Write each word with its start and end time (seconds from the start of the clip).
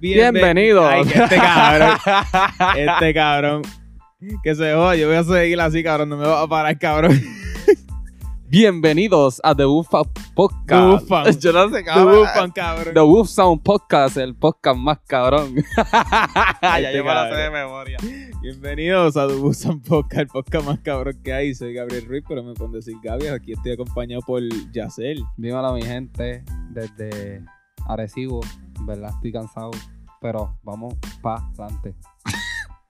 Bienven- 0.00 0.32
Bienvenidos. 0.32 0.84
Ay, 0.88 1.02
este 1.02 1.36
cabrón. 1.36 1.98
este 2.76 3.14
cabrón. 3.14 3.62
Que 4.42 4.54
se 4.54 4.72
joda. 4.74 4.96
Yo 4.96 5.08
voy 5.08 5.16
a 5.16 5.24
seguir 5.24 5.60
así, 5.60 5.82
cabrón. 5.82 6.08
No 6.08 6.16
me 6.16 6.26
va 6.26 6.42
a 6.42 6.46
parar, 6.48 6.78
cabrón. 6.78 7.20
Bienvenidos 8.48 9.40
a 9.44 9.54
The 9.54 9.64
Bufa 9.64 10.02
Podcast. 10.34 11.06
The. 11.06 11.38
Yo 11.38 11.52
no 11.52 11.68
sé, 11.70 11.84
cabrón. 11.84 12.18
bufan, 12.20 12.50
cabrón. 12.50 12.94
The 12.94 13.00
Wolf 13.00 13.28
Sound 13.28 13.62
Podcast, 13.62 14.16
el 14.16 14.34
podcast 14.34 14.76
más 14.78 14.98
cabrón. 15.06 15.54
ya 15.76 16.78
Este 16.80 16.96
yo 16.96 17.04
me 17.04 17.14
la 17.14 17.30
sé 17.30 17.36
de 17.36 17.50
memoria. 17.50 17.96
Bienvenidos 18.42 19.16
a 19.16 19.24
Dubusan 19.24 19.80
Podcast, 19.82 20.20
el 20.22 20.26
podcast 20.28 20.66
más 20.66 20.80
cabrón 20.80 21.20
que 21.22 21.32
hay. 21.32 21.54
Soy 21.54 21.74
Gabriel 21.74 22.06
Ruiz, 22.06 22.24
pero 22.26 22.42
me 22.42 22.54
pueden 22.54 22.72
decir 22.72 22.94
Gaby. 23.02 23.28
Aquí 23.28 23.52
estoy 23.52 23.72
acompañado 23.72 24.22
por 24.22 24.42
Yacel. 24.72 25.22
Dímelo, 25.36 25.72
mi 25.74 25.82
gente, 25.82 26.42
desde 26.70 27.44
Arecibo, 27.86 28.40
¿verdad? 28.80 29.10
Estoy 29.14 29.30
cansado, 29.30 29.70
pero 30.20 30.58
vamos 30.62 30.94
pa' 31.22 31.36
adelante. 31.58 31.94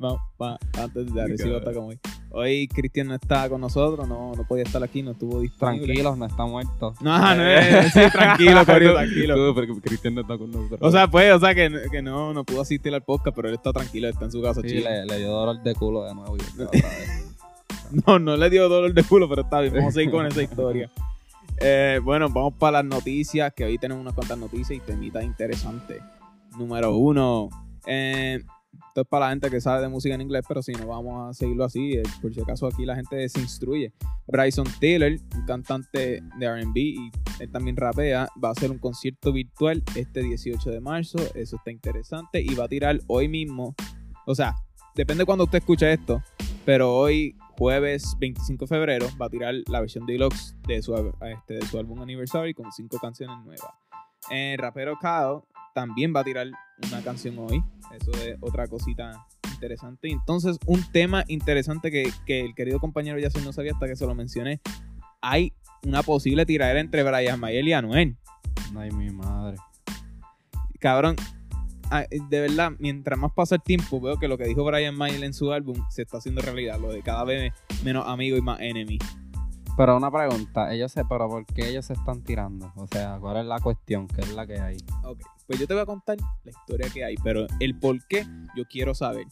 Vamos, 0.01 0.19
va, 0.41 0.59
antes 0.79 1.12
de 1.12 1.20
Arecibo 1.20 1.59
está 1.59 1.75
como 1.75 1.89
hoy. 1.89 1.98
Hoy 2.30 2.69
Cristian 2.69 3.09
no 3.09 3.15
está 3.16 3.51
con 3.51 3.61
nosotros, 3.61 4.09
no, 4.09 4.33
no 4.34 4.45
podía 4.48 4.62
estar 4.62 4.83
aquí, 4.83 5.03
no 5.03 5.11
estuvo 5.11 5.41
disponible. 5.41 5.84
Tranquilos, 5.84 6.16
no 6.16 6.25
está 6.25 6.47
muerto. 6.47 6.95
No, 7.03 7.34
no 7.34 7.47
es, 7.47 7.93
sí, 7.93 8.01
tranquilo, 8.11 8.65
Corio, 8.65 8.95
tranquilo. 8.95 9.55
Cristian 9.83 10.15
no 10.15 10.23
está 10.23 10.39
con 10.39 10.51
nosotros. 10.51 10.80
O 10.80 10.91
sea, 10.91 11.06
pues, 11.06 11.30
o 11.34 11.39
sea, 11.39 11.55
que, 11.55 11.70
que 11.91 12.01
no, 12.01 12.33
no 12.33 12.45
pudo 12.45 12.62
asistir 12.62 12.95
al 12.95 13.03
podcast, 13.03 13.37
pero 13.37 13.48
él 13.48 13.56
está 13.56 13.75
tranquilo, 13.75 14.09
está 14.09 14.25
en 14.25 14.33
su 14.33 14.41
casa 14.41 14.62
sí, 14.62 14.69
chido. 14.69 14.89
le, 14.89 15.05
le 15.05 15.19
dio 15.19 15.33
dolor 15.33 15.62
de 15.62 15.75
culo 15.75 16.05
de 16.05 16.15
nuevo. 16.15 16.34
y 16.34 16.62
otra 16.62 16.70
vez. 16.70 17.37
No, 18.06 18.19
no 18.19 18.39
le 18.39 18.48
dio 18.48 18.70
dolor 18.70 18.95
de 18.95 19.05
culo, 19.05 19.28
pero 19.28 19.42
está 19.42 19.61
bien, 19.61 19.75
vamos 19.75 19.91
a 19.91 19.92
seguir 19.92 20.11
con 20.11 20.25
esa 20.25 20.42
historia. 20.42 20.89
Eh, 21.59 22.01
bueno, 22.03 22.31
vamos 22.31 22.55
para 22.55 22.78
las 22.78 22.86
noticias, 22.86 23.53
que 23.53 23.64
hoy 23.64 23.77
tenemos 23.77 24.01
unas 24.01 24.14
cuantas 24.14 24.39
noticias 24.39 24.78
y 24.78 24.81
temitas 24.81 25.25
interesantes. 25.25 26.01
Número 26.59 26.97
uno, 26.97 27.48
eh, 27.87 28.41
esto 28.89 29.03
es 29.03 29.06
para 29.06 29.27
la 29.27 29.31
gente 29.31 29.51
que 29.51 29.61
sabe 29.61 29.83
de 29.83 29.89
música 29.89 30.15
en 30.15 30.20
inglés, 30.20 30.45
pero 30.48 30.62
si 30.62 30.73
no 30.73 30.89
vamos 30.89 31.31
a 31.31 31.33
seguirlo 31.33 31.65
así, 31.65 31.92
eh, 31.92 32.03
por 32.20 32.34
si 32.34 32.41
acaso 32.41 32.67
aquí 32.67 32.84
la 32.84 32.97
gente 32.97 33.29
se 33.29 33.41
instruye. 33.41 33.92
Bryson 34.27 34.67
Tiller, 34.81 35.20
un 35.37 35.47
cantante 35.47 36.23
de 36.39 36.62
RB 36.62 36.77
y 36.77 37.11
él 37.39 37.51
también 37.53 37.77
rapea, 37.77 38.29
va 38.42 38.48
a 38.48 38.53
hacer 38.53 38.70
un 38.70 38.79
concierto 38.79 39.33
virtual 39.33 39.83
este 39.95 40.23
18 40.23 40.70
de 40.70 40.81
marzo, 40.81 41.19
eso 41.34 41.57
está 41.57 41.70
interesante, 41.70 42.41
y 42.42 42.55
va 42.55 42.64
a 42.64 42.69
tirar 42.69 43.01
hoy 43.07 43.29
mismo, 43.29 43.75
o 44.27 44.35
sea, 44.35 44.57
depende 44.97 45.25
cuando 45.25 45.45
usted 45.45 45.59
escuche 45.59 45.92
esto, 45.92 46.23
pero 46.64 46.95
hoy 46.97 47.37
jueves 47.59 48.17
25 48.19 48.64
de 48.64 48.69
febrero 48.69 49.07
va 49.20 49.27
a 49.27 49.31
tirar 49.31 49.55
la 49.69 49.81
versión 49.81 50.05
deluxe 50.05 50.57
de 50.67 50.83
su, 50.83 50.95
este, 51.23 51.55
de 51.55 51.67
su 51.67 51.79
álbum 51.79 52.03
Anniversary 52.03 52.55
con 52.55 52.73
cinco 52.73 52.98
canciones 52.98 53.37
nuevas. 53.45 53.70
El 54.31 54.59
rapero 54.59 54.98
Kao 55.01 55.47
también 55.75 56.15
va 56.15 56.21
a 56.21 56.25
tirar 56.25 56.49
una 56.87 57.03
canción 57.03 57.39
hoy. 57.39 57.63
Eso 57.99 58.13
es 58.13 58.37
otra 58.41 58.67
cosita 58.69 59.27
interesante. 59.53 60.09
Entonces, 60.11 60.59
un 60.67 60.83
tema 60.93 61.25
interesante 61.29 61.91
que, 61.91 62.11
que 62.27 62.41
el 62.41 62.55
querido 62.55 62.81
compañero 62.81 63.19
ya 63.19 63.29
no 63.45 63.53
sabía 63.53 63.73
hasta 63.73 63.87
que 63.87 63.97
se 63.97 64.07
lo 64.07 64.15
mencioné. 64.15 64.61
Hay 65.21 65.53
una 65.85 66.03
posible 66.03 66.47
tiradera 66.47 66.81
entre 66.81 67.03
Brian 67.03 67.39
Mayer 67.39 67.67
y 67.67 67.73
Anuel. 67.73 68.17
Ay, 68.77 68.91
mi 68.93 69.11
madre. 69.11 69.57
Cabrón, 70.79 71.17
de 72.29 72.41
verdad, 72.41 72.73
mientras 72.79 73.19
más 73.19 73.33
pasa 73.33 73.57
el 73.57 73.63
tiempo, 73.63 74.01
veo 74.01 74.19
que 74.19 74.29
lo 74.29 74.39
que 74.39 74.45
dijo 74.45 74.65
Brian 74.65 74.95
Mayer 74.95 75.25
en 75.25 75.35
su 75.35 75.53
álbum 75.53 75.77
se 75.91 76.03
está 76.03 76.19
haciendo 76.19 76.41
realidad. 76.41 76.79
Lo 76.81 76.93
de 76.93 77.03
cada 77.03 77.25
vez 77.25 77.53
menos 77.85 78.07
amigo 78.07 78.37
y 78.37 78.41
más 78.41 78.61
enemy. 78.61 78.98
Pero 79.77 79.97
una 79.97 80.11
pregunta, 80.11 80.73
ellos 80.75 80.93
se, 80.93 81.05
pero 81.05 81.29
¿por 81.29 81.47
qué 81.47 81.69
ellos 81.71 81.87
se 81.87 81.95
están 81.95 82.23
tirando? 82.23 82.71
O 82.77 82.87
sea, 82.87 83.19
¿cuál 83.21 83.39
es 83.39 83.47
la 83.47 83.59
cuestión? 83.61 84.07
¿Qué 84.09 84.21
es 84.21 84.33
la 84.35 84.47
que 84.47 84.61
hay? 84.61 84.77
Ok, 85.05 85.21
pues 85.47 85.59
yo 85.59 85.67
te 85.67 85.73
voy 85.75 85.83
a 85.83 85.87
contar 85.87 86.19
la 86.45 86.51
historia 86.51 86.91
que 86.92 87.05
hay, 87.05 87.14
pero 87.23 87.47
el 87.61 87.79
por 87.79 87.97
qué 88.07 88.27
yo 88.57 88.64
quiero 88.69 88.95
saber. 88.95 89.27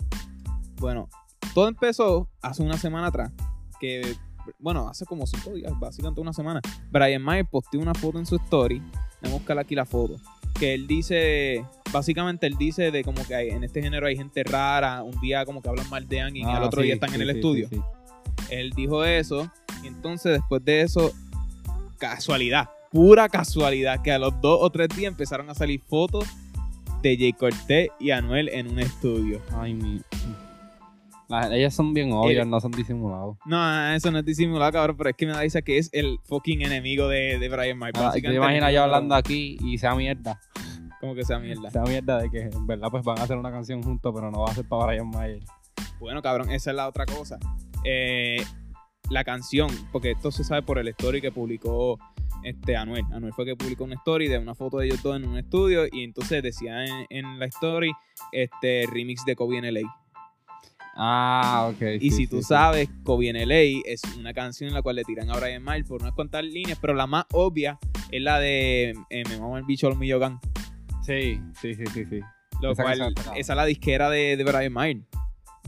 Bueno, 0.80 1.08
todo 1.54 1.68
empezó 1.68 2.28
hace 2.40 2.62
una 2.62 2.78
semana 2.78 3.08
atrás, 3.08 3.30
que, 3.78 4.14
bueno, 4.58 4.88
hace 4.88 5.04
como 5.04 5.26
cinco 5.26 5.52
días, 5.52 5.72
básicamente 5.78 6.20
una 6.20 6.32
semana. 6.32 6.60
Brian 6.90 7.22
Mayer 7.22 7.46
posteó 7.46 7.80
una 7.80 7.94
foto 7.94 8.18
en 8.18 8.24
su 8.24 8.36
story, 8.36 8.80
voy 9.22 9.30
a 9.30 9.34
buscar 9.34 9.58
aquí 9.58 9.74
la 9.74 9.84
foto, 9.84 10.16
que 10.58 10.72
él 10.72 10.86
dice, 10.86 11.64
básicamente 11.92 12.46
él 12.46 12.56
dice 12.56 12.90
de 12.90 13.04
como 13.04 13.22
que 13.26 13.34
hay, 13.34 13.48
en 13.50 13.64
este 13.64 13.82
género 13.82 14.06
hay 14.06 14.16
gente 14.16 14.44
rara, 14.44 15.02
un 15.02 15.20
día 15.20 15.44
como 15.44 15.60
que 15.60 15.68
hablan 15.68 15.88
mal 15.90 16.08
de 16.08 16.22
alguien 16.22 16.48
y 16.48 16.50
al 16.50 16.62
Ah, 16.62 16.66
otro 16.66 16.80
sí, 16.80 16.86
día 16.86 16.94
están 16.94 17.12
en 17.14 17.20
el 17.22 17.30
sí, 17.32 17.36
estudio. 17.36 17.68
Él 18.50 18.70
dijo 18.70 19.04
eso. 19.04 19.50
Y 19.82 19.86
entonces, 19.88 20.32
después 20.32 20.64
de 20.64 20.82
eso, 20.82 21.12
casualidad, 21.98 22.68
pura 22.90 23.28
casualidad, 23.28 24.02
que 24.02 24.12
a 24.12 24.18
los 24.18 24.40
dos 24.40 24.58
o 24.62 24.70
tres 24.70 24.88
días 24.90 25.10
empezaron 25.12 25.48
a 25.50 25.54
salir 25.54 25.80
fotos 25.80 26.24
de 27.02 27.16
Jay 27.16 27.32
Cortés 27.32 27.90
y 28.00 28.10
Anuel 28.10 28.48
en 28.48 28.68
un 28.68 28.78
estudio. 28.80 29.40
Ay, 29.56 29.74
mi. 29.74 30.00
La- 31.28 31.54
ellos 31.54 31.74
son 31.74 31.92
bien 31.92 32.10
obvios, 32.12 32.42
El- 32.42 32.50
no 32.50 32.58
son 32.58 32.70
disimulados. 32.70 33.36
No, 33.44 33.92
eso 33.92 34.10
no 34.10 34.18
es 34.20 34.24
disimulado, 34.24 34.72
cabrón, 34.72 34.96
pero 34.96 35.10
es 35.10 35.16
que 35.16 35.26
me 35.26 35.32
da 35.32 35.40
risa 35.42 35.60
que 35.60 35.76
es 35.76 35.90
el 35.92 36.18
fucking 36.24 36.62
enemigo 36.62 37.06
de, 37.06 37.38
de 37.38 37.48
Brian 37.50 37.76
Mayer. 37.78 37.94
Ah, 38.02 38.12
¿Te 38.12 38.34
imaginas 38.34 38.72
yo 38.72 38.82
hablando 38.84 39.14
aquí 39.14 39.58
y 39.60 39.76
sea 39.76 39.94
mierda? 39.94 40.40
Como 41.00 41.14
que 41.14 41.24
sea 41.24 41.38
mierda. 41.38 41.70
Sea 41.70 41.82
mierda 41.82 42.18
de 42.18 42.30
que 42.30 42.40
en 42.44 42.66
verdad 42.66 42.88
pues 42.90 43.04
van 43.04 43.18
a 43.18 43.24
hacer 43.24 43.36
una 43.36 43.50
canción 43.50 43.82
juntos, 43.82 44.10
pero 44.14 44.30
no 44.30 44.40
va 44.40 44.50
a 44.50 44.54
ser 44.54 44.66
para 44.66 44.86
Brian 44.86 45.08
Mayer. 45.10 45.40
Bueno, 46.00 46.22
cabrón, 46.22 46.50
esa 46.50 46.70
es 46.70 46.76
la 46.76 46.88
otra 46.88 47.04
cosa. 47.04 47.38
Eh, 47.84 48.42
la 49.10 49.24
canción, 49.24 49.68
porque 49.92 50.12
esto 50.12 50.30
se 50.30 50.44
sabe 50.44 50.62
por 50.62 50.78
el 50.78 50.88
story 50.88 51.20
que 51.20 51.32
publicó 51.32 51.98
este 52.42 52.76
Anuel. 52.76 53.04
Anuel 53.12 53.32
fue 53.32 53.44
que 53.44 53.56
publicó 53.56 53.84
una 53.84 53.96
story 53.96 54.28
de 54.28 54.38
una 54.38 54.54
foto 54.54 54.78
de 54.78 54.86
ellos 54.86 55.02
dos 55.02 55.16
en 55.16 55.26
un 55.26 55.38
estudio 55.38 55.86
y 55.90 56.04
entonces 56.04 56.42
decía 56.42 56.84
en, 56.84 57.06
en 57.10 57.38
la 57.38 57.46
story 57.46 57.92
este 58.32 58.84
remix 58.92 59.24
de 59.24 59.36
Kobe 59.36 59.58
en 59.58 59.74
LA. 59.74 59.80
Ah, 61.00 61.70
ok. 61.72 61.82
Y 62.00 62.10
sí, 62.10 62.16
si 62.16 62.26
tú 62.26 62.38
sí. 62.38 62.44
sabes, 62.44 62.88
Kobe 63.04 63.28
en 63.28 63.48
LA 63.48 63.82
es 63.84 64.02
una 64.18 64.34
canción 64.34 64.68
en 64.68 64.74
la 64.74 64.82
cual 64.82 64.96
le 64.96 65.04
tiran 65.04 65.30
a 65.30 65.38
Brian 65.38 65.62
Mayer 65.62 65.86
por 65.86 66.02
unas 66.02 66.12
cuantas 66.12 66.44
líneas, 66.44 66.78
pero 66.80 66.94
la 66.94 67.06
más 67.06 67.24
obvia 67.32 67.78
es 68.10 68.20
la 68.20 68.40
de 68.40 68.94
eh, 69.10 69.22
Me 69.28 69.38
mama 69.38 69.58
el 69.58 69.64
bicho 69.64 69.86
al 69.86 69.96
Millogan. 69.96 70.40
Sí, 71.02 71.40
sí, 71.60 71.74
sí, 71.74 71.84
sí, 71.94 72.04
sí. 72.04 72.20
Lo 72.60 72.72
Esa 72.72 72.82
cual, 72.82 73.14
esa 73.36 73.52
es 73.52 73.56
la 73.56 73.64
disquera 73.64 74.10
de, 74.10 74.36
de 74.36 74.44
Brian 74.44 74.72
Mayer. 74.72 75.02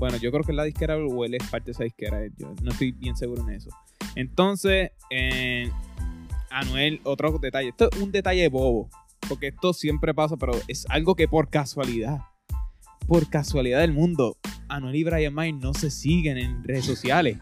Bueno, 0.00 0.16
yo 0.16 0.32
creo 0.32 0.42
que 0.42 0.52
es 0.52 0.56
la 0.56 0.64
disquera 0.64 0.96
o 0.96 1.24
él 1.26 1.34
es 1.34 1.46
parte 1.50 1.66
de 1.66 1.72
esa 1.72 1.84
disquera. 1.84 2.24
eh, 2.24 2.30
Yo 2.38 2.54
no 2.62 2.70
estoy 2.70 2.92
bien 2.92 3.14
seguro 3.16 3.42
en 3.46 3.50
eso. 3.54 3.68
Entonces, 4.14 4.92
eh, 5.10 5.70
Anuel, 6.50 7.00
otro 7.04 7.38
detalle. 7.38 7.68
Esto 7.68 7.90
es 7.92 7.98
un 8.00 8.10
detalle 8.10 8.48
bobo. 8.48 8.88
Porque 9.28 9.48
esto 9.48 9.74
siempre 9.74 10.14
pasa, 10.14 10.38
pero 10.38 10.52
es 10.66 10.86
algo 10.88 11.14
que 11.14 11.28
por 11.28 11.50
casualidad, 11.50 12.18
por 13.06 13.28
casualidad 13.28 13.80
del 13.80 13.92
mundo, 13.92 14.38
Anuel 14.68 14.96
y 14.96 15.04
Brian 15.04 15.34
Mayer 15.34 15.54
no 15.56 15.74
se 15.74 15.90
siguen 15.90 16.38
en 16.38 16.64
redes 16.64 16.86
sociales. 16.86 17.36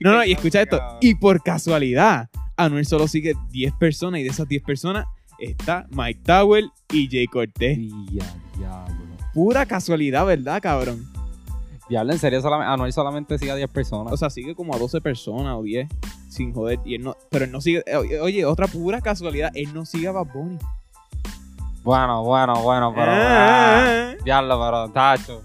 No, 0.00 0.12
no, 0.12 0.24
y 0.24 0.32
escucha 0.32 0.60
esto. 0.60 0.80
Y 1.00 1.14
por 1.14 1.40
casualidad, 1.42 2.28
Anuel 2.56 2.84
solo 2.84 3.06
sigue 3.06 3.34
10 3.50 3.74
personas 3.74 4.20
y 4.20 4.24
de 4.24 4.30
esas 4.30 4.48
10 4.48 4.62
personas 4.64 5.06
está 5.38 5.86
Mike 5.90 6.20
Tower 6.24 6.64
y 6.92 7.08
Jay 7.08 7.28
diablo. 8.10 9.04
Pura 9.32 9.64
casualidad, 9.64 10.26
¿verdad, 10.26 10.60
cabrón? 10.60 11.11
Diablo, 11.88 12.12
en 12.12 12.18
serio, 12.18 12.40
solamente, 12.40 12.72
Anuel 12.72 12.92
solamente 12.92 13.38
sigue 13.38 13.50
a 13.50 13.56
10 13.56 13.68
personas. 13.70 14.12
O 14.12 14.16
sea, 14.16 14.30
sigue 14.30 14.54
como 14.54 14.74
a 14.74 14.78
12 14.78 15.00
personas 15.00 15.56
o 15.58 15.62
10 15.62 15.88
sin 16.28 16.52
joder. 16.54 16.78
Y 16.84 16.94
él 16.94 17.02
no, 17.02 17.16
pero 17.30 17.44
él 17.44 17.52
no 17.52 17.60
sigue. 17.60 17.82
eh, 17.86 18.20
Oye, 18.20 18.44
otra 18.44 18.66
pura 18.66 19.00
casualidad, 19.00 19.50
él 19.54 19.74
no 19.74 19.84
sigue 19.84 20.08
a 20.08 20.12
Bad 20.12 20.26
Bunny. 20.32 20.58
bueno, 21.82 22.22
bueno, 22.22 22.54
bueno, 22.62 22.92
pero. 22.94 23.10
ah, 23.12 24.12
Ah, 24.12 24.14
diablo, 24.24 24.58
pero, 24.64 24.88
tacho. 24.92 25.42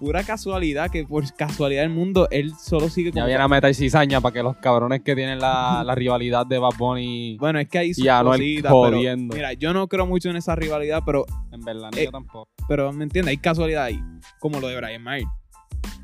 pura 0.00 0.22
casualidad 0.24 0.90
que 0.90 1.04
por 1.06 1.24
casualidad 1.34 1.82
del 1.82 1.90
mundo 1.90 2.26
él 2.30 2.52
solo 2.60 2.88
sigue 2.90 3.10
Ya 3.10 3.14
como. 3.14 3.26
viene 3.26 3.42
a 3.42 3.48
meter 3.48 3.74
cizaña 3.74 4.20
para 4.20 4.32
que 4.32 4.42
los 4.42 4.56
cabrones 4.56 5.02
que 5.02 5.14
tienen 5.14 5.38
la, 5.38 5.82
la 5.86 5.94
rivalidad 5.94 6.44
de 6.44 6.58
Bad 6.58 6.72
Bunny. 6.76 7.36
Bueno, 7.38 7.60
es 7.60 7.68
que 7.68 7.92
Y 7.96 8.08
Anuel 8.08 8.40
cositas, 8.40 8.72
pero, 8.72 8.96
jodiendo. 8.96 9.34
Mira, 9.34 9.52
yo 9.54 9.72
no 9.72 9.86
creo 9.88 10.04
mucho 10.06 10.28
en 10.30 10.36
esa 10.36 10.56
rivalidad, 10.56 11.02
pero, 11.06 11.24
En 11.52 11.60
verdad, 11.64 11.90
ni 11.94 12.00
Eh, 12.00 12.04
yo 12.06 12.10
tampoco. 12.10 12.48
pero 12.68 12.92
me 12.92 13.04
entiendes, 13.04 13.30
hay 13.30 13.36
casualidad 13.38 13.84
ahí. 13.84 14.00
Como 14.40 14.58
lo 14.60 14.66
de 14.68 14.76
Brian 14.76 15.02
Mayer. 15.02 15.28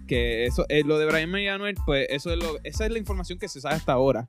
Que 0.06 0.46
eso, 0.46 0.64
eh, 0.68 0.82
lo 0.84 0.98
de 0.98 1.06
Brian 1.06 1.30
Mayer 1.30 1.46
y 1.46 1.48
Anuel, 1.48 1.74
pues 1.86 2.06
eso 2.10 2.32
es 2.32 2.38
lo, 2.38 2.58
esa 2.64 2.84
es 2.86 2.92
la 2.92 2.98
información 2.98 3.38
que 3.38 3.48
se 3.48 3.60
sabe 3.60 3.76
hasta 3.76 3.92
ahora. 3.92 4.28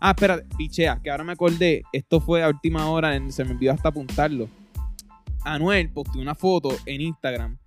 Ah, 0.00 0.10
espera, 0.10 0.42
pichea, 0.58 1.00
que 1.02 1.10
ahora 1.10 1.24
me 1.24 1.32
acordé. 1.32 1.82
Esto 1.92 2.20
fue 2.20 2.42
a 2.42 2.48
última 2.48 2.88
hora, 2.90 3.16
en- 3.16 3.32
se 3.32 3.44
me 3.44 3.52
olvidó 3.52 3.72
hasta 3.72 3.88
apuntarlo. 3.88 4.48
Anuel 5.44 5.90
posteó 5.90 6.20
una 6.20 6.34
foto 6.34 6.70
en 6.86 7.00
Instagram 7.00 7.58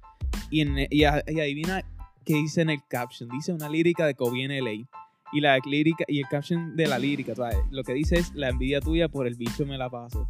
y, 0.52 0.64
y, 0.96 1.04
adivina 1.06 1.84
qué 2.26 2.34
dice 2.36 2.62
en 2.62 2.70
el 2.70 2.80
caption. 2.88 3.30
Dice 3.30 3.54
una 3.54 3.70
lírica 3.70 4.06
de 4.06 4.16
Kobe 4.16 4.44
en. 4.44 4.86
Y 5.32 5.42
la 5.42 5.58
lírica 5.64 6.06
y 6.08 6.20
el 6.20 6.28
caption 6.28 6.76
de 6.76 6.88
la 6.88 6.98
lírica, 6.98 7.36
¿sabes? 7.36 7.58
Lo 7.72 7.84
que 7.84 7.94
dice 7.94 8.18
es 8.18 8.34
la 8.34 8.50
envidia 8.50 8.82
tuya 8.82 9.08
por 9.10 9.28
el 9.28 9.36
bicho 9.36 9.66
me 9.66 9.78
la 9.78 9.90
paso. 9.90 10.28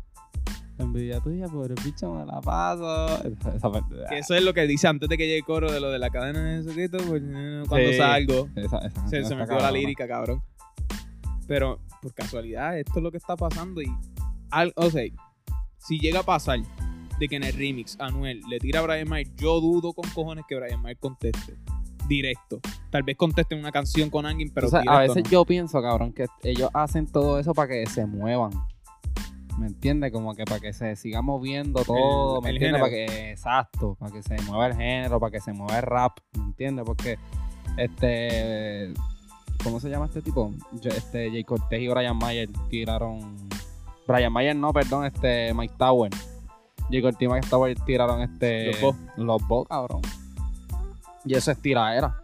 Envidia 0.79 1.19
tuya 1.19 1.47
por 1.47 1.69
el 1.71 1.77
bicho 1.83 2.13
me 2.13 2.25
la 2.25 2.39
paso. 2.41 3.07
Esa, 3.27 3.55
esa 3.55 3.71
parte. 3.71 3.95
Que 4.09 4.19
eso 4.19 4.33
es 4.33 4.43
lo 4.43 4.53
que 4.53 4.65
dice 4.65 4.87
antes 4.87 5.09
de 5.09 5.17
que 5.17 5.25
llegue 5.25 5.37
el 5.39 5.43
coro 5.43 5.71
de 5.71 5.79
lo 5.79 5.89
de 5.91 5.99
la 5.99 6.09
cadena 6.09 6.41
de 6.43 6.63
secreto, 6.63 6.97
pues, 7.07 7.21
eh, 7.25 7.63
cuando 7.67 7.89
Sí. 7.89 7.97
salgo. 7.97 8.47
Esa, 8.55 8.89
Se, 9.09 9.21
me 9.35 9.41
olvidó 9.43 9.59
la 9.59 9.71
lírica, 9.71 10.07
cabrón. 10.07 10.41
Pero 11.47 11.79
por 12.01 12.13
casualidad, 12.13 12.77
esto 12.79 12.93
es 12.97 13.03
lo 13.03 13.11
que 13.11 13.17
está 13.17 13.35
pasando 13.35 13.81
y 13.81 13.87
al, 14.51 14.71
o 14.75 14.89
sea, 14.89 15.03
si 15.77 15.99
llega 15.99 16.21
a 16.21 16.23
pasar, 16.23 16.59
de 17.19 17.27
que 17.27 17.35
en 17.35 17.43
el 17.43 17.53
remix 17.53 17.99
Anuel 17.99 18.41
le 18.49 18.59
tira 18.59 18.79
a 18.79 18.83
Brian 18.83 19.09
Mayer, 19.09 19.27
yo 19.35 19.59
dudo 19.59 19.91
con 19.93 20.09
cojones 20.11 20.45
que 20.47 20.55
Brian 20.55 20.81
Mayer 20.81 20.97
conteste. 20.97 21.57
Directo. 22.07 22.59
Tal 22.89 23.03
vez 23.03 23.17
conteste 23.17 23.53
una 23.55 23.71
canción 23.71 24.09
con 24.09 24.25
alguien, 24.25 24.49
pero 24.53 24.67
O 24.67 24.69
sea, 24.69 24.81
a 24.87 25.01
veces 25.01 25.23
no. 25.25 25.29
yo 25.29 25.45
pienso, 25.45 25.79
cabrón, 25.81 26.13
que 26.13 26.25
ellos 26.43 26.69
hacen 26.73 27.05
todo 27.05 27.37
eso 27.39 27.53
para 27.53 27.67
que 27.67 27.85
se 27.87 28.05
muevan. 28.05 28.51
¿Me 29.59 29.67
entiendes? 29.67 30.11
Como 30.11 30.33
que 30.35 30.45
para 30.45 30.59
que 30.59 30.71
se 30.73 30.95
siga 30.95 31.21
moviendo 31.21 31.83
todo. 31.83 32.37
El- 32.37 32.43
¿Me 32.43 32.49
el 32.49 32.55
entiendes? 32.55 32.81
Para 32.81 32.91
que, 32.91 33.31
exacto, 33.31 33.95
para 33.99 34.11
que 34.11 34.23
se 34.23 34.41
mueva 34.43 34.67
el 34.67 34.75
género, 34.75 35.19
para 35.19 35.31
que 35.31 35.41
se 35.41 35.51
mueva 35.53 35.77
el 35.77 35.83
rap. 35.83 36.17
¿Me 36.37 36.43
entiendes? 36.43 36.85
Porque, 36.85 37.17
este. 37.77 38.93
¿Cómo 39.63 39.79
se 39.81 39.89
llama 39.89 40.05
este 40.05 40.21
tipo? 40.21 40.51
Este, 40.81 41.29
Jay 41.29 41.43
Cortez 41.43 41.81
y 41.81 41.87
Brian 41.89 42.17
Mayer 42.17 42.49
tiraron. 42.69 43.35
Brian 44.07 44.31
Mayer 44.31 44.55
no, 44.55 44.71
perdón, 44.71 45.05
este, 45.05 45.53
Mike 45.53 45.73
Tower. 45.77 46.11
Jay 46.89 47.01
Cortez 47.01 47.21
y 47.21 47.27
Mike 47.27 47.47
Tower 47.49 47.77
tiraron 47.85 48.21
este. 48.21 48.71
Los 49.17 49.41
Bo. 49.47 49.65
Los 49.67 49.67
cabrón. 49.67 50.01
Y 51.25 51.35
eso 51.35 51.51
es 51.51 51.57
tiradera. 51.61 52.18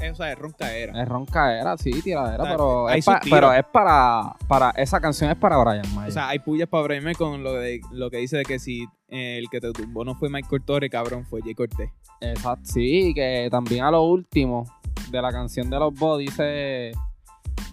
Eh, 0.00 0.10
O 0.10 0.14
sea, 0.14 0.32
es 0.32 0.38
roncaera. 0.38 1.02
Es 1.02 1.08
roncaera, 1.08 1.76
sí, 1.78 1.90
tiradera, 2.02 2.42
O 2.42 2.46
sea, 2.46 2.54
pero, 2.56 2.90
es, 2.90 3.04
pa- 3.04 3.20
pero 3.30 3.52
es 3.52 3.64
para, 3.64 4.34
para. 4.48 4.70
Esa 4.70 5.00
canción 5.00 5.30
es 5.30 5.36
para 5.36 5.56
Brian 5.58 5.94
Mayer. 5.94 6.10
O 6.10 6.12
sea, 6.12 6.28
hay 6.28 6.38
pullas 6.38 6.68
para 6.68 6.82
Brian 6.84 7.02
Mayer 7.04 7.16
con 7.16 7.42
lo, 7.42 7.52
de, 7.54 7.80
lo 7.92 8.10
que 8.10 8.18
dice 8.18 8.36
de 8.38 8.44
que 8.44 8.58
si 8.58 8.84
eh, 9.08 9.38
el 9.38 9.48
que 9.50 9.60
te 9.60 9.72
tumbó 9.72 10.04
no 10.04 10.14
fue 10.14 10.28
Michael 10.28 10.62
Torre, 10.64 10.90
cabrón, 10.90 11.24
fue 11.26 11.40
Jay 11.42 11.54
Cortez. 11.54 11.90
Exacto, 12.20 12.64
sí, 12.64 13.12
que 13.14 13.48
también 13.50 13.84
a 13.84 13.90
lo 13.90 14.02
último 14.02 14.64
de 15.10 15.22
la 15.22 15.30
canción 15.32 15.68
de 15.70 15.78
los 15.78 15.94
Bo 15.94 16.16
dice. 16.18 16.92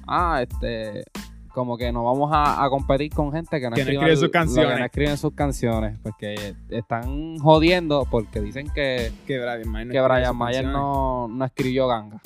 Ah, 0.08 0.42
este. 0.42 1.04
Como 1.54 1.78
que 1.78 1.92
no 1.92 2.04
vamos 2.04 2.32
a, 2.34 2.64
a 2.64 2.70
competir 2.70 3.12
con 3.14 3.32
gente 3.32 3.60
que 3.62 3.70
no, 3.70 3.76
Que 3.76 3.84
no 3.86 3.92
escriban- 3.92 4.10
escribe 4.10 4.16
sus 4.16 4.22
lo 4.24 4.28
que 4.28 4.32
canciones. 4.32 4.80
no 4.80 4.86
escriben 4.86 5.18
sus 5.18 5.34
canciones. 5.34 6.00
Porque 6.02 6.56
están 6.70 7.38
jodiendo 7.38 8.08
porque 8.10 8.42
dicen 8.42 8.68
que, 8.74 9.12
Que 9.28 9.40
Brian 9.40 9.70
Mayer 9.70 9.88
no 9.88 9.94
que 9.94 10.02
Brian 10.02 10.36
Mayer 10.36 10.64
canciones. 10.64 10.74
no, 10.74 11.28
no 11.28 11.46
escribió 11.46 11.88
ganga. 11.88 12.20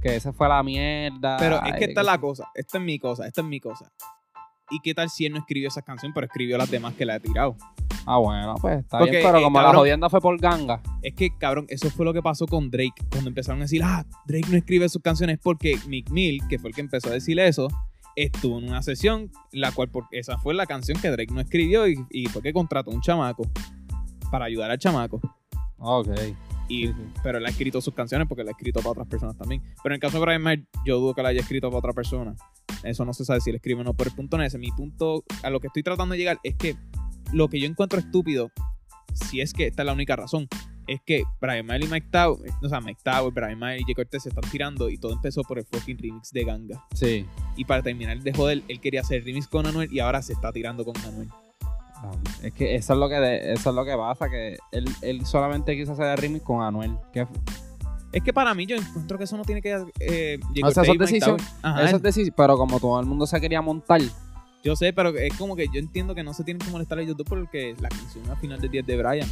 Que 0.00 0.16
esa 0.16 0.32
fue 0.32 0.48
la 0.48 0.62
mierda. 0.62 1.36
Pero 1.38 1.62
es 1.64 1.74
que 1.74 1.84
esta 1.84 2.00
es 2.00 2.06
la 2.06 2.18
cosa. 2.18 2.48
Esta 2.54 2.78
es 2.78 2.84
mi 2.84 2.98
cosa. 2.98 3.26
Esta 3.26 3.40
es 3.42 3.46
mi 3.46 3.60
cosa. 3.60 3.92
¿Y 4.70 4.80
qué 4.80 4.94
tal 4.94 5.10
si 5.10 5.26
él 5.26 5.32
no 5.32 5.38
escribió 5.38 5.68
esa 5.68 5.82
canción, 5.82 6.12
pero 6.14 6.26
escribió 6.26 6.56
las 6.56 6.70
demás 6.70 6.94
que 6.94 7.04
le 7.04 7.12
ha 7.12 7.20
tirado? 7.20 7.54
Ah, 8.06 8.16
bueno, 8.16 8.54
pues 8.60 8.78
está 8.80 8.98
Porque, 8.98 9.18
bien. 9.18 9.22
Pero 9.26 9.38
eh, 9.38 9.42
como 9.42 9.60
la 9.60 9.74
jodienda 9.74 10.08
fue 10.08 10.20
por 10.22 10.40
ganga. 10.40 10.80
Es 11.02 11.14
que, 11.14 11.28
cabrón, 11.36 11.66
eso 11.68 11.90
fue 11.90 12.06
lo 12.06 12.14
que 12.14 12.22
pasó 12.22 12.46
con 12.46 12.70
Drake. 12.70 12.94
Cuando 13.10 13.28
empezaron 13.28 13.60
a 13.60 13.64
decir, 13.64 13.82
ah, 13.84 14.04
Drake 14.26 14.48
no 14.50 14.56
escribe 14.56 14.88
sus 14.88 15.02
canciones 15.02 15.38
porque 15.42 15.76
Mick 15.86 16.08
Mill, 16.10 16.40
que 16.48 16.58
fue 16.58 16.70
el 16.70 16.74
que 16.74 16.80
empezó 16.80 17.10
a 17.10 17.12
decir 17.12 17.38
eso, 17.38 17.68
estuvo 18.16 18.58
en 18.58 18.68
una 18.68 18.82
sesión, 18.82 19.30
la 19.52 19.72
cual, 19.72 19.88
porque 19.90 20.18
esa 20.18 20.38
fue 20.38 20.54
la 20.54 20.66
canción 20.66 21.00
que 21.00 21.10
Drake 21.10 21.32
no 21.32 21.40
escribió 21.40 21.88
y, 21.88 21.96
y 22.10 22.26
fue 22.26 22.42
que 22.42 22.52
contrató 22.52 22.90
a 22.90 22.94
un 22.94 23.00
chamaco 23.00 23.48
para 24.30 24.46
ayudar 24.46 24.70
al 24.70 24.78
chamaco. 24.78 25.20
Ok. 25.78 26.08
Y, 26.68 26.86
Sí, 26.86 26.92
sí. 26.92 26.92
Pero 27.22 27.38
él 27.38 27.46
ha 27.46 27.50
escrito 27.50 27.80
sus 27.80 27.94
canciones 27.94 28.26
porque 28.26 28.42
él 28.42 28.48
ha 28.48 28.52
escrito 28.52 28.80
para 28.80 28.90
otras 28.92 29.06
personas 29.06 29.36
también. 29.36 29.62
Pero 29.82 29.92
en 29.92 29.96
el 29.96 30.00
caso 30.00 30.18
de 30.18 30.24
Brian 30.24 30.42
Mayer, 30.42 30.64
yo 30.86 30.98
dudo 30.98 31.14
que 31.14 31.22
la 31.22 31.28
haya 31.28 31.40
escrito 31.40 31.68
para 31.68 31.78
otra 31.78 31.92
persona. 31.92 32.34
Eso 32.82 33.04
no 33.04 33.12
se 33.12 33.24
sabe 33.24 33.40
si 33.40 33.50
él 33.50 33.56
escribe 33.56 33.80
o 33.80 33.84
no. 33.84 33.94
Pero 33.94 34.10
el 34.10 34.16
punto 34.16 34.36
no 34.38 34.42
es 34.42 34.48
ese. 34.48 34.58
Mi 34.58 34.70
punto, 34.70 35.24
a 35.42 35.50
lo 35.50 35.60
que 35.60 35.66
estoy 35.66 35.82
tratando 35.82 36.12
de 36.12 36.18
llegar, 36.18 36.38
es 36.42 36.54
que 36.54 36.76
lo 37.32 37.48
que 37.48 37.60
yo 37.60 37.66
encuentro 37.66 37.98
estúpido, 37.98 38.50
si 39.12 39.40
es 39.40 39.52
que 39.52 39.66
esta 39.66 39.82
es 39.82 39.86
la 39.86 39.92
única 39.92 40.16
razón, 40.16 40.48
es 40.86 41.00
que 41.06 41.22
Brian 41.40 41.64
Mayer 41.66 41.84
y 41.84 41.88
Mike 41.92 42.08
Tower, 42.10 42.50
o 42.62 42.68
sea, 42.68 42.80
Mike 42.80 43.00
Tower, 43.04 43.32
Brian 43.32 43.58
Mayer 43.58 43.80
y 43.80 43.84
Jay 43.84 43.94
Cortez 43.94 44.22
se 44.24 44.28
están 44.30 44.50
tirando 44.50 44.88
y 44.90 44.98
todo 44.98 45.12
empezó 45.12 45.42
por 45.42 45.58
el 45.58 45.64
fucking 45.64 45.98
remix 45.98 46.30
de 46.32 46.44
Ganga. 46.44 46.84
Sí. 46.94 47.26
Y 47.56 47.64
para 47.64 47.82
terminar 47.82 48.18
de 48.20 48.32
joder, 48.32 48.62
él 48.68 48.80
quería 48.80 49.00
hacer 49.02 49.18
el 49.18 49.24
remix 49.24 49.46
con 49.46 49.66
Anuel 49.66 49.92
y 49.92 50.00
ahora 50.00 50.20
se 50.22 50.32
está 50.32 50.52
tirando 50.52 50.84
con 50.84 50.96
Anuel. 50.98 51.28
Ah, 52.04 52.10
Es 52.42 52.52
que 52.52 52.74
eso 52.74 52.94
es 52.94 52.98
lo 52.98 53.08
que 53.08 53.14
de- 53.14 53.52
eso 53.52 53.70
es 53.70 53.76
lo 53.76 53.84
que 53.84 53.96
pasa, 53.96 54.28
que 54.28 54.56
él, 54.72 54.84
él 55.02 55.24
solamente 55.24 55.76
quiso 55.76 55.92
hacer 55.92 56.06
el 56.06 56.16
remix 56.18 56.44
con 56.44 56.60
Anuel. 56.62 56.96
Que, 57.12 57.26
Es 58.12 58.22
que 58.22 58.32
para 58.32 58.52
mí 58.54 58.66
yo 58.66 58.76
encuentro 58.76 59.16
que 59.18 59.24
eso 59.24 59.36
no 59.36 59.44
tiene 59.44 59.62
que... 59.62 59.70
Eh, 60.00 60.38
Jay 60.52 60.62
O 60.64 60.70
sea, 60.70 60.82
eso 60.82 60.92
es 60.92 60.98
Mike 60.98 61.04
decisión- 61.04 61.36
Tower. 61.38 61.50
Ajá, 61.62 61.84
eso 61.84 61.96
es 61.96 62.02
decir, 62.02 62.32
pero 62.36 62.56
como 62.58 62.78
todo 62.80 62.98
el 63.00 63.06
mundo 63.06 63.26
se 63.26 63.40
quería 63.40 63.62
montar, 63.62 64.00
Yo 64.64 64.76
sé, 64.76 64.92
pero 64.92 65.08
es 65.16 65.34
como 65.36 65.56
que 65.56 65.66
yo 65.72 65.80
entiendo 65.80 66.14
que 66.14 66.22
no 66.22 66.32
se 66.34 66.44
tienen 66.44 66.64
que 66.64 66.70
molestar 66.70 66.96
a 66.98 67.02
YouTube 67.02 67.26
porque 67.28 67.74
la 67.80 67.88
canción 67.88 68.28
al 68.30 68.36
final 68.36 68.60
día 68.60 68.80
es 68.82 68.86
de 68.86 68.96
Brian. 68.96 69.28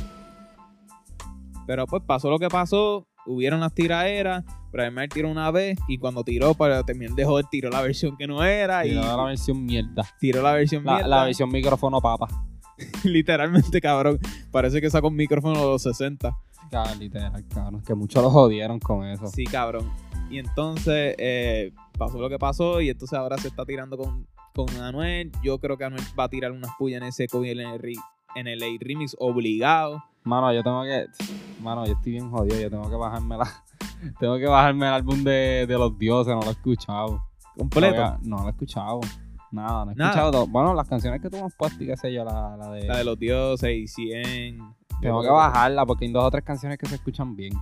Pero 1.67 1.87
pues 1.87 2.03
pasó 2.07 2.31
lo 2.31 2.39
que 2.39 2.49
pasó, 2.49 3.07
hubieron 3.27 3.61
las 3.61 3.75
tiraderas, 3.75 4.45
Brian 4.73 4.95
Mayer 4.95 5.09
tiró 5.11 5.31
una 5.31 5.51
vez 5.51 5.79
y 5.89 5.99
cuando 5.99 6.23
tiró 6.25 6.55
para 6.55 6.83
terminar 6.85 7.15
de 7.15 7.25
joder 7.25 7.45
tiró 7.51 7.71
la 7.71 7.83
versión 7.83 8.17
que 8.17 8.27
no 8.27 8.43
era 8.45 8.87
y 8.87 8.91
y 8.91 8.95
la 8.95 9.17
versión 9.25 9.65
mierda. 9.65 10.05
tiró 10.21 10.43
la 10.43 10.53
versión 10.53 10.85
La, 10.85 10.95
mierda. 10.95 11.09
la 11.09 11.25
versión 11.25 11.51
micrófono 11.51 12.01
papa. 12.01 12.29
Literalmente, 13.05 13.81
cabrón. 13.81 14.19
Parece 14.51 14.81
que 14.81 14.91
sacó 14.91 15.09
un 15.09 15.17
micrófono 15.17 15.59
de 15.59 15.67
los 15.67 15.83
60. 15.83 16.35
Cabrón, 16.71 16.99
literal, 16.99 17.45
cabrón. 17.53 17.83
Que 17.83 17.95
muchos 17.95 18.23
lo 18.23 18.31
jodieron 18.31 18.79
con 18.79 19.05
eso. 19.07 19.27
Sí, 19.27 19.45
cabrón. 19.45 19.91
Y 20.31 20.39
entonces 20.39 21.15
eh, 21.19 21.73
pasó 21.99 22.19
lo 22.21 22.29
que 22.29 22.39
pasó 22.39 22.81
y 22.81 22.89
entonces 22.89 23.19
ahora 23.19 23.37
se 23.39 23.49
está 23.49 23.65
tirando 23.67 23.99
con, 23.99 24.27
con 24.55 24.69
Anuel. 24.81 25.33
Yo 25.43 25.59
creo 25.59 25.77
que 25.77 25.85
Anuel 25.85 26.03
va 26.19 26.25
a 26.25 26.29
tirar 26.29 26.53
unas 26.53 26.71
pullas 26.79 27.03
en 27.03 27.09
ese 27.09 27.27
en 27.33 27.61
el, 27.61 27.79
re- 27.81 27.93
en 28.35 28.47
el 28.47 28.63
A 28.63 28.67
remix 28.81 29.17
obligado. 29.19 30.03
Mano, 30.25 30.53
yo 30.53 30.63
tengo 30.63 30.83
que. 30.83 31.07
Mano, 31.63 31.87
yo 31.87 31.93
estoy 31.93 32.13
bien 32.13 32.31
jodido. 32.31 32.61
Yo 32.61 32.71
tengo 32.71 32.89
que 32.91 32.97
bajarme 32.97 33.37
la. 33.39 33.49
Tengo 34.19 34.39
que 34.39 34.47
bajarme 34.47 34.87
el 34.87 34.93
álbum 34.95 35.23
de, 35.25 35.67
de 35.67 35.75
los 35.79 35.99
dioses. 35.99 36.35
No 36.35 36.41
lo 36.41 36.49
he 36.49 36.53
escuchado. 36.53 37.23
Completo. 37.57 38.19
No 38.23 38.39
lo 38.39 38.47
he 38.47 38.51
escuchado. 38.51 39.01
Nada, 39.53 39.85
no 39.85 39.93
he 39.93 39.95
Nada. 39.95 40.11
escuchado. 40.11 40.31
todo. 40.31 40.47
Bueno, 40.47 40.73
las 40.75 40.89
canciones 40.89 41.21
que 41.21 41.29
tú 41.29 41.37
me 41.37 41.43
has 41.45 41.55
puesto 41.55 41.79
qué 41.81 41.97
sé 41.97 42.13
yo, 42.13 42.25
la, 42.25 42.57
la 42.57 42.71
de. 42.71 42.87
La 42.87 42.97
de 42.99 43.05
los 43.05 43.19
dioses 43.19 43.71
y 43.71 43.87
100. 43.87 44.59
Tengo 45.03 45.23
que 45.23 45.29
bajarla 45.31 45.85
porque 45.87 46.07
hay 46.07 46.13
dos 46.13 46.25
o 46.25 46.31
tres 46.31 46.45
canciones 46.45 46.79
que 46.79 46.87
se 46.87 46.95
escuchan 46.95 47.35
bien. 47.37 47.53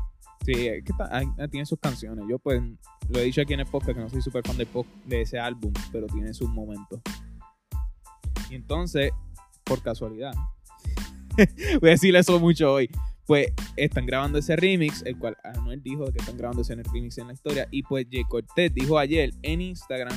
Sí, 0.44 0.53
es 0.69 0.85
que 0.85 0.93
está- 0.93 1.09
hay- 1.17 1.26
tiene 1.50 1.67
sus 1.67 1.79
canciones. 1.81 2.25
Yo 2.29 2.38
pues 2.38 2.61
lo 3.09 3.19
he 3.19 3.23
dicho 3.25 3.41
aquí 3.43 3.55
en 3.55 3.61
el 3.61 3.67
podcast 3.67 3.97
que 3.97 4.03
no 4.05 4.09
soy 4.09 4.23
súper 4.23 4.47
fan 4.47 4.56
pod- 4.73 4.87
de 5.06 5.23
ese 5.23 5.38
álbum, 5.41 5.73
pero 5.93 6.06
tiene 6.06 6.32
sus 6.35 6.49
momentos. 6.49 7.00
Y 8.50 8.55
entonces, 8.55 9.11
por 9.64 9.82
casualidad, 9.82 10.32
voy 11.81 11.88
a 11.90 11.93
decirle 11.93 12.19
eso 12.20 12.38
mucho 12.40 12.73
hoy. 12.73 12.90
Pues 13.26 13.52
están 13.76 14.06
grabando 14.06 14.38
ese 14.38 14.56
remix, 14.56 15.02
el 15.05 15.19
cual 15.19 15.37
Anuel 15.44 15.82
dijo 15.82 16.05
que 16.12 16.19
están 16.19 16.37
grabando 16.38 16.62
ese 16.62 16.75
remix 16.75 17.19
en 17.19 17.26
la 17.26 17.35
historia. 17.35 17.69
Y 17.70 17.82
pues 17.82 18.06
Jay 18.11 18.25
Cortez 18.25 18.73
dijo 18.73 18.99
ayer 18.99 19.32
en 19.43 19.61
Instagram 19.61 20.17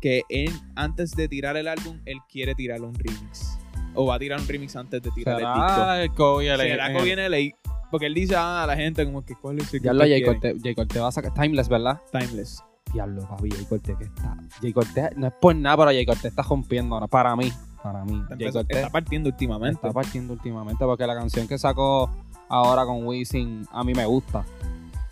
que 0.00 0.22
él, 0.28 0.50
antes 0.74 1.12
de 1.12 1.28
tirar 1.28 1.56
el 1.56 1.68
álbum, 1.68 2.00
él 2.04 2.18
quiere 2.28 2.54
tirar 2.54 2.82
un 2.82 2.92
remix. 2.94 3.56
O 3.94 4.06
va 4.06 4.16
a 4.16 4.18
tirar 4.18 4.40
un 4.40 4.48
remix 4.48 4.74
antes 4.74 5.00
de 5.00 5.10
tirar 5.12 5.40
el 5.40 5.46
disco. 5.46 5.68
¿Será 5.68 6.02
el 6.02 6.12
Kobe 6.12 6.48
el- 6.50 6.58
¿Será 6.60 6.88
el- 6.88 6.96
que 6.96 7.02
viene 7.04 7.28
ley? 7.28 7.52
Porque 7.90 8.06
él 8.06 8.14
dice 8.14 8.34
ah, 8.34 8.64
a 8.64 8.66
la 8.66 8.76
gente 8.76 9.04
como 9.04 9.24
que 9.24 9.36
cuál 9.36 9.58
es 9.60 9.72
el 9.72 9.80
ustedes 9.80 9.96
Jay 9.96 10.08
quieren? 10.08 10.24
Cortez, 10.40 10.56
Jay 10.62 10.74
Cortez 10.74 11.02
va 11.02 11.08
a 11.08 11.12
sacar 11.12 11.32
Timeless, 11.32 11.68
¿verdad? 11.68 12.00
Timeless. 12.10 12.60
Diablo, 12.92 13.28
papi, 13.28 13.50
Jay 13.50 13.64
Cortez 13.66 13.96
que 13.96 14.04
está. 14.04 14.36
Jay 14.60 14.72
Cortez 14.72 15.10
no 15.16 15.28
es 15.28 15.32
por 15.40 15.54
nada, 15.54 15.76
pero 15.76 15.90
Jay 15.90 16.04
Cortez 16.04 16.24
está 16.26 16.42
rompiendo 16.42 16.96
ahora. 16.96 17.06
Para 17.06 17.36
mí, 17.36 17.52
para 17.84 18.02
mí. 18.04 18.20
Cortez 18.26 18.56
está 18.78 18.88
partiendo 18.90 19.28
últimamente. 19.28 19.74
está 19.76 19.92
partiendo 19.92 20.32
últimamente 20.32 20.84
porque 20.86 21.06
la 21.06 21.14
canción 21.14 21.46
que 21.46 21.58
sacó 21.58 22.08
ahora 22.48 22.86
con 22.86 23.06
Wisin 23.06 23.66
a 23.70 23.84
mí 23.84 23.92
me 23.92 24.06
gusta. 24.06 24.44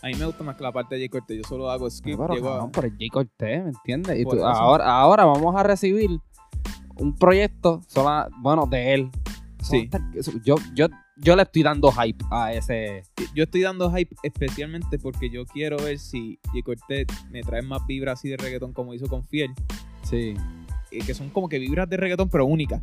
A 0.02 0.07
mí 0.09 0.14
me 0.14 0.25
gusta 0.25 0.43
más 0.43 0.57
que 0.57 0.62
la 0.64 0.73
parte 0.73 0.95
de 0.95 1.02
Jay 1.02 1.09
Cortez. 1.11 1.37
Yo 1.43 1.45
solo 1.49 1.71
hago 1.71 1.88
skip. 1.91 2.19
pero, 2.19 2.35
llego 2.35 2.49
a- 2.49 2.52
cabrón, 2.55 2.71
pero 2.73 2.88
Jay 2.99 3.09
Cortez, 3.11 3.62
¿me 3.62 3.69
entiendes? 3.71 4.19
Y 4.21 4.25
tú- 4.25 4.43
ahora, 4.45 4.88
ahora 4.99 5.25
vamos 5.26 5.55
a 5.55 5.62
recibir 5.62 6.19
un 6.97 7.14
proyecto, 7.14 7.83
sola, 7.87 8.29
bueno, 8.41 8.67
de 8.67 8.95
él. 8.95 9.11
Sí. 9.62 9.88
yo, 10.43 10.57
yo, 10.75 10.87
yo 11.19 11.37
le 11.37 11.43
estoy 11.43 11.62
dando 11.62 11.93
hype 11.93 12.25
a 12.33 12.52
ese. 12.52 13.05
Yo 13.35 13.45
estoy 13.45 13.61
dando 13.61 13.93
hype 13.93 14.17
especialmente 14.25 14.99
porque 14.99 15.31
yo 15.31 15.45
quiero 15.45 15.76
ver 15.76 15.99
si 16.00 16.38
Jay 16.52 16.62
Cortez 16.62 17.07
me 17.31 17.43
trae 17.43 17.62
más 17.62 17.87
vibras 17.87 18.19
así 18.19 18.29
de 18.31 18.38
reggaetón 18.38 18.73
como 18.73 18.93
hizo 18.95 19.07
con 19.07 19.23
Fiel. 19.25 19.52
Sí. 20.02 20.35
Eh, 20.93 20.99
Que 21.07 21.15
son 21.15 21.31
como 21.31 21.49
que 21.49 21.59
vibras 21.59 21.89
de 21.89 21.97
reggaetón 21.97 22.29
pero 22.29 22.47
únicas. 22.47 22.83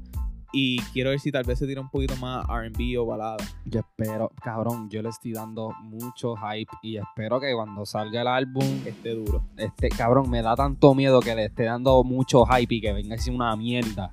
Y 0.51 0.79
quiero 0.93 1.11
ver 1.11 1.19
si 1.19 1.31
tal 1.31 1.43
vez 1.43 1.59
se 1.59 1.67
tira 1.67 1.79
un 1.79 1.89
poquito 1.91 2.15
más 2.15 2.43
RB 2.47 2.97
o 2.99 3.05
balada. 3.05 3.37
Yo 3.65 3.81
espero, 3.81 4.31
cabrón, 4.43 4.89
yo 4.89 5.03
le 5.03 5.09
estoy 5.09 5.31
dando 5.33 5.71
mucho 5.83 6.35
hype 6.35 6.71
y 6.81 6.97
espero 6.97 7.39
que 7.39 7.53
cuando 7.53 7.85
salga 7.85 8.21
el 8.21 8.27
álbum, 8.27 8.65
Este 8.83 9.13
duro. 9.13 9.43
este 9.57 9.89
cabrón 9.89 10.27
me 10.27 10.41
da 10.41 10.55
tanto 10.55 10.95
miedo 10.95 11.19
que 11.19 11.35
le 11.35 11.45
esté 11.45 11.65
dando 11.65 12.03
mucho 12.03 12.45
hype 12.47 12.73
y 12.75 12.81
que 12.81 12.93
venga 12.93 13.13
así 13.13 13.29
una 13.29 13.55
mierda. 13.55 14.11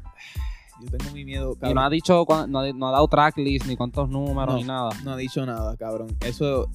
Yo 0.83 0.91
tengo 0.99 1.11
mi 1.15 1.25
miedo. 1.25 1.53
Y 1.53 1.57
cabrón. 1.57 1.75
no 1.76 1.81
ha 1.81 1.88
dicho, 1.88 2.26
no, 2.49 2.59
ha- 2.61 2.73
no 2.75 2.88
ha 2.88 2.93
dado 2.93 3.09
tracklist 3.09 3.65
ni 3.65 3.75
cuántos 3.76 4.11
números 4.11 4.55
No. 4.57 4.57
ni 4.61 4.65
nada. 4.65 4.91
no 5.05 5.12
ha 5.12 5.17
dicho 5.17 5.47
nada, 5.47 5.75
cabrón. 5.79 6.09
Eso, 6.21 6.69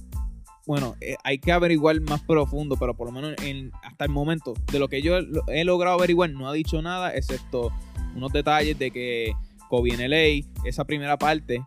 bueno, 0.72 0.96
eh, 1.02 1.18
hay 1.26 1.38
que 1.38 1.52
averiguar 1.52 2.00
más 2.00 2.22
profundo, 2.22 2.78
pero 2.80 2.96
por 2.96 3.08
lo 3.08 3.12
menos 3.12 3.34
en- 3.44 3.74
hasta 3.84 4.06
el 4.06 4.10
momento, 4.10 4.54
de 4.72 4.80
lo 4.80 4.88
que 4.88 5.02
yo 5.02 5.18
he 5.50 5.66
logrado 5.66 5.98
averiguar, 5.98 6.30
no 6.30 6.48
ha 6.48 6.54
dicho 6.54 6.82
nada, 6.82 7.14
excepto 7.14 7.74
unos 8.16 8.32
detalles 8.32 8.80
de 8.80 8.90
que 8.90 9.34
Kobe 9.68 9.98
LA, 9.98 10.48
esa 10.64 10.86
primera 10.86 11.18
parte, 11.18 11.62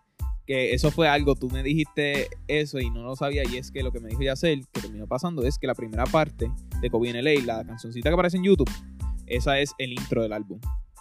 que 0.46 0.72
eso 0.72 0.90
fue 0.90 1.06
algo, 1.06 1.34
tú 1.34 1.50
me 1.50 1.62
dijiste 1.62 2.28
eso 2.48 2.78
y 2.78 2.88
no 2.88 3.02
lo 3.02 3.14
sabía, 3.14 3.42
y 3.44 3.58
es 3.58 3.70
que 3.70 3.82
lo 3.82 3.92
que 3.92 4.00
me 4.00 4.08
dijo 4.08 4.22
Yacel, 4.22 4.66
que 4.72 4.80
terminó 4.80 5.06
pasando, 5.06 5.42
es 5.42 5.58
que 5.58 5.66
la 5.66 5.74
primera 5.74 6.06
parte 6.06 6.50
de 6.80 6.88
Kobe 6.88 7.10
en 7.10 7.22
LA, 7.22 7.62
cancioncita 7.66 8.08
que 8.08 8.14
aparece 8.14 8.38
en 8.38 8.44
YouTube, 8.44 8.70
esa 9.26 9.58
es 9.58 9.72
el 9.76 9.92
intro 9.92 10.22
del 10.22 10.32
álbum. 10.32 10.58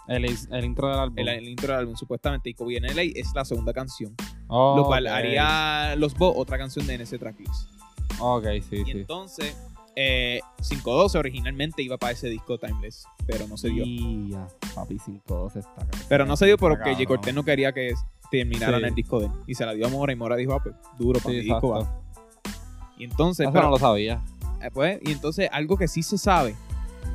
El, 0.08 0.26
intro 0.26 0.90
del 0.90 0.98
álbum. 0.98 1.18
el, 1.18 1.28
el 1.28 1.48
intro 1.48 1.68
del 1.68 1.78
álbum, 1.78 1.96
supuestamente. 1.96 2.50
Y 2.50 2.54
Kobe 2.54 2.78
LA 2.80 3.02
es 3.14 3.32
la 3.34 3.46
segunda 3.46 3.72
canción. 3.72 4.14
Oh, 4.48 4.76
lo 4.76 4.84
cual 4.84 5.06
haría 5.06 5.96
Los 5.96 6.14
Bo 6.14 6.36
otra 6.36 6.58
canción 6.58 6.86
de 6.86 6.96
ese 6.96 7.18
tracklist. 7.18 7.70
Ok, 8.20 8.44
sí, 8.68 8.76
Y 8.76 8.84
sí. 8.84 8.90
entonces, 8.92 9.56
eh, 9.96 10.40
512 10.68 11.18
originalmente 11.18 11.82
iba 11.82 11.96
para 11.98 12.12
ese 12.12 12.28
disco 12.28 12.58
Timeless, 12.58 13.06
pero 13.26 13.46
no 13.48 13.56
se 13.56 13.68
dio. 13.70 13.84
Ya, 14.28 14.46
papi 14.74 14.98
512 14.98 15.58
está 15.60 15.86
Pero 16.08 16.26
no 16.26 16.36
se 16.36 16.46
dio 16.46 16.56
porque 16.58 16.92
J. 16.94 17.06
Cortez 17.06 17.34
no 17.34 17.44
quería 17.44 17.72
que 17.72 17.94
terminaran 18.30 18.80
Sí. 18.80 18.86
el 18.86 18.94
disco 18.94 19.20
de 19.20 19.26
él. 19.26 19.32
Y 19.46 19.54
se 19.54 19.64
la 19.66 19.74
dio 19.74 19.86
a 19.86 19.90
Mora 19.90 20.12
y 20.12 20.16
Mora 20.16 20.36
dijo, 20.36 20.52
ah, 20.54 20.62
pues 20.62 20.74
duro 20.98 21.20
para 21.20 21.30
Sí, 21.32 21.36
mi 21.38 21.44
disco. 21.44 21.68
va. 21.68 22.00
Y 22.98 23.04
entonces, 23.04 23.44
Eso 23.44 23.52
pero- 23.52 23.64
no 23.66 23.70
lo 23.70 23.78
sabía. 23.78 24.22
eh, 24.62 24.70
pues, 24.72 24.98
y 25.02 25.12
entonces 25.12 25.48
algo 25.52 25.76
que 25.76 25.88
sí 25.88 26.02
se 26.02 26.16
sabe, 26.18 26.54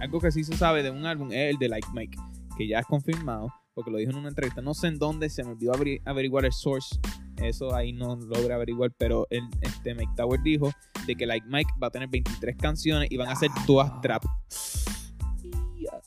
algo 0.01 0.19
que 0.19 0.31
sí 0.31 0.43
se 0.43 0.55
sabe 0.55 0.83
de 0.83 0.91
un 0.91 1.05
álbum 1.05 1.31
es 1.31 1.51
el 1.51 1.57
de 1.57 1.69
Like 1.69 1.87
Mike, 1.93 2.17
que 2.57 2.67
ya 2.67 2.79
es 2.79 2.85
confirmado, 2.85 3.53
porque 3.73 3.89
lo 3.91 3.97
dijo 3.97 4.11
en 4.11 4.17
una 4.17 4.29
entrevista. 4.29 4.61
No 4.61 4.73
sé 4.73 4.87
en 4.87 4.99
dónde, 4.99 5.29
se 5.29 5.43
me 5.43 5.51
olvidó 5.51 5.73
averi- 5.73 6.01
averiguar 6.05 6.45
el 6.45 6.51
source. 6.53 6.99
Eso 7.41 7.73
ahí 7.75 7.93
no 7.93 8.15
logré 8.15 8.53
averiguar, 8.53 8.91
pero 8.97 9.27
el, 9.29 9.43
este 9.61 9.93
Mike 9.95 10.11
Tower 10.15 10.41
dijo 10.41 10.71
de 11.05 11.15
que 11.15 11.25
Like 11.25 11.47
Mike 11.47 11.71
va 11.81 11.87
a 11.87 11.91
tener 11.91 12.09
23 12.09 12.55
canciones 12.57 13.11
y 13.11 13.17
van 13.17 13.29
a 13.29 13.35
ser 13.35 13.49
todas 13.65 14.01
trap. 14.01 14.23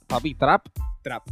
Papi, 0.06 0.34
trap. 0.34 0.68
Trap. 1.02 1.22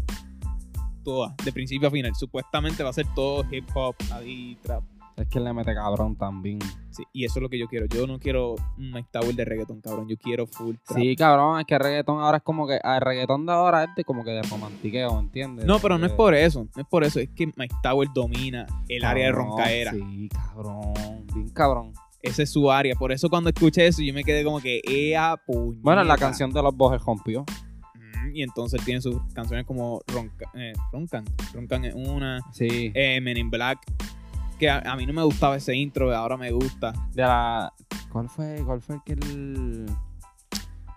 Todas, 1.05 1.37
de 1.45 1.53
principio 1.53 1.89
a 1.89 1.91
final. 1.91 2.15
Supuestamente 2.15 2.83
va 2.83 2.91
a 2.91 2.95
ser 2.95 3.07
todo 3.15 3.45
hip 3.51 3.69
hop, 3.75 3.95
ahí, 4.13 4.57
trap. 4.63 4.85
Es 5.21 5.29
que 5.29 5.39
él 5.39 5.45
le 5.45 5.53
mete 5.53 5.75
cabrón 5.75 6.17
también. 6.17 6.59
Sí, 6.91 7.03
y 7.13 7.25
eso 7.25 7.39
es 7.39 7.43
lo 7.43 7.49
que 7.49 7.59
yo 7.59 7.67
quiero. 7.69 7.87
Yo 7.87 8.07
no 8.07 8.19
quiero 8.19 8.55
un 8.79 8.91
Mike 8.93 9.09
Tower 9.13 9.35
de 9.35 9.45
reggaeton, 9.45 9.81
cabrón. 9.81 10.09
Yo 10.09 10.17
quiero 10.17 10.47
full 10.47 10.75
trap. 10.87 10.99
Sí, 10.99 11.15
cabrón, 11.17 11.61
es 11.61 11.67
que 11.67 11.75
el 11.75 11.81
reggaetón 11.81 12.21
ahora 12.21 12.39
es 12.39 12.43
como 12.43 12.67
que. 12.67 12.81
El 12.83 13.01
reggaetón 13.01 13.47
de 13.47 13.53
ahora 13.53 13.85
es 13.85 13.91
de 13.97 14.05
como 14.05 14.25
que 14.25 14.31
de 14.31 14.43
romantiqueo, 14.43 15.19
¿entiendes? 15.19 15.67
No, 15.67 15.79
pero 15.79 15.99
no 15.99 16.07
es 16.07 16.13
por 16.13 16.35
eso. 16.35 16.67
No 16.75 16.83
es 16.83 16.89
por 16.89 17.05
eso. 17.05 17.21
Es 17.21 17.29
que 17.31 17.47
Mike 17.57 17.77
Tower 17.83 18.09
domina 18.15 18.67
el 18.89 19.05
área 19.05 19.27
de 19.27 19.33
roncaera. 19.33 19.93
Sí, 19.93 20.29
cabrón. 20.33 20.95
Bien 21.35 21.49
cabrón. 21.51 21.93
Esa 22.23 22.43
es 22.43 22.51
su 22.51 22.71
área. 22.71 22.95
Por 22.97 23.13
eso 23.13 23.31
cuando 23.31 23.49
escuché 23.51 23.87
eso, 23.87 24.03
yo 24.03 24.13
me 24.13 24.25
quedé 24.25 24.45
como 24.45 24.61
que, 24.61 24.83
¡ea 24.87 25.37
puñeta! 25.47 25.81
Bueno, 25.83 26.05
la 26.05 26.17
canción 26.19 26.51
de 26.51 26.63
los 26.63 26.77
Bojes 26.77 27.03
rompió. 27.03 27.45
Mm, 27.95 28.35
Y 28.37 28.43
entonces 28.43 28.79
él 28.81 28.85
tiene 28.85 29.01
sus 29.01 29.17
canciones 29.33 29.65
como 29.65 30.01
Ronca, 30.07 30.51
eh, 30.55 30.73
Roncan. 30.93 31.25
Roncan 31.55 31.85
es 31.87 31.95
una. 31.95 32.41
Sí. 32.53 32.93
Eh, 32.95 33.21
Men 33.23 33.39
in 33.39 33.49
Black. 33.51 33.79
Que 34.61 34.69
a, 34.71 34.79
a 34.81 34.95
mí 34.95 35.07
no 35.07 35.13
me 35.13 35.23
gustaba 35.25 35.57
ese 35.57 35.75
intro, 35.75 36.15
ahora 36.15 36.37
me 36.37 36.53
gusta. 36.53 36.93
De 37.15 37.23
la. 37.23 37.73
¿Cuál 38.13 38.29
fue? 38.29 38.63
¿Cuál 38.65 38.81
fue 38.81 38.97
el 38.97 39.01
que 39.05 39.13
el. 39.15 39.87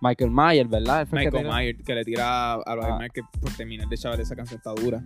Michael 0.01 0.32
Myers, 0.32 0.70
¿verdad? 0.70 1.08
Que 1.08 1.15
Michael 1.15 1.43
tiró- 1.46 1.53
Myers, 1.55 1.79
que 1.86 1.96
le 1.96 2.03
tira 2.03 2.53
a 2.53 2.62
Ah. 2.65 2.75
Brian 2.75 2.98
Myers 2.98 3.13
que 3.13 3.22
por 3.39 3.51
terminar 3.53 3.88
de 3.88 3.98
chaval 3.98 4.20
esa 4.20 4.36
canción 4.36 4.58
está 4.58 4.72
dura. 4.74 5.01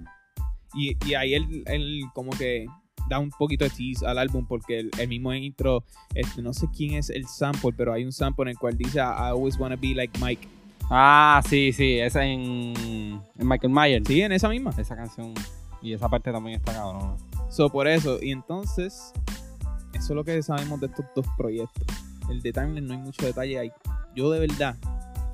Y, 0.74 0.98
y 1.08 1.14
ahí 1.14 1.36
él, 1.36 1.64
él 1.68 2.02
como 2.16 2.32
que 2.32 2.66
da 3.08 3.20
un 3.20 3.30
poquito 3.30 3.64
de 3.64 3.70
tease 3.70 4.06
al 4.06 4.18
álbum 4.18 4.46
porque 4.48 4.80
el, 4.80 4.92
el 5.00 5.08
mismo 5.08 5.34
intro, 5.34 5.84
este, 6.16 6.42
no 6.42 6.52
sé 6.52 6.68
quién 6.76 6.96
es 6.96 7.10
el 7.12 7.26
sample, 7.28 7.72
pero 7.78 7.94
hay 7.94 8.04
un 8.04 8.12
sample 8.12 8.44
en 8.44 8.50
el 8.50 8.58
cual 8.58 8.76
dice 8.76 8.98
I 8.98 9.02
always 9.30 9.58
wanna 9.60 9.76
be 9.76 9.94
like 9.94 10.18
Mike. 10.20 10.48
Ah, 10.90 11.42
sí, 11.48 11.72
sí. 11.74 12.00
Esa 12.00 12.26
en. 12.26 12.74
En 13.38 13.48
Michael 13.48 13.72
Myers. 13.72 14.04
Sí, 14.08 14.22
en 14.22 14.32
esa 14.32 14.50
misma. 14.50 14.72
Esa 14.78 14.96
canción. 14.96 15.34
Y 15.81 15.93
esa 15.93 16.10
parte 16.10 16.31
también 16.31 16.57
está 16.60 16.74
cabrona. 16.74 17.15
So, 17.50 17.69
por 17.69 17.88
eso. 17.88 18.19
Y 18.22 18.31
entonces, 18.31 19.13
eso 19.93 20.03
es 20.03 20.10
lo 20.10 20.24
que 20.24 20.41
sabemos 20.43 20.79
de 20.79 20.88
estos 20.88 21.05
dos 21.15 21.25
proyectos. 21.38 21.86
El 22.29 22.41
de 22.41 22.51
Timeless 22.51 22.84
no 22.84 22.93
hay 22.93 23.00
mucho 23.00 23.25
detalle 23.25 23.57
ahí. 23.60 23.72
Yo 24.15 24.31
de 24.31 24.39
verdad, 24.39 24.75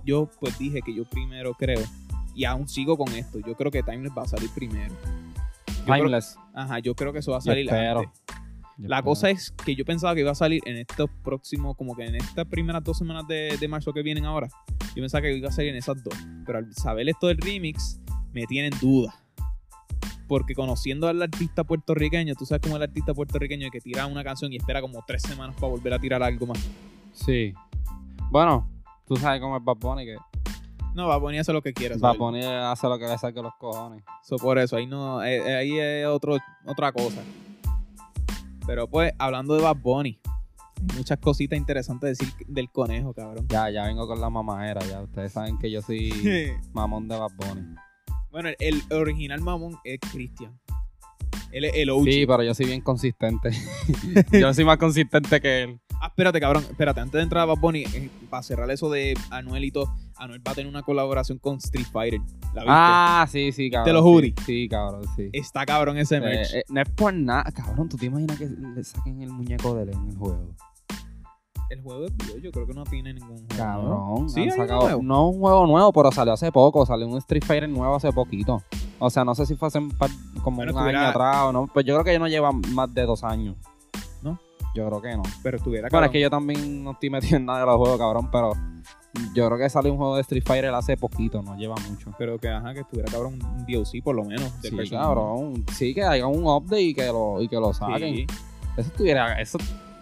yo 0.05 0.29
pues 0.39 0.57
dije 0.59 0.81
que 0.81 0.93
yo 0.93 1.05
primero 1.05 1.53
creo, 1.53 1.81
y 2.35 2.45
aún 2.45 2.67
sigo 2.67 2.97
con 2.97 3.09
esto, 3.13 3.39
yo 3.39 3.55
creo 3.55 3.71
que 3.71 3.81
Timeless 3.83 4.11
va 4.17 4.23
a 4.23 4.27
salir 4.27 4.49
primero. 4.53 4.93
Yo 5.67 5.83
creo- 5.85 5.95
Timeless. 5.97 6.37
Ajá, 6.53 6.79
yo 6.79 6.93
creo 6.95 7.11
que 7.13 7.19
eso 7.19 7.31
va 7.31 7.37
a 7.37 7.41
salir 7.41 7.69
antes. 7.71 8.09
Yo 8.77 8.89
La 8.89 9.03
cosa 9.03 9.29
es 9.29 9.51
que 9.51 9.75
yo 9.75 9.85
pensaba 9.85 10.15
que 10.15 10.21
iba 10.21 10.31
a 10.31 10.35
salir 10.35 10.59
en 10.65 10.77
estos 10.77 11.07
próximos, 11.23 11.77
como 11.77 11.95
que 11.95 12.05
en 12.05 12.15
estas 12.15 12.47
primeras 12.47 12.83
dos 12.83 12.97
semanas 12.97 13.27
de, 13.27 13.55
de 13.59 13.67
marzo 13.67 13.93
que 13.93 14.01
vienen 14.01 14.25
ahora. 14.25 14.47
Yo 14.95 15.01
pensaba 15.01 15.21
que 15.21 15.35
iba 15.35 15.49
a 15.49 15.51
salir 15.51 15.69
en 15.71 15.77
esas 15.77 16.03
dos. 16.03 16.13
Pero 16.45 16.57
al 16.57 16.73
saber 16.73 17.07
esto 17.07 17.27
del 17.27 17.37
remix, 17.37 17.99
me 18.33 18.45
tienen 18.47 18.73
duda. 18.81 19.13
Porque 20.27 20.55
conociendo 20.55 21.07
al 21.07 21.21
artista 21.21 21.63
puertorriqueño, 21.63 22.33
tú 22.35 22.45
sabes 22.45 22.61
cómo 22.61 22.77
el 22.77 22.83
artista 22.83 23.13
puertorriqueño 23.13 23.69
que 23.71 23.81
tira 23.81 24.05
una 24.05 24.23
canción 24.23 24.51
y 24.53 24.57
espera 24.57 24.81
como 24.81 25.03
tres 25.05 25.21
semanas 25.21 25.55
para 25.55 25.67
volver 25.71 25.93
a 25.93 25.99
tirar 25.99 26.23
algo 26.23 26.47
más. 26.47 26.59
Sí. 27.13 27.53
Bueno, 28.31 28.67
tú 29.05 29.15
sabes 29.15 29.39
cómo 29.41 29.57
es 29.57 29.63
Bad 29.63 29.77
Bunny, 29.77 30.05
que 30.05 30.15
No, 30.95 31.11
a 31.11 31.19
poner 31.19 31.41
hacer 31.41 31.53
lo 31.53 31.61
que 31.61 31.73
quiera. 31.73 31.95
Bad. 31.97 32.17
Bunny 32.17 32.43
hace 32.43 32.87
lo 32.87 32.97
que 32.97 33.05
le 33.05 33.17
saque 33.17 33.41
los 33.41 33.53
cojones. 33.59 34.03
So, 34.23 34.37
por 34.37 34.57
eso, 34.57 34.77
ahí 34.77 34.87
no, 34.87 35.23
eh, 35.23 35.37
eh, 35.37 35.55
ahí 35.55 35.79
es 35.79 36.07
otro, 36.07 36.37
otra 36.65 36.91
cosa. 36.91 37.21
Pero 38.65 38.87
pues, 38.87 39.13
hablando 39.19 39.55
de 39.55 39.61
Bad 39.61 39.77
Bunny, 39.77 40.19
hay 40.77 40.97
muchas 40.97 41.19
cositas 41.19 41.57
interesantes 41.57 42.17
decir 42.17 42.33
del 42.47 42.69
conejo, 42.69 43.13
cabrón. 43.13 43.45
Ya, 43.49 43.69
ya 43.69 43.85
vengo 43.85 44.07
con 44.07 44.19
la 44.19 44.29
mamadera, 44.29 44.81
ya. 44.85 45.01
Ustedes 45.01 45.31
saben 45.31 45.57
que 45.57 45.69
yo 45.69 45.81
soy 45.81 46.11
mamón 46.73 47.07
de 47.07 47.17
Bad 47.17 47.31
Bunny. 47.35 47.75
Bueno, 48.33 48.49
el, 48.49 48.55
el 48.89 48.97
original 48.97 49.41
mamón 49.41 49.77
es 49.83 49.99
Christian. 50.11 50.59
Él 51.51 51.65
es 51.65 51.73
el 51.75 51.91
OG. 51.91 52.05
Sí, 52.05 52.25
pero 52.25 52.41
yo 52.41 52.55
soy 52.55 52.65
bien 52.65 52.81
consistente. 52.81 53.51
yo 54.31 54.51
soy 54.55 54.65
más 54.65 54.77
consistente 54.77 55.39
que 55.39 55.63
él. 55.63 55.79
Ah, 56.01 56.07
espérate, 56.07 56.39
cabrón. 56.39 56.65
Espérate, 56.67 56.99
antes 56.99 57.13
de 57.13 57.21
entrar 57.21 57.43
a 57.43 57.45
Bad 57.45 57.59
Bunny, 57.59 57.83
eh, 57.83 58.09
para 58.31 58.41
cerrar 58.41 58.71
eso 58.71 58.89
de 58.89 59.13
Anuelito, 59.29 59.93
Anuel 60.17 60.41
va 60.45 60.51
a 60.51 60.55
tener 60.55 60.67
una 60.67 60.81
colaboración 60.81 61.37
con 61.37 61.57
Street 61.57 61.85
Fighter. 61.91 62.19
¿La 62.55 62.61
viste? 62.61 62.65
Ah, 62.67 63.27
sí, 63.31 63.51
sí, 63.51 63.69
cabrón. 63.69 63.93
los 63.93 64.03
sí. 64.03 64.09
hoodies? 64.09 64.33
Sí, 64.47 64.67
cabrón, 64.67 65.03
sí. 65.15 65.29
Está 65.31 65.63
cabrón 65.67 65.99
ese 65.99 66.19
merch. 66.19 66.55
Eh, 66.55 66.59
eh, 66.59 66.63
no 66.69 66.81
es 66.81 66.89
por 66.89 67.13
nada, 67.13 67.51
cabrón. 67.51 67.87
¿Tú 67.87 67.97
te 67.97 68.07
imaginas 68.07 68.39
que 68.39 68.47
le 68.47 68.83
saquen 68.83 69.21
el 69.21 69.29
muñeco 69.29 69.75
de 69.75 69.83
él 69.83 69.89
en 69.89 70.09
el 70.09 70.17
juego? 70.17 70.55
El 71.73 71.81
juego 71.83 72.05
es 72.05 72.17
viejo, 72.17 72.37
yo 72.39 72.51
creo 72.51 72.65
que 72.67 72.73
no 72.73 72.83
tiene 72.85 73.13
ningún 73.13 73.37
juego. 73.37 73.47
Cabrón. 73.57 74.29
Sí, 74.29 74.49
sacado- 74.51 75.01
no 75.01 75.29
un 75.29 75.39
juego 75.39 75.67
nuevo, 75.67 75.91
pero 75.93 76.11
salió 76.11 76.33
hace 76.33 76.51
poco. 76.51 76.85
Salió 76.85 77.07
un 77.07 77.17
Street 77.17 77.43
Fighter 77.45 77.69
nuevo 77.69 77.95
hace 77.95 78.11
poquito. 78.11 78.61
O 78.99 79.09
sea, 79.09 79.25
no 79.25 79.35
sé 79.35 79.45
si 79.45 79.55
fue 79.55 79.67
hace 79.67 79.79
un 79.79 79.89
par- 79.91 80.09
como 80.43 80.57
Bueno, 80.57 80.71
un 80.73 80.79
año 80.79 80.99
atrás 81.01 81.37
o 81.43 81.51
no. 81.51 81.67
Pues 81.67 81.85
yo 81.85 81.93
creo 81.95 82.05
que 82.05 82.13
ya 82.13 82.19
no 82.19 82.27
lleva 82.27 82.51
más 82.51 82.93
de 82.93 83.05
dos 83.05 83.23
años. 83.23 83.55
¿No? 84.21 84.39
Yo 84.75 84.87
creo 84.87 85.01
que 85.01 85.15
no. 85.17 85.23
Pero 85.43 85.57
estuviera 85.57 85.87
Bueno, 85.91 86.05
es 86.05 86.11
que 86.11 86.21
yo 86.21 86.29
también 86.29 86.83
no 86.83 86.91
estoy 86.91 87.09
metido 87.09 87.37
en 87.37 87.45
nada 87.45 87.59
de 87.59 87.65
los 87.65 87.75
juegos, 87.77 87.97
cabrón, 87.99 88.29
pero 88.31 88.53
yo 89.35 89.45
creo 89.47 89.57
que 89.59 89.69
salió 89.69 89.91
un 89.91 89.97
juego 89.97 90.15
de 90.15 90.21
Street 90.21 90.43
Fighter 90.45 90.73
hace 90.73 90.97
poquito, 90.97 91.41
no 91.43 91.55
lleva 91.57 91.75
mucho. 91.89 92.11
Pero 92.17 92.37
que, 92.39 92.47
ajá, 92.49 92.73
que 92.73 92.79
estuviera 92.81 93.11
cabrón 93.11 93.33
un 93.43 93.65
DLC 93.65 94.01
por 94.03 94.15
lo 94.15 94.23
menos. 94.23 94.51
Sí, 94.61 94.71
cabrón. 94.89 95.65
Sí, 95.73 95.93
que 95.93 96.03
haya 96.03 96.25
un 96.27 96.45
update 96.47 96.81
y 96.81 96.93
que 96.93 97.05
lo, 97.07 97.41
y 97.41 97.47
que 97.47 97.57
lo 97.57 97.73
saquen. 97.73 98.15
Sí, 98.15 98.27
Eso 98.77 98.87
estuviera. 98.87 99.39
Eso, 99.39 99.57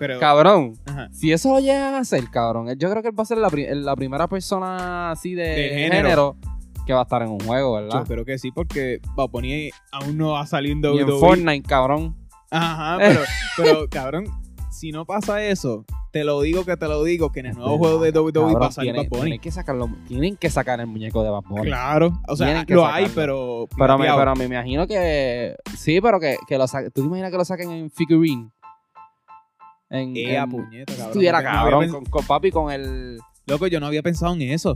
pero. 0.07 0.19
cabrón. 0.19 0.73
ajá. 0.85 1.07
Si 1.11 1.31
eso 1.31 1.53
lo 1.53 1.59
llegan 1.59 1.93
a 1.93 1.99
hacer, 1.99 2.23
cabrón, 2.31 2.67
yo 2.77 2.89
creo 2.89 3.01
que 3.03 3.09
él 3.09 3.17
va 3.19 3.23
a 3.23 3.25
ser 3.27 3.37
la, 3.37 3.49
pri- 3.49 3.67
la 3.75 3.95
primera 3.95 4.27
persona 4.27 5.11
así 5.11 5.33
de, 5.35 5.43
De 5.43 5.69
género. 5.69 5.95
género. 5.95 6.35
que 6.85 6.93
va 6.93 7.01
a 7.01 7.03
estar 7.03 7.21
en 7.21 7.29
un 7.29 7.39
juego, 7.39 7.79
Yo 7.79 7.85
¿verdad? 7.85 8.03
creo 8.07 8.25
que 8.25 8.37
sí, 8.39 8.51
porque 8.51 8.99
Bunny 9.31 9.69
aún 9.91 10.17
no 10.17 10.31
va 10.31 10.45
saliendo 10.47 10.93
Y 10.95 10.99
en 10.99 11.07
Fortnite, 11.19 11.67
cabrón. 11.67 12.15
Ajá, 12.49 12.97
pero, 12.99 13.19
pero 13.55 13.87
cabrón, 13.89 14.25
si 14.71 14.91
no 14.91 15.05
pasa 15.05 15.43
eso, 15.43 15.85
te 16.11 16.23
lo 16.23 16.41
digo 16.41 16.65
que 16.65 16.75
te 16.75 16.87
lo 16.87 17.03
digo, 17.03 17.31
que 17.31 17.41
en 17.41 17.45
el 17.45 17.55
nuevo 17.55 17.77
juego 17.77 17.99
de 18.01 18.11
WWE 18.11 18.53
va 18.55 18.67
a 18.67 18.71
salir 18.71 18.93
Bad 18.95 19.05
Bunny. 19.09 19.21
tienen 19.21 19.39
que 19.39 19.51
sacarlo, 19.51 19.89
tienen 20.07 20.35
que 20.35 20.49
sacar 20.49 20.79
el 20.81 20.87
muñeco 20.87 21.23
de 21.23 21.29
Bad 21.29 21.43
Bunny. 21.47 21.67
Claro, 21.67 22.19
o 22.27 22.35
sea, 22.35 22.47
lo 22.53 22.59
sacarlo. 22.59 22.85
hay, 22.87 23.07
pero. 23.13 23.67
Pero 23.77 23.97
me, 23.97 24.07
pero 24.13 24.35
me 24.35 24.45
imagino 24.45 24.87
que. 24.87 25.55
Sí, 25.77 26.01
pero 26.01 26.19
que, 26.19 26.35
que 26.47 26.57
lo 26.57 26.67
saquen. 26.67 26.91
¿Tú 26.91 27.01
te 27.01 27.07
imaginas 27.07 27.31
que 27.31 27.37
lo 27.37 27.45
saquen 27.45 27.71
en 27.71 27.91
figurine? 27.91 28.49
En, 29.91 30.15
Ea, 30.15 30.43
en- 30.43 30.49
puñeta, 30.49 30.93
cabrón. 30.93 31.07
estuviera 31.09 31.43
cabrón 31.43 31.89
con, 31.89 32.05
con 32.05 32.25
papi 32.25 32.49
con 32.49 32.71
el. 32.71 33.19
Loco, 33.45 33.67
yo 33.67 33.79
no 33.79 33.87
había 33.87 34.01
pensado 34.01 34.33
en 34.33 34.41
eso. 34.43 34.75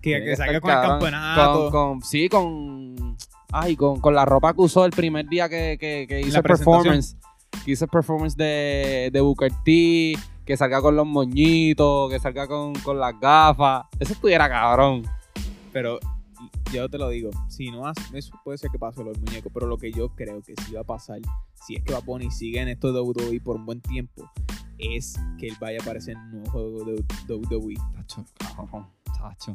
Que, 0.00 0.18
que 0.18 0.24
que 0.24 0.36
salga 0.36 0.60
con 0.60 0.70
el 0.70 0.76
cabrón, 0.76 0.90
campeonato. 1.00 1.70
Con, 1.70 1.70
con- 1.98 2.02
sí, 2.02 2.28
con. 2.28 3.16
Ay, 3.52 3.76
con, 3.76 4.00
con 4.00 4.14
la 4.14 4.24
ropa 4.24 4.54
que 4.54 4.62
usó 4.62 4.84
el 4.86 4.92
primer 4.92 5.28
día 5.28 5.48
que, 5.48 5.76
que, 5.78 6.06
que 6.08 6.20
hizo 6.20 6.38
el 6.38 6.42
performance. 6.42 7.16
Que 7.64 7.72
hizo 7.72 7.84
el 7.84 7.90
performance 7.90 8.36
de, 8.36 9.10
de 9.12 9.20
Booker 9.20 9.52
T. 9.64 10.14
Que 10.46 10.56
salga 10.56 10.80
con 10.80 10.96
los 10.96 11.06
moñitos. 11.06 12.10
Que 12.10 12.18
salga 12.18 12.48
con, 12.48 12.72
con 12.76 12.98
las 12.98 13.12
gafas. 13.20 13.84
Eso 14.00 14.14
estuviera 14.14 14.48
cabrón. 14.48 15.02
Pero 15.72 16.00
yo 16.72 16.88
te 16.88 16.98
lo 16.98 17.08
digo, 17.08 17.30
si 17.48 17.70
no 17.70 17.86
hace, 17.86 18.00
eso 18.18 18.34
puede 18.44 18.58
ser 18.58 18.70
que 18.70 18.78
pase 18.78 19.02
lo 19.04 19.12
del 19.12 19.20
muñeco, 19.22 19.50
pero 19.52 19.66
lo 19.66 19.76
que 19.78 19.92
yo 19.92 20.08
creo 20.14 20.40
que 20.42 20.54
sí 20.66 20.72
va 20.74 20.80
a 20.80 20.84
pasar, 20.84 21.20
si 21.66 21.76
es 21.76 21.84
que 21.84 21.92
Bad 21.92 22.04
Bunny 22.04 22.30
sigue 22.30 22.60
en 22.60 22.68
esto 22.68 22.92
de 22.92 23.00
WWE 23.00 23.40
por 23.40 23.56
un 23.56 23.66
buen 23.66 23.80
tiempo, 23.80 24.30
es 24.78 25.14
que 25.38 25.48
él 25.48 25.56
vaya 25.60 25.78
a 25.78 25.82
aparecer 25.82 26.14
en 26.16 26.20
un 26.22 26.30
nuevo 26.42 26.50
juego 26.50 26.84
de 26.84 27.04
WWE. 27.28 27.74
Tacho, 27.96 28.24
cabrón. 28.38 28.86
Tacho. 29.16 29.54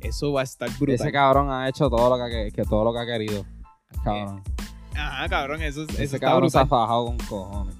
Eso 0.00 0.32
va 0.32 0.40
a 0.42 0.44
estar 0.44 0.68
brutal. 0.78 0.94
Ese 0.94 1.12
cabrón 1.12 1.50
ha 1.50 1.68
hecho 1.68 1.90
todo 1.90 2.16
lo 2.16 2.24
que, 2.28 2.50
que 2.52 2.62
todo 2.64 2.84
lo 2.84 2.92
que 2.92 2.98
ha 3.00 3.06
querido. 3.06 3.44
Cabrón. 4.04 4.42
Ajá, 4.94 5.28
cabrón, 5.28 5.62
eso, 5.62 5.82
es- 5.82 5.88
eso 5.90 6.02
Ese 6.02 6.20
cabrón 6.20 6.50
se 6.50 6.58
ha 6.58 6.62
brutal. 6.62 6.78
fajado 6.80 7.04
con 7.06 7.18
cojones. 7.18 7.74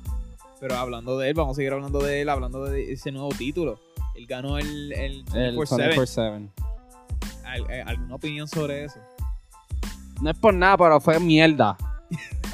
Pero 0.61 0.75
hablando 0.77 1.17
de 1.19 1.29
él, 1.29 1.35
vamos 1.35 1.53
a 1.53 1.57
seguir 1.57 1.73
hablando 1.73 2.01
de 2.01 2.21
él, 2.23 2.29
hablando 2.29 2.65
de 2.65 2.93
ese 2.93 3.13
nuevo 3.13 3.29
título. 3.31 3.79
Él 4.17 4.27
ganó 4.27 4.59
el, 4.59 4.93
el 4.93 5.25
El 5.33 5.57
24/7. 5.57 6.51
24-7. 7.49 7.65
Al- 7.67 7.71
eh, 7.71 7.83
¿Alguna 7.87 8.15
opinión 8.15 8.49
sobre 8.49 8.85
eso? 8.85 8.99
No 10.23 10.31
es 10.31 10.39
por 10.39 10.53
nada, 10.55 10.77
pero 10.77 11.01
fue 11.01 11.19
mierda. 11.21 11.77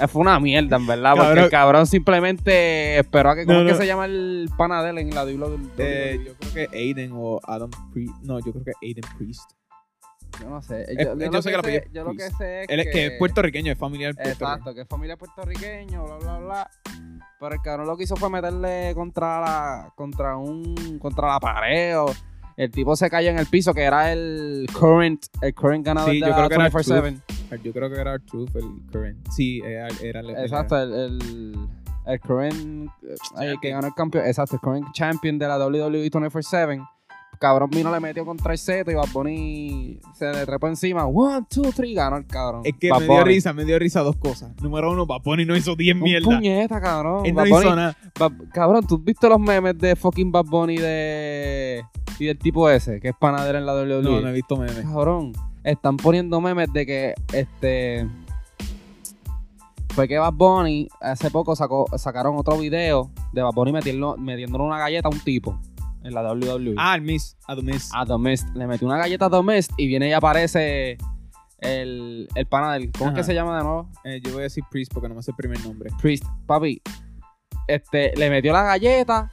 Eh, 0.01 0.09
Fue 0.09 0.21
una 0.23 0.41
mierda, 0.41 0.77
en 0.77 0.87
verdad. 0.89 1.13
Porque 1.13 1.27
Cabrón. 1.29 1.45
el 1.45 1.51
cabrón 1.51 1.87
simplemente 1.87 2.99
esperó 2.99 3.31
a 3.31 3.35
que. 3.37 3.47
¿Cómo 3.47 3.61
No, 3.61 3.67
es 3.69 3.73
que 3.75 3.79
se 3.83 3.87
llama 3.87 4.07
el 4.07 4.51
panadel 4.59 4.99
en 4.99 5.15
la 5.15 5.25
WWE? 5.25 5.59
Eh, 5.79 6.21
yo 6.27 6.35
creo 6.35 6.53
que 6.69 6.77
Aiden 6.77 7.13
o 7.15 7.41
Adam 7.45 7.71
Priest. 7.93 8.15
No, 8.23 8.41
yo 8.41 8.51
creo 8.53 8.65
que 8.65 8.73
Aiden 8.83 9.05
Priest. 9.17 9.49
yo 10.43 10.51
no 10.51 10.61
sé. 10.63 10.85
Yo, 10.99 11.17
yo 11.17 11.31
lo 11.31 11.41
sé 11.43 11.51
que 11.51 11.57
apellido 11.57 11.81
sé, 11.83 11.87
es 11.87 11.93
yo 11.93 12.03
lo 12.05 12.11
que 12.13 12.31
sé 12.33 12.63
es 12.65 12.69
Él 12.69 12.81
es 12.81 12.89
que 12.93 13.07
es 13.07 13.13
puertorriqueño, 13.21 13.71
es 13.73 13.79
familiar 13.79 14.15
puertorriqueño. 14.15 14.51
Exacto, 14.51 14.75
que 14.75 14.81
es 14.81 14.89
familia 14.89 15.17
puertorriqueño, 15.17 16.05
bla, 16.05 16.17
bla, 16.17 16.39
bla. 16.41 16.71
Pero 17.39 17.55
el 17.55 17.61
cabrón 17.63 17.87
lo 17.87 17.97
que 17.97 18.03
hizo 18.03 18.17
fue 18.17 18.29
meterle 18.31 18.93
contra 18.97 19.41
la, 19.41 19.93
contra 19.95 20.37
un, 20.37 20.99
contra 20.99 21.29
la 21.29 21.39
pared. 21.39 21.97
o- 22.01 22.13
el 22.57 22.71
tipo 22.71 22.95
se 22.97 23.11
cayó 23.11 23.31
en 23.31 23.39
el 23.39 23.47
piso, 23.47 23.75
que 23.75 23.83
era 23.83 24.13
el 24.13 24.67
current, 24.79 25.27
el 25.41 25.55
current 25.55 25.85
ganador 25.85 26.13
Sí, 26.13 26.21
de 26.21 26.27
yo 26.27 26.35
creo 26.35 26.49
que 26.49 26.55
era 26.55 26.71
24/7. 26.71 27.63
Yo 27.63 27.73
creo 27.73 27.91
que 27.91 28.01
era 28.01 28.19
Truth 28.19 28.57
el 28.57 28.65
current. 28.91 29.29
Sí, 29.31 29.61
era, 29.65 29.89
era 30.03 30.21
el 30.21 30.31
Exacto, 30.31 30.81
el, 30.81 30.93
el, 30.93 31.69
el 32.07 32.21
current, 32.21 32.91
eh, 33.03 33.47
el 33.47 33.61
que 33.61 33.71
ganó 33.71 33.89
el 33.89 33.95
campeón, 33.95 34.27
exacto, 34.27 34.57
el 34.57 34.61
current 34.61 34.87
champion 34.93 35.39
de 35.39 35.49
la 35.49 35.57
E 35.57 35.59
WWE 35.59 36.11
24/7. 36.11 36.89
Cabrón 37.45 37.69
vino, 37.69 37.93
le 37.93 38.01
metió 38.01 38.25
contra 38.25 38.53
el 38.53 38.59
seto 38.59 38.91
y 38.91 38.95
Bad 38.95 39.09
Bunny 39.13 40.01
se 40.15 40.33
le 40.33 40.47
trepó 40.47 40.67
encima. 40.67 41.05
One, 41.05 41.45
two, 41.51 41.71
three, 41.73 41.93
ganó 41.93 42.17
el 42.17 42.27
cabrón. 42.27 42.63
Es 42.65 42.73
que 42.81 42.89
Bad 42.89 43.01
me 43.01 43.05
dio 43.05 43.15
Bunny. 43.17 43.25
risa, 43.35 43.53
me 43.53 43.65
dio 43.67 43.79
risa 43.79 44.01
dos 44.01 44.17
cosas. 44.17 44.51
Número 44.63 44.91
uno, 44.91 45.05
Bad 45.05 45.21
Bunny 45.23 45.45
no 45.45 45.55
hizo 45.55 45.77
10 45.77 45.97
Un 45.97 46.03
mierda. 46.03 46.25
puñeta, 46.25 46.81
cabrón. 46.81 47.27
Él 47.27 47.35
no 47.35 47.41
Bad 47.43 47.47
hizo 47.47 47.57
Bunny- 47.57 47.77
nada. 47.77 47.97
Bad- 48.19 48.33
cabrón, 48.51 48.87
¿tú 48.87 48.95
has 48.95 49.05
visto 49.05 49.29
los 49.29 49.39
memes 49.39 49.77
de 49.79 49.95
fucking 49.95 50.33
Bad 50.33 50.47
Bunny 50.47 50.79
de... 50.79 51.83
y 52.19 52.25
del 52.25 52.39
tipo 52.39 52.71
ese, 52.71 52.99
que 52.99 53.09
es 53.09 53.15
panadero 53.21 53.59
en 53.59 53.67
la 53.67 53.75
WWE? 53.75 54.03
No, 54.03 54.21
no 54.23 54.29
he 54.29 54.33
visto 54.33 54.57
memes. 54.57 54.81
Cabrón, 54.81 55.33
están 55.63 55.99
poniendo 55.99 56.41
memes 56.41 56.73
de 56.73 56.87
que, 56.87 57.15
este... 57.35 58.09
Fue 59.91 60.09
que 60.09 60.19
Bad 60.19 60.33
Bunny 60.33 60.89
hace 61.01 61.31
poco 61.31 61.55
sacó, 61.55 61.87
sacaron 61.99 62.37
otro 62.37 62.57
video 62.59 63.11
de 63.33 63.43
Bad 63.43 63.53
Bunny 63.53 63.73
metiendo, 63.73 64.17
metiéndole 64.17 64.65
una 64.65 64.79
galleta 64.79 65.09
a 65.09 65.11
un 65.13 65.21
tipo 65.21 65.61
en 66.05 66.15
la 66.15 66.23
WWE. 66.33 66.75
Ah, 66.77 66.95
el 66.95 67.03
Miss. 67.03 67.37
A 67.47 67.57
The 67.57 67.63
Miss. 67.63 67.91
A 67.95 68.05
The 68.07 68.17
Mist. 68.19 68.49
Le 68.55 68.67
metió 68.67 68.87
una 68.87 68.99
galleta 68.99 69.27
a 69.27 69.31
The 69.31 69.43
Mist 69.43 69.73
y 69.77 69.87
viene 69.89 70.09
y 70.09 70.13
aparece 70.13 70.99
el, 71.59 72.29
el 72.35 72.47
pana 72.47 72.75
del... 72.75 72.93
¿Cómo 72.93 73.11
es 73.11 73.17
que 73.17 73.25
se 73.25 73.35
llama 73.35 73.57
de 73.59 73.65
nuevo? 73.65 73.91
Eh, 74.05 74.21
yo 74.23 74.33
voy 74.33 74.41
a 74.41 74.43
decir 74.45 74.63
Priest 74.71 74.93
porque 74.93 75.09
no 75.09 75.15
me 75.15 75.23
sé 75.23 75.31
el 75.31 75.37
primer 75.37 75.61
nombre. 75.65 75.91
Priest, 76.01 76.25
papi, 76.47 76.81
este, 77.67 78.13
le 78.17 78.29
metió 78.31 78.53
la 78.53 78.63
galleta 78.63 79.31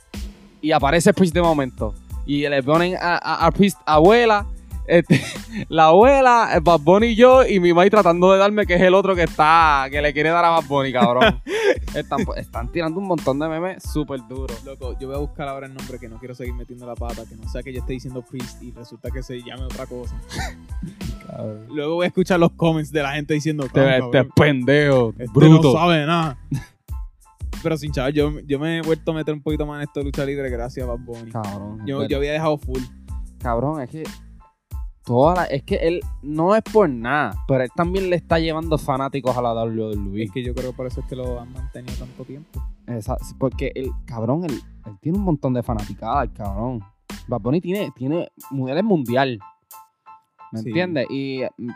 y 0.61 0.71
aparece 0.71 1.13
Priest 1.13 1.33
de 1.33 1.41
momento. 1.41 1.93
Y 2.25 2.47
le 2.47 2.63
ponen 2.63 2.95
a, 2.95 3.15
a- 3.17 3.45
a 3.45 3.51
Priest 3.51 3.77
abuela, 3.85 4.45
este, 4.87 5.21
la 5.69 5.85
abuela, 5.87 6.49
el 6.53 6.61
Bad 6.61 6.79
Bunny 6.81 7.07
y 7.07 7.15
yo, 7.15 7.45
y 7.45 7.59
mi 7.59 7.73
mai 7.73 7.89
tratando 7.89 8.31
de 8.31 8.37
darme 8.39 8.65
que 8.65 8.75
es 8.75 8.81
el 8.81 8.93
otro 8.93 9.15
que 9.15 9.23
está, 9.23 9.87
que 9.89 10.01
le 10.01 10.13
quiere 10.13 10.29
dar 10.29 10.43
a 10.45 10.49
Bad 10.49 10.65
Bunny, 10.67 10.91
cabrón. 10.93 11.41
están, 11.95 12.19
están 12.37 12.71
tirando 12.71 12.99
un 12.99 13.07
montón 13.07 13.39
de 13.39 13.47
memes 13.49 13.83
súper 13.83 14.21
duros. 14.27 14.63
Loco, 14.63 14.97
yo 14.99 15.07
voy 15.07 15.17
a 15.17 15.19
buscar 15.19 15.47
ahora 15.47 15.67
el 15.67 15.73
nombre 15.73 15.99
que 15.99 16.07
no 16.09 16.17
quiero 16.19 16.35
seguir 16.35 16.53
metiendo 16.53 16.85
la 16.85 16.95
pata, 16.95 17.23
que 17.27 17.35
no 17.35 17.47
sea 17.49 17.61
que 17.63 17.73
yo 17.73 17.79
esté 17.79 17.93
diciendo 17.93 18.21
Priest 18.21 18.61
y 18.63 18.71
resulta 18.71 19.09
que 19.11 19.21
se 19.23 19.41
llame 19.41 19.63
otra 19.63 19.85
cosa. 19.85 20.15
Luego 21.69 21.95
voy 21.95 22.05
a 22.05 22.07
escuchar 22.07 22.39
los 22.39 22.51
comments 22.51 22.91
de 22.91 23.03
la 23.03 23.13
gente 23.13 23.33
diciendo, 23.33 23.65
Este, 23.65 23.79
"Ah, 23.79 23.97
este 23.97 24.25
pendejo, 24.35 25.13
este 25.17 25.25
bruto. 25.33 25.71
no 25.73 25.79
sabe 25.79 26.05
nada. 26.05 26.37
Pero 27.63 27.77
sin 27.77 27.91
chaval, 27.91 28.11
yo, 28.13 28.39
yo 28.47 28.57
me 28.59 28.79
he 28.79 28.81
vuelto 28.81 29.11
a 29.11 29.13
meter 29.13 29.33
un 29.33 29.41
poquito 29.41 29.65
más 29.67 29.77
en 29.77 29.83
esto 29.83 29.99
de 29.99 30.05
lucha 30.05 30.25
libre 30.25 30.49
gracias 30.49 30.83
a 30.83 30.89
Bad 30.89 30.99
Bunny. 30.99 31.31
Cabrón, 31.31 31.79
Yo, 31.85 32.05
yo 32.07 32.17
había 32.17 32.31
dejado 32.31 32.57
full. 32.57 32.81
cabrón, 33.39 33.81
es 33.81 33.89
que 33.89 34.03
es 35.49 35.63
que 35.63 35.75
él 35.75 36.01
no 36.21 36.55
es 36.55 36.61
por 36.63 36.89
nada, 36.89 37.33
pero 37.47 37.63
él 37.63 37.69
también 37.75 38.09
le 38.09 38.15
está 38.15 38.39
llevando 38.39 38.77
fanáticos 38.77 39.35
a 39.37 39.41
la 39.41 39.53
WWE. 39.53 40.23
Es 40.23 40.31
que 40.31 40.43
yo 40.43 40.53
creo 40.53 40.71
que 40.71 40.77
por 40.77 40.87
eso 40.87 41.01
es 41.01 41.07
que 41.07 41.15
lo 41.15 41.39
han 41.39 41.51
mantenido 41.51 41.93
tanto 41.97 42.23
tiempo. 42.23 42.61
Esa- 42.87 43.17
porque 43.39 43.71
el 43.75 43.91
cabrón, 44.05 44.45
él, 44.45 44.59
él 44.85 44.97
tiene 45.01 45.17
un 45.17 45.23
montón 45.23 45.53
de 45.53 45.63
fanaticadas, 45.63 46.23
el 46.25 46.33
cabrón. 46.33 46.81
Bad 47.27 47.41
Bunny 47.41 47.61
tiene, 47.61 47.91
tiene, 47.95 48.29
él 48.51 48.77
es 48.77 48.83
mundial. 48.83 49.39
¿Me 50.51 50.59
Sí. 50.61 50.69
entiendes? 50.69 51.07
Y 51.09 51.41
mm, 51.57 51.69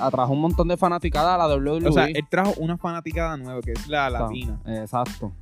atrajo 0.00 0.32
un 0.32 0.40
montón 0.40 0.68
de 0.68 0.76
fanaticadas 0.76 1.34
a 1.34 1.38
la 1.38 1.46
WWE. 1.54 1.88
O 1.88 1.92
sea, 1.92 2.06
él 2.06 2.26
trajo 2.30 2.52
una 2.58 2.76
fanaticada 2.76 3.36
nueva 3.36 3.60
que 3.62 3.72
es 3.72 3.86
la 3.88 4.06
Exacto. 4.08 4.24
latina. 4.26 4.60
Exacto. 4.66 5.32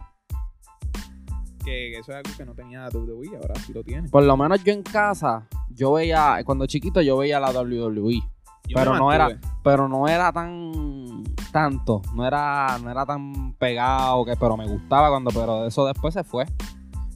Que 1.65 1.93
eso 1.93 2.13
es 2.13 2.19
algo 2.19 2.37
que 2.37 2.45
no 2.45 2.55
tenía 2.55 2.89
WWE, 2.93 3.37
ahora 3.37 3.55
sí 3.61 3.73
lo 3.73 3.83
tiene. 3.85 4.09
Por 4.09 4.25
lo 4.25 4.37
menos 4.37 4.63
yo 4.65 4.73
en 4.73 4.83
casa, 4.83 5.47
yo 5.71 5.93
veía, 5.93 6.43
cuando 6.45 6.67
chiquito 6.67 7.01
yo 7.01 7.17
veía 7.19 7.39
la 7.39 7.51
WWE. 7.51 8.21
Yo 8.69 8.75
pero 8.75 8.97
no 8.97 9.13
era-. 9.13 9.39
Pero 9.63 9.89
no 9.89 10.09
era 10.09 10.33
tan 10.33 11.23
tanto. 11.53 12.03
No 12.15 12.27
era, 12.27 12.79
no 12.83 12.91
era 12.91 13.07
tan 13.07 13.55
pegado 13.55 14.25
que, 14.25 14.37
pero 14.37 14.57
me 14.57 14.67
gustaba 14.67 15.11
cuando, 15.11 15.31
pero 15.31 15.67
eso 15.67 15.87
después 15.87 16.15
se 16.15 16.25
fue. 16.25 16.47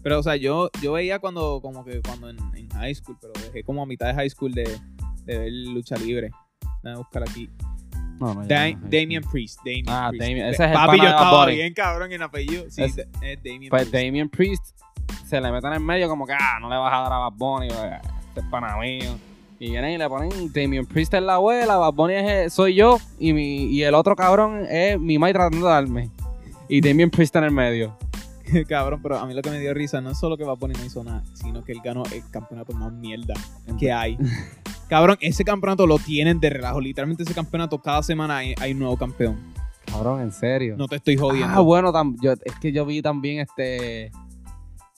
Pero, 0.03 0.21
o 0.21 0.23
sea, 0.23 0.37
yo, 0.37 0.71
yo 0.81 0.93
veía 0.93 1.19
cuando, 1.19 1.61
como 1.61 1.85
que 1.85 2.01
cuando 2.01 2.31
en, 2.31 2.39
en 2.55 2.69
high 2.71 2.95
school, 2.95 3.17
pero 3.21 3.33
dejé 3.35 3.65
como 3.65 3.83
a 3.83 3.87
mitad 3.87 4.07
de 4.07 4.15
high 4.15 4.31
school 4.31 4.53
de, 4.53 4.79
de 5.25 5.39
ver 5.39 5.53
lucha 5.53 5.97
libre. 5.97 6.31
Déjame 6.83 6.99
buscar 6.99 7.23
aquí. 7.25 7.51
No, 8.21 8.35
no, 8.35 8.47
Da- 8.47 8.71
no, 8.71 8.79
Damien 8.83 9.23
Priest. 9.31 9.59
Damien 9.65 9.85
Ah, 9.89 10.07
Priest. 10.11 10.23
Damien- 10.25 10.47
ese 10.47 10.65
es 10.65 10.71
el 10.71 10.75
Papi, 10.75 10.97
yo 10.99 11.05
estaba 11.05 11.47
bien 11.47 11.75
cabrón 11.75 12.13
en 12.13 12.23
apellido. 12.23 12.65
Sí, 12.71 12.83
Es- 12.83 12.99
es, 12.99 13.43
Damien 13.45 13.71
Pues 13.71 13.89
Priest. 13.89 13.95
Damien 13.95 14.29
Priest 14.29 14.65
se 15.27 15.41
le 15.41 15.51
meten 15.53 15.73
en 15.73 15.85
medio 15.85 16.09
como 16.09 16.27
que, 16.27 16.33
ah, 16.33 16.59
no 16.61 16.69
le 16.71 16.77
vas 16.77 16.93
a 16.93 16.99
dar 17.03 17.13
a 17.13 17.19
Bad 17.19 17.33
Bunny, 17.33 17.69
eh, 17.69 17.99
este 18.29 18.41
es 18.41 18.47
pana 18.47 18.77
mío. 18.79 19.11
Y 19.59 19.71
vienen 19.71 19.93
y 19.93 19.99
le 19.99 20.09
ponen 20.09 20.31
Damien 20.53 20.85
Priest 20.87 21.15
es 21.15 21.23
la 21.23 21.35
abuela, 21.35 21.77
Bad 21.77 21.93
Bunny 21.95 22.15
es, 22.15 22.53
soy 22.53 22.75
yo, 22.75 22.99
y, 23.19 23.33
mi, 23.33 23.65
y 23.73 23.83
el 23.83 23.95
otro 23.95 24.15
cabrón 24.15 24.67
es 24.69 24.99
mi 25.01 25.19
mai 25.19 25.33
tratando 25.33 25.67
de 25.67 25.73
darme. 25.73 26.11
Y 26.69 26.81
Damien 26.81 27.11
Priest 27.11 27.35
en 27.37 27.45
el 27.45 27.51
medio. 27.53 27.97
cabrón, 28.69 29.01
pero 29.03 29.19
a 29.19 29.27
mí 29.27 29.35
lo 29.35 29.43
que 29.43 29.51
me 29.51 29.59
dio 29.59 29.75
risa 29.75 30.01
no 30.01 30.11
es 30.11 30.19
solo 30.19 30.37
que 30.37 30.45
Bad 30.45 30.57
Bunny 30.59 30.75
no 30.75 30.85
hizo 30.85 31.03
nada, 31.03 31.25
sino 31.35 31.65
que 31.65 31.73
él 31.73 31.81
ganó 31.83 32.05
el 32.13 32.23
campeonato 32.31 32.73
más 32.75 32.93
mierda 32.93 33.35
que 33.79 33.93
hay. 33.93 34.17
cabrón, 34.89 35.17
ese 35.21 35.45
campeonato 35.45 35.87
lo 35.87 35.99
tienen 35.99 36.41
de 36.41 36.51
relajo. 36.51 36.81
Literalmente 36.81 37.23
ese 37.23 37.35
campeonato 37.35 37.81
cada 37.81 38.03
semana 38.03 38.39
hay, 38.39 38.55
hay 38.61 38.73
un 38.73 38.79
nuevo 38.81 38.97
campeón. 38.97 39.37
Cabrón, 39.87 40.21
en 40.21 40.33
serio. 40.33 40.75
No 40.77 40.89
te 40.89 40.97
estoy 40.97 41.17
jodiendo. 41.17 41.55
Ah, 41.57 41.61
bueno, 41.61 41.93
tam- 41.93 42.17
yo, 42.21 42.33
es 42.33 42.55
que 42.61 42.73
yo 42.73 42.85
vi 42.85 43.03
también 43.03 43.41
este. 43.41 44.11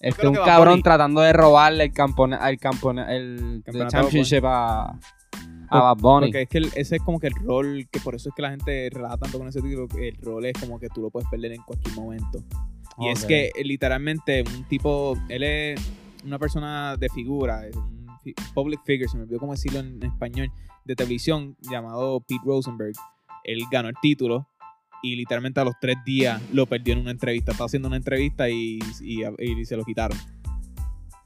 Este, 0.01 0.29
un 0.29 0.35
cabrón 0.37 0.81
tratando 0.83 1.21
de 1.21 1.33
robarle 1.33 1.85
el 1.85 1.93
campeonato, 1.93 2.47
el, 2.47 2.59
campone- 2.59 3.07
el, 3.09 3.63
Campeonato 3.65 3.97
el 3.97 4.03
championship 4.03 4.45
a, 4.45 4.91
a 5.71 5.81
Bad 5.81 5.97
Bunny. 5.99 6.27
Porque 6.29 6.43
es 6.43 6.49
que 6.49 6.59
el- 6.59 6.71
ese 6.77 6.97
es 6.97 7.03
como 7.03 7.19
que 7.19 7.27
el 7.27 7.35
rol, 7.35 7.89
que 7.91 7.99
por 8.01 8.15
eso 8.15 8.29
es 8.29 8.35
que 8.35 8.43
la 8.43 8.51
gente 8.51 8.89
relaja 8.93 9.17
tanto 9.17 9.39
con 9.39 9.49
ese 9.49 9.61
título, 9.61 9.89
el 10.01 10.17
rol 10.23 10.45
es 10.47 10.53
como 10.59 10.79
que 10.79 10.89
tú 10.89 11.03
lo 11.03 11.11
puedes 11.11 11.29
perder 11.29 11.53
en 11.53 11.63
cualquier 11.63 11.95
momento. 11.97 12.39
Y 13.01 13.09
es 13.09 13.25
que 13.25 13.47
eh, 13.55 13.65
literalmente 13.65 14.43
un 14.57 14.65
tipo, 14.65 15.17
él 15.29 15.43
es 15.43 15.81
una 16.25 16.39
persona 16.39 16.97
de 16.97 17.09
figura, 17.09 17.67
es 17.67 17.77
un 17.77 17.98
public 18.55 18.81
figure, 18.85 19.09
se 19.09 19.17
me 19.17 19.25
olvidó 19.25 19.39
cómo 19.41 19.53
decirlo 19.53 19.81
en 19.81 20.03
español, 20.03 20.51
de 20.85 20.95
televisión 20.97 21.57
llamado 21.71 22.21
Pete 22.21 22.41
Rosenberg. 22.45 22.93
Él 23.45 23.61
ganó 23.71 23.89
el 23.89 23.95
título 24.01 24.49
y 25.03 25.15
literalmente 25.17 25.61
a 25.61 25.65
los 25.65 25.75
tres 25.81 25.97
días 26.05 26.41
lo 26.53 26.67
perdió 26.67 26.95
en 26.95 27.01
una 27.01 27.11
entrevista. 27.11 27.53
Estaba 27.53 27.67
haciendo 27.67 27.89
una 27.89 27.97
entrevista 27.99 28.49
y, 28.49 28.79
y- 29.01 29.23
y 29.39 29.65
se 29.65 29.77
lo 29.77 29.85
quitaron. 29.85 30.17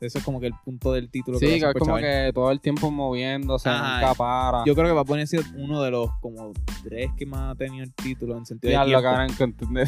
Ese 0.01 0.19
es 0.19 0.25
como 0.25 0.41
que 0.41 0.49
el 0.49 0.55
punto 0.65 0.93
del 0.93 1.09
título. 1.11 1.39
Sí, 1.39 1.45
lo 1.47 1.51
que 1.53 1.57
es 1.59 1.73
como 1.75 1.85
chaval. 1.87 2.03
que 2.03 2.33
todo 2.35 2.51
el 2.51 2.61
tiempo 2.61 2.91
moviéndose, 2.91 3.69
Ajá. 3.69 4.01
nunca 4.01 4.15
para. 4.15 4.65
Yo 4.67 4.75
creo 4.75 4.89
que 4.89 4.93
va 4.95 5.03
a 5.03 5.05
poner 5.05 5.29
uno 5.57 5.81
de 5.81 5.93
los 5.93 6.11
como 6.21 6.53
tres 6.83 7.09
que 7.17 7.25
más 7.25 7.53
ha 7.53 7.55
tenido 7.55 7.85
el 7.85 7.95
título 7.95 8.37
en 8.37 8.45
sentido 8.45 8.73
Ya 8.73 8.81
de 8.85 8.91
lo 8.91 8.99
tiempo. 8.99 9.03
cabrón, 9.17 9.31
en 9.31 9.37
cuestión 9.37 9.75
de, 9.75 9.85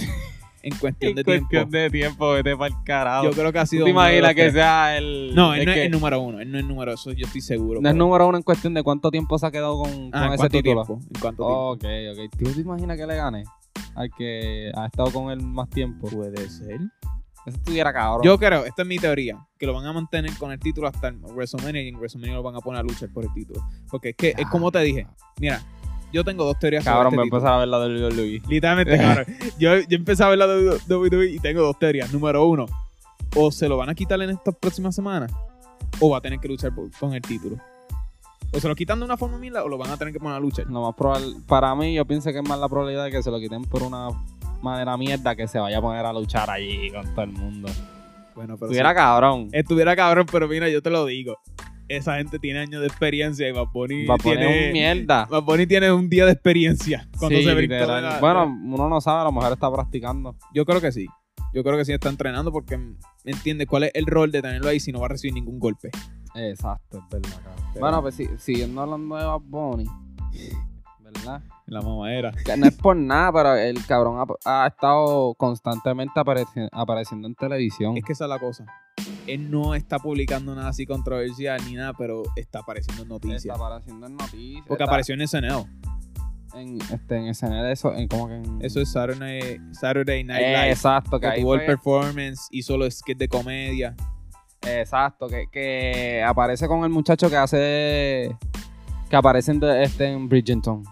En 0.65 0.77
cuestión 0.79 1.11
en 1.11 1.17
de 1.17 1.25
cuestión 1.25 1.49
tiempo. 1.71 1.77
de 1.77 1.91
tiempo, 1.91 2.31
vete 2.33 2.57
para 2.57 2.75
el 2.75 2.83
carajo. 2.85 3.25
Yo 3.27 3.31
creo 3.33 3.53
que 3.53 3.59
ha 3.59 3.65
¿Tú 3.65 3.69
sido. 3.69 3.85
te 3.85 3.91
de 3.91 3.95
los 3.95 4.03
imaginas 4.03 4.35
que 4.35 4.41
tres. 4.43 4.53
sea 4.55 4.97
el. 4.97 5.35
No, 5.35 5.55
él 5.55 5.65
no 5.67 5.73
es 5.73 5.77
el 5.79 5.91
número 5.91 6.21
uno. 6.21 6.41
Él 6.41 6.51
no 6.51 6.59
es 6.59 6.63
el 6.63 6.69
número 6.69 6.93
eso 6.95 7.13
yo 7.13 7.27
estoy 7.27 7.41
seguro. 7.41 7.81
no 7.81 7.89
es 7.89 7.95
número 7.95 8.27
uno 8.29 8.37
en 8.39 8.43
cuestión 8.43 8.73
de 8.75 8.83
cuánto 8.83 9.11
tiempo 9.11 9.39
se 9.39 9.47
ha 9.47 9.51
quedado 9.51 9.79
con, 9.83 9.91
Ah, 10.13 10.21
con 10.21 10.29
¿en 10.29 10.33
ese 10.35 10.49
título. 10.49 10.85
tiempo? 10.85 11.01
¿En 11.15 11.21
cuánto 11.21 11.45
tiempo? 11.45 11.71
Ok, 11.73 11.85
ok. 12.25 12.39
¿Tú 12.39 12.53
te 12.53 12.61
imaginas 12.61 12.97
que 12.97 13.07
le 13.07 13.17
gane 13.17 13.45
al 13.95 14.11
que 14.17 14.73
ha 14.75 14.87
estado 14.87 15.11
con 15.13 15.31
él 15.31 15.43
más 15.43 15.69
tiempo? 15.71 16.09
Puede 16.09 16.49
ser. 16.49 16.81
Eso 17.47 17.59
estuviera 17.59 17.93
cabrón. 17.93 18.23
Yo 18.25 18.39
creo, 18.39 18.65
esta 18.65 18.81
es 18.81 18.89
mi 18.89 18.97
teoría, 18.97 19.37
que 19.59 19.67
lo 19.67 19.75
van 19.75 19.85
a 19.85 19.93
mantener 19.93 20.33
con 20.39 20.51
el 20.51 20.59
título 20.59 20.89
hasta 20.89 21.09
el 21.09 21.17
WrestleMania 21.19 21.83
y 21.83 21.89
en 21.89 21.97
WrestleMania 21.97 22.37
lo 22.37 22.43
van 22.43 22.57
a 22.57 22.61
poner 22.61 22.81
a 22.81 22.83
luchar 22.83 23.11
por 23.13 23.23
el 23.23 23.31
título. 23.35 23.61
Porque 23.91 24.09
es 24.11 24.17
que, 24.17 24.29
es 24.31 24.47
como 24.49 24.73
te 24.73 24.79
dije, 24.81 25.07
mira, 25.39 25.61
yo 26.15 26.25
tengo 26.25 26.45
dos 26.45 26.59
teorías 26.59 26.85
Cabrón, 26.85 27.13
sobre 27.13 27.17
me 27.19 27.23
este 27.25 27.37
empezar 27.37 27.53
a 27.55 27.59
ver 27.59 27.69
la 27.69 27.79
del 27.81 28.03
WWE. 28.05 28.43
Literalmente, 28.49 28.97
cabrón. 28.97 29.27
Yo, 29.59 29.77
yo 29.79 29.97
empecé 29.97 30.25
a 30.25 30.29
ver 30.29 30.39
la 30.39 30.47
de 30.47 30.79
WWE 30.89 31.27
y 31.33 31.39
tengo 31.41 31.61
dos 31.63 31.79
teorías. 31.79 32.13
Número 32.13 32.47
uno, 32.47 32.67
o 33.37 33.51
se 33.53 33.69
lo 33.69 33.77
van 33.77 33.91
a 33.91 33.95
quitar 33.95 34.21
en 34.23 34.31
estas 34.31 34.55
próximas 34.55 34.95
semanas, 34.95 35.33
o 36.01 36.11
va 36.11 36.19
a 36.19 36.21
tener 36.21 36.39
que 36.39 36.49
luchar 36.49 36.75
por- 36.75 36.91
con 36.99 37.13
el 37.13 37.21
título. 37.21 37.57
O 38.53 38.61
se 38.61 38.69
lo 38.69 38.75
quitan 38.77 39.01
de 39.01 39.05
una 39.05 39.17
forma 39.17 39.37
mierda 39.37 39.65
o 39.65 39.69
lo 39.69 39.77
van 39.77 39.91
a 39.91 39.97
tener 39.97 40.13
que 40.15 40.21
poner 40.21 40.37
a 40.37 40.41
luchar. 40.41 40.67
Lo 40.67 40.81
más 40.83 40.95
probable, 40.95 41.35
para 41.49 41.75
mí, 41.75 41.93
yo 41.95 42.05
pienso 42.05 42.31
que 42.31 42.39
es 42.39 42.49
más 42.49 42.59
la 42.59 42.69
probabilidad 42.69 43.05
de 43.05 43.11
que 43.11 43.23
se 43.23 43.31
lo 43.31 43.41
quiten 43.41 43.65
por 43.65 43.83
una 43.83 44.09
manera 44.63 44.97
mierda 44.97 45.35
que 45.35 45.49
se 45.49 45.59
vaya 45.59 45.79
a 45.79 45.83
poner 45.83 46.07
a 46.07 46.13
luchar 46.13 46.49
allí 46.51 46.89
con 46.93 47.03
todo 47.15 47.23
el 47.25 47.33
mundo. 47.33 47.69
Bueno, 48.37 48.55
pero 48.57 48.67
Estuviera 48.67 48.91
sí. 48.91 48.95
cabrón. 48.97 49.49
Estuviera 49.53 49.97
cabrón, 49.97 50.27
pero 50.31 50.47
mira, 50.49 50.69
yo 50.69 50.81
te 50.83 50.91
lo 50.91 51.05
digo. 51.05 51.37
Esa 51.89 52.17
gente 52.17 52.39
tiene 52.39 52.61
años 52.61 52.81
de 52.81 52.87
experiencia 52.87 53.49
y 53.49 53.53
Bad 53.53 53.67
Bunny 53.73 54.07
poner 54.07 54.21
tiene... 54.21 54.67
un 54.67 54.73
mierda. 54.73 55.27
Bad 55.27 55.43
Bunny 55.43 55.67
tiene 55.67 55.93
un 55.93 56.09
día 56.09 56.27
de 56.27 56.33
experiencia 56.33 57.09
cuando 57.19 57.39
Sí, 57.39 57.45
se 57.45 57.55
brincó 57.55 57.75
la- 57.87 58.19
Bueno, 58.21 58.45
uno 58.47 58.89
no 58.89 59.01
sabe, 59.01 59.21
a 59.21 59.25
lo 59.25 59.33
mejor 59.33 59.53
está 59.53 59.71
practicando. 59.73 60.37
Yo 60.55 60.65
creo 60.65 60.81
que 60.81 60.93
sí. 60.93 61.07
Yo 61.53 61.63
creo 61.63 61.77
que 61.77 61.85
sí 61.85 61.93
está 61.93 62.09
entrenando 62.09 62.51
porque 62.51 62.79
entiende 63.25 63.67
cuál 63.67 63.85
es 63.85 63.91
el 63.95 64.07
rol 64.07 64.33
de 64.33 64.43
tenerlo 64.43 64.69
ahí 64.69 64.81
si 64.81 64.91
no 64.93 64.99
va 65.01 65.07
a 65.07 65.11
recibir 65.11 65.35
ningún 65.35 65.61
golpe. 65.61 65.91
Exacto, 66.35 66.99
es 66.99 67.21
verdad, 67.23 67.41
Bueno, 67.79 68.03
pues 68.03 68.17
sí, 68.17 68.27
siguiendo 68.39 68.81
hablando 68.83 69.17
de 69.17 69.25
Bad 69.25 69.41
Bunny, 69.45 69.87
¿verdad? 71.15 71.43
La 71.67 71.81
mamadera. 71.81 72.33
Que 72.45 72.57
no 72.57 72.67
es 72.67 72.75
por 72.77 72.97
nada, 72.97 73.33
pero 73.33 73.55
el 73.57 73.85
cabrón 73.87 74.27
ha, 74.45 74.65
ha 74.65 74.67
estado 74.67 75.35
constantemente 75.35 76.21
apareci- 76.21 76.69
apareciendo 76.73 77.27
en 77.29 77.35
televisión. 77.35 77.97
Es 77.97 78.05
que 78.05 78.13
esa 78.13 78.25
es 78.25 78.29
la 78.31 78.39
cosa. 78.39 78.67
Él 79.27 79.51
no 79.51 79.75
está 79.75 79.99
publicando 79.99 80.55
nada 80.55 80.69
así 80.69 80.85
controversial 80.87 81.61
ni 81.67 81.75
nada, 81.75 81.93
pero 81.97 82.23
está 82.37 82.59
apareciendo 82.61 83.03
en 83.03 83.09
noticias. 83.09 83.45
Está 83.47 83.55
apareciendo 83.55 84.07
en 84.07 84.17
noticias. 84.17 84.65
Porque 84.69 84.83
está 84.83 84.93
apareció 84.93 85.15
en 85.15 85.27
SNL. 85.27 85.67
en, 86.55 86.79
este, 86.93 87.17
en 87.17 87.35
SNL, 87.35 87.71
eso, 87.73 87.95
en 87.95 88.07
como 88.09 88.29
que 88.29 88.35
en... 88.35 88.59
Eso 88.61 88.81
es 88.81 88.93
Saturday, 88.93 89.59
Saturday 89.73 90.23
Night 90.25 90.43
Eh, 90.43 90.51
Live. 90.53 90.71
Exacto, 90.71 91.19
que 91.19 91.27
Que 91.27 91.33
ahí 91.33 91.41
tuvo 91.43 91.55
el 91.55 91.65
performance, 91.67 92.47
hizo 92.51 92.77
los 92.77 92.95
skits 92.95 93.19
de 93.19 93.29
comedia. 93.29 93.97
Exacto, 94.67 95.27
que, 95.27 95.47
que 95.51 96.23
aparece 96.23 96.69
con 96.69 96.85
el 96.85 96.91
muchacho 96.91 97.29
que 97.29 97.37
hace. 97.37 98.37
que 99.11 99.17
aparece 99.17 99.53
en, 99.53 99.63
este, 99.65 100.07
en 100.13 100.29
Bridgerton. 100.29 100.83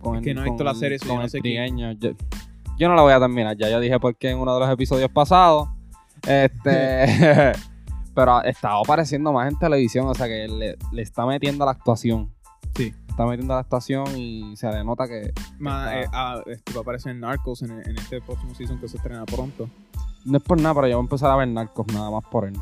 Con 0.00 0.16
Es 0.16 0.22
que 0.22 0.34
no 0.34 0.40
he 0.42 0.44
con 0.44 0.54
visto 0.54 0.64
la 0.64 0.74
serie, 0.74 0.98
yo 0.98 1.08
con 1.08 1.18
no 1.22 1.28
sé. 1.28 1.40
Yo, 1.98 2.10
yo 2.78 2.88
no 2.88 2.94
la 2.94 3.02
voy 3.02 3.12
a 3.12 3.20
terminar, 3.20 3.56
ya 3.56 3.68
yo 3.68 3.80
dije 3.80 3.98
porque 4.00 4.30
en 4.30 4.38
uno 4.38 4.54
de 4.54 4.60
los 4.60 4.70
episodios 4.70 5.10
pasados. 5.10 5.68
Este. 6.26 7.52
pero 8.14 8.42
estaba 8.42 8.80
apareciendo 8.80 9.32
más 9.32 9.50
en 9.50 9.58
televisión, 9.58 10.06
o 10.06 10.14
sea 10.14 10.26
que 10.26 10.48
le, 10.48 10.76
le 10.92 11.02
está 11.02 11.24
metiendo 11.26 11.64
a 11.64 11.66
la 11.66 11.72
actuación. 11.72 12.32
Sí. 12.76 12.92
Está 13.08 13.26
metiendo 13.26 13.54
a 13.54 13.56
la 13.56 13.60
actuación 13.62 14.04
y 14.16 14.56
se 14.56 14.70
le 14.70 14.84
nota 14.84 15.06
que. 15.08 15.32
Ma- 15.58 16.00
Está- 16.00 16.00
eh, 16.00 16.10
ah, 16.12 16.42
este, 16.46 16.72
va 16.72 16.78
a 16.78 16.82
aparecer 16.82 17.12
en 17.12 17.20
Narcos 17.20 17.62
en, 17.62 17.70
en 17.72 17.96
este 17.98 18.20
próximo 18.20 18.54
season 18.54 18.78
que 18.80 18.88
se 18.88 18.96
estrena 18.96 19.24
pronto. 19.26 19.68
No 20.24 20.36
es 20.36 20.42
por 20.42 20.60
nada, 20.60 20.74
pero 20.74 20.86
yo 20.88 20.96
voy 20.96 21.02
a 21.02 21.06
empezar 21.06 21.30
a 21.30 21.36
ver 21.36 21.48
narcos 21.48 21.86
nada 21.94 22.10
más 22.10 22.22
por 22.30 22.44
él. 22.46 22.52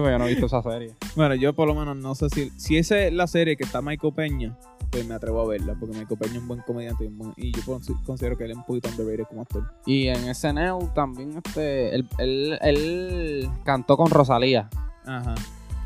Pues 0.00 0.10
yo 0.12 0.18
no 0.18 0.26
he 0.26 0.28
visto 0.30 0.46
esa 0.46 0.62
serie. 0.62 0.94
Bueno, 1.16 1.34
yo 1.34 1.54
por 1.54 1.66
lo 1.68 1.74
menos 1.74 1.96
no 1.96 2.14
sé 2.14 2.28
si. 2.30 2.50
Si 2.56 2.76
esa 2.76 2.98
es 3.00 3.12
la 3.12 3.26
serie 3.26 3.56
que 3.56 3.64
está 3.64 3.82
Michael 3.82 4.14
Peña, 4.14 4.58
pues 4.90 5.06
me 5.06 5.14
atrevo 5.14 5.40
a 5.42 5.46
verla. 5.46 5.74
Porque 5.78 5.96
Michael 5.98 6.18
Peña 6.18 6.32
es 6.34 6.38
un 6.40 6.48
buen 6.48 6.60
comediante 6.60 7.04
y, 7.04 7.06
un 7.08 7.18
buen- 7.18 7.34
y 7.36 7.52
yo 7.52 7.62
cons- 7.62 8.02
considero 8.04 8.36
que 8.36 8.44
él 8.44 8.52
es 8.52 8.56
un 8.56 8.64
poquito 8.64 8.88
underrated 8.90 9.24
como 9.28 9.42
actor. 9.42 9.72
Y 9.86 10.08
en 10.08 10.34
SNL 10.34 10.92
también, 10.94 11.36
este, 11.44 11.94
él, 11.94 12.08
él, 12.18 12.58
él 12.62 13.48
cantó 13.64 13.96
con 13.96 14.10
Rosalía. 14.10 14.68
Ajá. 15.06 15.34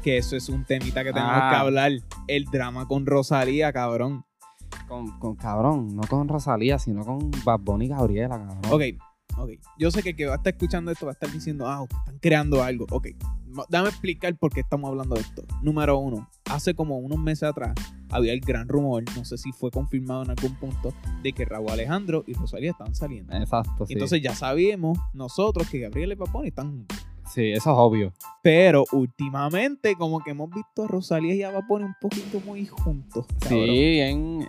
Que 0.03 0.19
eso 0.19 0.37
es 0.37 0.49
un 0.49 0.65
temita 0.65 1.03
que 1.03 1.13
tenemos 1.13 1.33
Ah. 1.35 1.49
que 1.51 1.57
hablar. 1.57 1.93
El 2.29 2.45
drama 2.47 2.87
con 2.87 3.07
Rosalía, 3.07 3.73
cabrón. 3.73 4.25
Con, 4.89 5.19
con 5.19 5.35
cabrón, 5.35 5.97
no 5.97 6.03
con 6.09 6.29
Rosalía, 6.29 6.79
sino 6.79 7.05
con 7.05 7.31
Bad 7.45 7.59
Bunny 7.61 7.87
y 7.87 7.89
Gabriela, 7.89 8.39
cabrón. 8.39 8.61
Ok, 8.71 8.83
ok. 9.39 9.51
Yo 9.79 9.91
sé 9.91 10.03
que 10.03 10.11
el 10.11 10.17
que 10.17 10.27
va 10.27 10.35
a 10.35 10.37
estar 10.37 10.53
escuchando 10.53 10.93
esto 10.93 11.07
va 11.07 11.13
a 11.13 11.15
estar 11.15 11.31
diciendo, 11.33 11.67
ah, 11.67 11.85
están 11.99 12.19
creando 12.21 12.63
algo. 12.63 12.87
Ok, 12.91 13.09
dame 13.69 13.89
explicar 13.89 14.35
por 14.37 14.53
qué 14.53 14.61
estamos 14.61 14.89
hablando 14.89 15.15
de 15.15 15.23
esto. 15.23 15.45
Número 15.63 15.99
uno, 15.99 16.29
hace 16.51 16.75
como 16.75 16.99
unos 16.99 17.19
meses 17.19 17.45
atrás 17.45 17.75
había 18.11 18.33
el 18.33 18.41
gran 18.41 18.69
rumor, 18.69 19.05
no 19.17 19.25
sé 19.25 19.39
si 19.39 19.53
fue 19.53 19.71
confirmado 19.71 20.23
en 20.23 20.31
algún 20.31 20.55
punto, 20.57 20.93
de 21.23 21.33
que 21.33 21.45
Raúl 21.45 21.71
Alejandro 21.71 22.25
y 22.27 22.35
Rosalía 22.35 22.71
están 22.71 22.95
saliendo. 22.95 23.37
Exacto, 23.37 23.87
sí. 23.87 23.95
Entonces 23.95 24.23
ya 24.23 24.35
sabíamos 24.35 24.99
nosotros 25.13 25.69
que 25.69 25.81
Gabriel 25.81 26.13
y 26.13 26.15
Bunny 26.15 26.49
están 26.49 26.71
juntos. 26.71 27.07
sí, 27.33 27.51
eso 27.51 27.71
es 27.71 27.77
obvio. 27.79 28.13
Pero 28.43 28.85
últimamente 28.93 29.95
como 29.97 30.21
que 30.23 30.31
hemos 30.31 30.51
visto 30.51 30.85
a 30.85 30.89
Rosalía 30.89 31.35
y 31.35 31.43
a 31.43 31.61
Bunny 31.61 31.85
un 31.85 31.97
poquito 32.01 32.41
muy 32.41 32.67
juntos. 32.67 33.27
cabrón. 33.41 33.61
Sí, 33.67 34.01
en... 34.01 34.49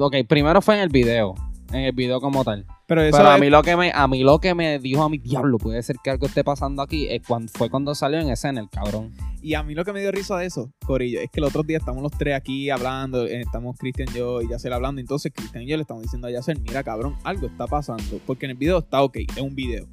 Ok, 0.00 0.16
primero 0.28 0.60
fue 0.60 0.76
en 0.76 0.80
el 0.80 0.88
video. 0.88 1.34
En 1.72 1.80
el 1.80 1.92
video 1.92 2.20
como 2.20 2.44
tal. 2.44 2.64
Pero 2.86 3.02
eso 3.02 3.16
Pero 3.18 3.30
a 3.30 3.34
es- 3.34 3.40
mí 3.40 3.50
lo 3.50 3.62
que 3.62 3.76
me, 3.76 3.90
a 3.92 4.06
mí 4.06 4.22
lo 4.22 4.38
que 4.38 4.54
me 4.54 4.78
dijo 4.78 5.02
a 5.02 5.08
mi 5.08 5.18
diablo, 5.18 5.58
puede 5.58 5.82
ser 5.82 5.96
que 6.02 6.10
algo 6.10 6.26
esté 6.26 6.44
pasando 6.44 6.80
aquí, 6.82 7.08
es 7.08 7.22
cuando, 7.26 7.50
fue 7.52 7.68
cuando 7.68 7.94
salió 7.94 8.20
en 8.20 8.28
escena 8.30 8.60
el 8.60 8.68
cabrón. 8.70 9.12
Y 9.42 9.54
a 9.54 9.62
mí 9.62 9.74
lo 9.74 9.84
que 9.84 9.92
me 9.92 10.00
dio 10.00 10.12
risa 10.12 10.36
de 10.38 10.46
eso, 10.46 10.70
Corillo, 10.86 11.20
es 11.20 11.28
que 11.30 11.40
el 11.40 11.44
otro 11.44 11.62
día 11.64 11.78
estamos 11.78 12.02
los 12.02 12.12
tres 12.12 12.34
aquí 12.36 12.70
hablando, 12.70 13.26
eh, 13.26 13.40
estamos 13.40 13.76
Cristian, 13.78 14.08
yo 14.14 14.40
y 14.42 14.48
Yacel 14.48 14.72
hablando, 14.72 15.00
entonces 15.00 15.32
Cristian 15.34 15.64
y 15.64 15.66
yo 15.68 15.76
le 15.76 15.82
estamos 15.82 16.02
diciendo 16.04 16.28
a 16.28 16.30
Yacel, 16.30 16.60
mira 16.60 16.82
cabrón, 16.84 17.16
algo 17.24 17.46
está 17.48 17.66
pasando, 17.66 18.20
porque 18.26 18.46
en 18.46 18.52
el 18.52 18.56
video 18.56 18.78
está 18.78 19.02
ok, 19.02 19.16
es 19.36 19.42
un 19.42 19.54
video, 19.56 19.86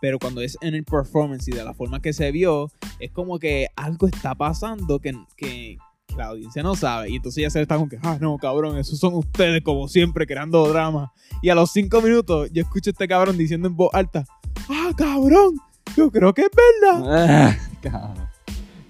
pero 0.00 0.18
cuando 0.18 0.40
es 0.40 0.56
en 0.62 0.74
el 0.74 0.84
performance 0.84 1.48
y 1.48 1.52
de 1.52 1.64
la 1.64 1.74
forma 1.74 2.00
que 2.00 2.12
se 2.12 2.30
vio, 2.32 2.70
es 3.00 3.10
como 3.10 3.38
que 3.38 3.68
algo 3.76 4.06
está 4.06 4.34
pasando 4.34 4.98
que, 4.98 5.12
que 5.36 5.76
la 6.18 6.26
audiencia 6.26 6.62
no 6.62 6.74
sabe, 6.74 7.10
y 7.10 7.16
entonces 7.16 7.42
Yacel 7.42 7.62
está 7.62 7.76
como 7.76 7.88
que, 7.88 7.98
ah 8.02 8.18
no 8.20 8.36
cabrón, 8.38 8.76
esos 8.78 8.98
son 8.98 9.14
ustedes 9.14 9.62
como 9.62 9.88
siempre 9.88 10.26
creando 10.26 10.68
drama, 10.68 11.12
y 11.42 11.48
a 11.48 11.54
los 11.54 11.70
cinco 11.70 12.02
minutos 12.02 12.50
yo 12.52 12.62
escucho 12.62 12.90
a 12.90 12.92
este 12.92 13.08
cabrón 13.08 13.38
diciendo 13.38 13.68
en 13.68 13.76
voz 13.76 13.90
alta, 13.94 14.24
ah 14.68 14.90
cabrón, 14.96 15.56
yo 15.96 16.10
creo 16.10 16.34
que 16.34 16.42
es 16.42 16.50
verdad. 16.82 17.56
cabrón. 17.82 18.28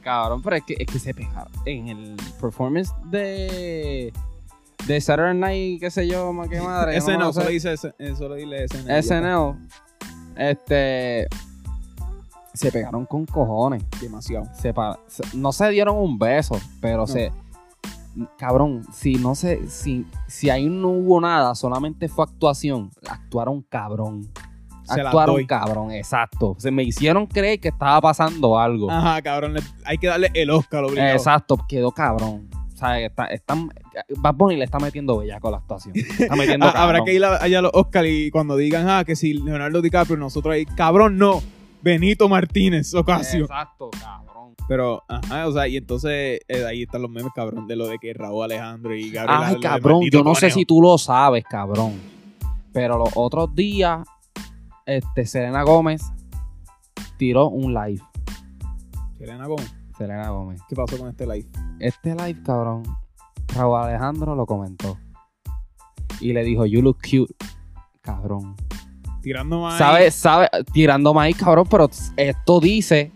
Cabrón, 0.08 0.40
pero 0.42 0.56
es 0.56 0.62
que, 0.62 0.74
es 0.78 0.86
que 0.86 0.98
se 0.98 1.12
pegaron. 1.12 1.52
En 1.66 1.88
el 1.88 2.16
performance 2.40 2.90
de. 3.10 4.10
De 4.86 5.00
Saturday 5.02 5.36
Night, 5.36 5.80
qué 5.80 5.90
sé 5.90 6.08
yo, 6.08 6.32
más 6.32 6.48
que 6.48 6.62
madre. 6.62 6.98
me 7.00 7.18
no, 7.18 7.30
solo 7.30 7.50
dice 7.50 7.74
eh, 7.98 8.14
solo 8.16 8.36
dile 8.36 8.64
no, 8.86 9.02
SNL. 9.02 9.68
Este. 10.34 11.26
Se 12.54 12.72
pegaron 12.72 13.06
con 13.06 13.24
cojones. 13.26 13.82
Demasiado. 14.00 14.46
Se 14.54 14.72
pa- 14.74 14.98
se- 15.06 15.36
no 15.36 15.52
se 15.52 15.68
dieron 15.70 15.96
un 15.96 16.18
beso, 16.18 16.56
pero 16.80 17.06
se. 17.06 17.30
Cabrón, 18.36 18.82
si 18.92 19.14
no 19.14 19.34
se. 19.34 19.68
Si, 19.68 20.04
si 20.26 20.50
ahí 20.50 20.66
no 20.68 20.88
hubo 20.88 21.20
nada, 21.20 21.54
solamente 21.54 22.08
fue 22.08 22.24
actuación. 22.24 22.90
Actuaron 23.08 23.62
cabrón. 23.68 24.28
Se 24.82 24.96
las 24.96 25.06
Actuaron 25.08 25.34
doy. 25.36 25.46
cabrón, 25.46 25.92
exacto. 25.92 26.56
Se 26.58 26.70
me 26.70 26.82
hicieron 26.82 27.26
creer 27.26 27.60
que 27.60 27.68
estaba 27.68 28.00
pasando 28.00 28.58
algo. 28.58 28.90
Ajá, 28.90 29.20
cabrón. 29.22 29.52
le- 29.54 29.60
hay 29.84 29.98
que 29.98 30.06
darle 30.08 30.30
el 30.34 30.50
Oscar 30.50 30.82
obligado. 30.84 31.12
Exacto, 31.12 31.58
quedó 31.68 31.92
cabrón. 31.92 32.48
O 32.74 32.76
sea, 32.78 32.98
está, 33.00 33.26
están, 33.26 33.70
Bad 34.18 34.34
Bunny 34.34 34.56
le 34.56 34.64
está 34.64 34.78
metiendo 34.78 35.18
bella 35.18 35.38
con 35.40 35.50
la 35.52 35.58
actuación. 35.58 35.94
Está 35.96 36.34
metiendo 36.36 36.66
Ah, 36.66 36.72
habrá 36.76 37.04
que 37.04 37.12
ir 37.12 37.24
a- 37.24 37.42
allá 37.42 37.58
a 37.58 37.62
los 37.62 37.72
Oscar 37.74 38.06
y 38.06 38.30
cuando 38.30 38.56
digan, 38.56 38.88
ah, 38.88 39.04
que 39.04 39.14
si 39.14 39.34
Leonardo 39.34 39.82
DiCaprio, 39.82 40.16
nosotros 40.16 40.54
ahí, 40.54 40.64
cabrón, 40.64 41.18
no. 41.18 41.40
Benito 41.82 42.28
Martínez, 42.28 42.92
Ocasio. 42.94 43.44
Exacto, 43.44 43.90
cabrón. 43.90 44.54
Pero, 44.68 45.02
ajá, 45.08 45.46
o 45.48 45.52
sea, 45.52 45.66
y 45.66 45.76
entonces 45.76 46.40
eh, 46.46 46.64
ahí 46.66 46.82
están 46.82 47.02
los 47.02 47.10
memes, 47.10 47.32
cabrón, 47.34 47.66
de 47.66 47.76
lo 47.76 47.86
de 47.86 47.98
que 47.98 48.12
Raúl 48.12 48.44
Alejandro 48.44 48.94
y 48.94 49.10
Gabriel. 49.10 49.40
Ay, 49.42 49.60
cabrón, 49.60 50.02
yo 50.10 50.22
no 50.22 50.34
sé 50.34 50.50
si 50.50 50.64
tú 50.64 50.82
lo 50.82 50.98
sabes, 50.98 51.44
cabrón. 51.44 51.94
Pero 52.72 52.98
los 52.98 53.10
otros 53.14 53.54
días, 53.54 54.06
este, 54.84 55.24
Selena 55.24 55.62
Gómez 55.62 56.02
tiró 57.16 57.48
un 57.48 57.72
live. 57.72 58.02
Selena 59.16 59.46
Gómez, 59.46 59.74
Selena 59.96 60.28
Gómez. 60.30 60.60
¿qué 60.68 60.76
pasó 60.76 60.98
con 60.98 61.08
este 61.08 61.26
live? 61.26 61.48
Este 61.80 62.14
live, 62.14 62.42
cabrón, 62.42 62.82
Raúl 63.54 63.80
Alejandro 63.80 64.34
lo 64.34 64.44
comentó. 64.44 64.98
Y 66.20 66.32
le 66.32 66.42
dijo, 66.42 66.66
you 66.66 66.82
look 66.82 66.98
cute. 66.98 67.34
Cabrón. 68.02 68.56
Tirando 69.22 69.60
más. 69.60 69.78
¿Sabe, 69.78 70.10
sabe, 70.10 70.48
tirando 70.72 71.12
maíz, 71.12 71.36
cabrón, 71.36 71.66
pero 71.70 71.90
esto 72.16 72.60
dice 72.60 73.12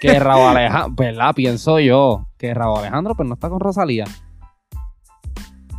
que 0.00 0.18
Raúl 0.18 0.56
Alejandro, 0.56 0.94
¿verdad? 0.96 1.34
Pienso 1.34 1.78
yo 1.80 2.26
que 2.38 2.54
Raúl 2.54 2.80
Alejandro, 2.80 3.14
pues 3.14 3.28
no 3.28 3.34
está 3.34 3.48
con 3.48 3.60
Rosalía. 3.60 4.04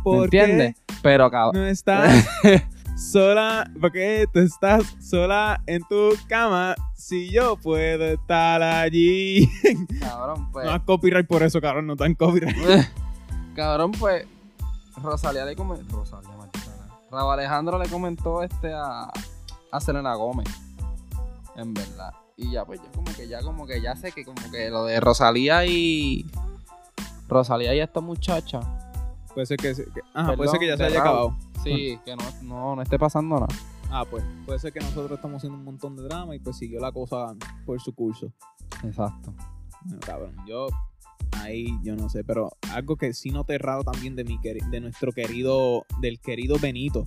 ¿Me 0.04 0.24
entiendes? 0.24 0.74
Pero, 1.02 1.30
cabrón. 1.30 1.62
No 1.62 1.68
estás 1.68 2.26
sola, 2.96 3.70
porque 3.80 4.26
tú 4.32 4.40
estás 4.40 4.84
sola 5.00 5.62
en 5.66 5.82
tu 5.88 6.10
cama. 6.28 6.74
Si 6.94 7.30
yo 7.30 7.56
puedo 7.56 8.04
estar 8.04 8.62
allí. 8.62 9.50
Cabrón, 10.00 10.50
pues. 10.52 10.66
No 10.66 10.72
hay 10.72 10.80
copyright 10.80 11.26
por 11.26 11.42
eso, 11.42 11.60
cabrón, 11.60 11.88
no 11.88 11.94
están 11.94 12.14
copyright. 12.14 12.56
cabrón, 13.56 13.90
pues. 13.92 14.24
Rosalía 15.02 15.44
le 15.44 15.56
comentó. 15.56 15.96
Rosalía, 15.96 16.30
sea. 16.52 16.72
Raúl 17.10 17.32
Alejandro 17.32 17.78
le 17.78 17.88
comentó 17.88 18.42
este 18.44 18.72
a, 18.72 19.10
a 19.72 19.80
Selena 19.80 20.14
Gómez. 20.14 20.48
En 21.56 21.74
verdad. 21.74 22.12
Y 22.36 22.52
ya, 22.52 22.64
pues, 22.64 22.80
ya 22.82 22.90
como 22.92 23.12
que 23.14 23.28
ya, 23.28 23.42
como 23.42 23.66
que 23.66 23.80
ya 23.80 23.96
sé 23.96 24.12
que 24.12 24.24
como 24.24 24.40
que 24.50 24.70
lo 24.70 24.84
de 24.84 25.00
Rosalía 25.00 25.66
y. 25.66 26.24
Rosalía 27.28 27.74
y 27.74 27.80
esta 27.80 28.00
muchacha. 28.00 28.60
Puede 29.34 29.46
ser 29.46 29.56
que, 29.56 29.74
que- 29.74 30.00
ajá, 30.14 30.36
puede 30.36 30.50
ser 30.50 30.60
que 30.60 30.66
ya 30.66 30.76
se 30.76 30.84
haya 30.84 30.96
Raúl. 31.02 31.08
acabado. 31.08 31.36
Sí, 31.64 31.98
que 32.04 32.16
no, 32.16 32.22
no, 32.42 32.76
no 32.76 32.82
esté 32.82 32.98
pasando 32.98 33.36
nada. 33.36 33.48
Ah, 33.90 34.04
pues, 34.10 34.24
puede 34.46 34.58
ser 34.58 34.72
que 34.72 34.80
nosotros 34.80 35.12
estamos 35.12 35.36
haciendo 35.38 35.58
un 35.58 35.64
montón 35.64 35.96
de 35.96 36.02
drama 36.04 36.34
y 36.34 36.38
pues 36.38 36.56
siguió 36.56 36.80
la 36.80 36.92
cosa 36.92 37.34
por 37.66 37.80
su 37.80 37.94
curso. 37.94 38.32
Exacto. 38.84 39.32
Bueno, 39.84 40.00
cabrón, 40.04 40.34
yo 40.46 40.68
ahí 41.40 41.78
yo 41.82 41.94
no 41.96 42.08
sé, 42.08 42.24
pero 42.24 42.50
algo 42.72 42.96
que 42.96 43.12
sí 43.12 43.30
noté 43.30 43.58
raro 43.58 43.84
también 43.84 44.16
de 44.16 44.24
mi 44.24 44.38
de 44.38 44.80
nuestro 44.80 45.12
querido, 45.12 45.84
del 46.00 46.20
querido 46.20 46.58
Benito, 46.58 47.04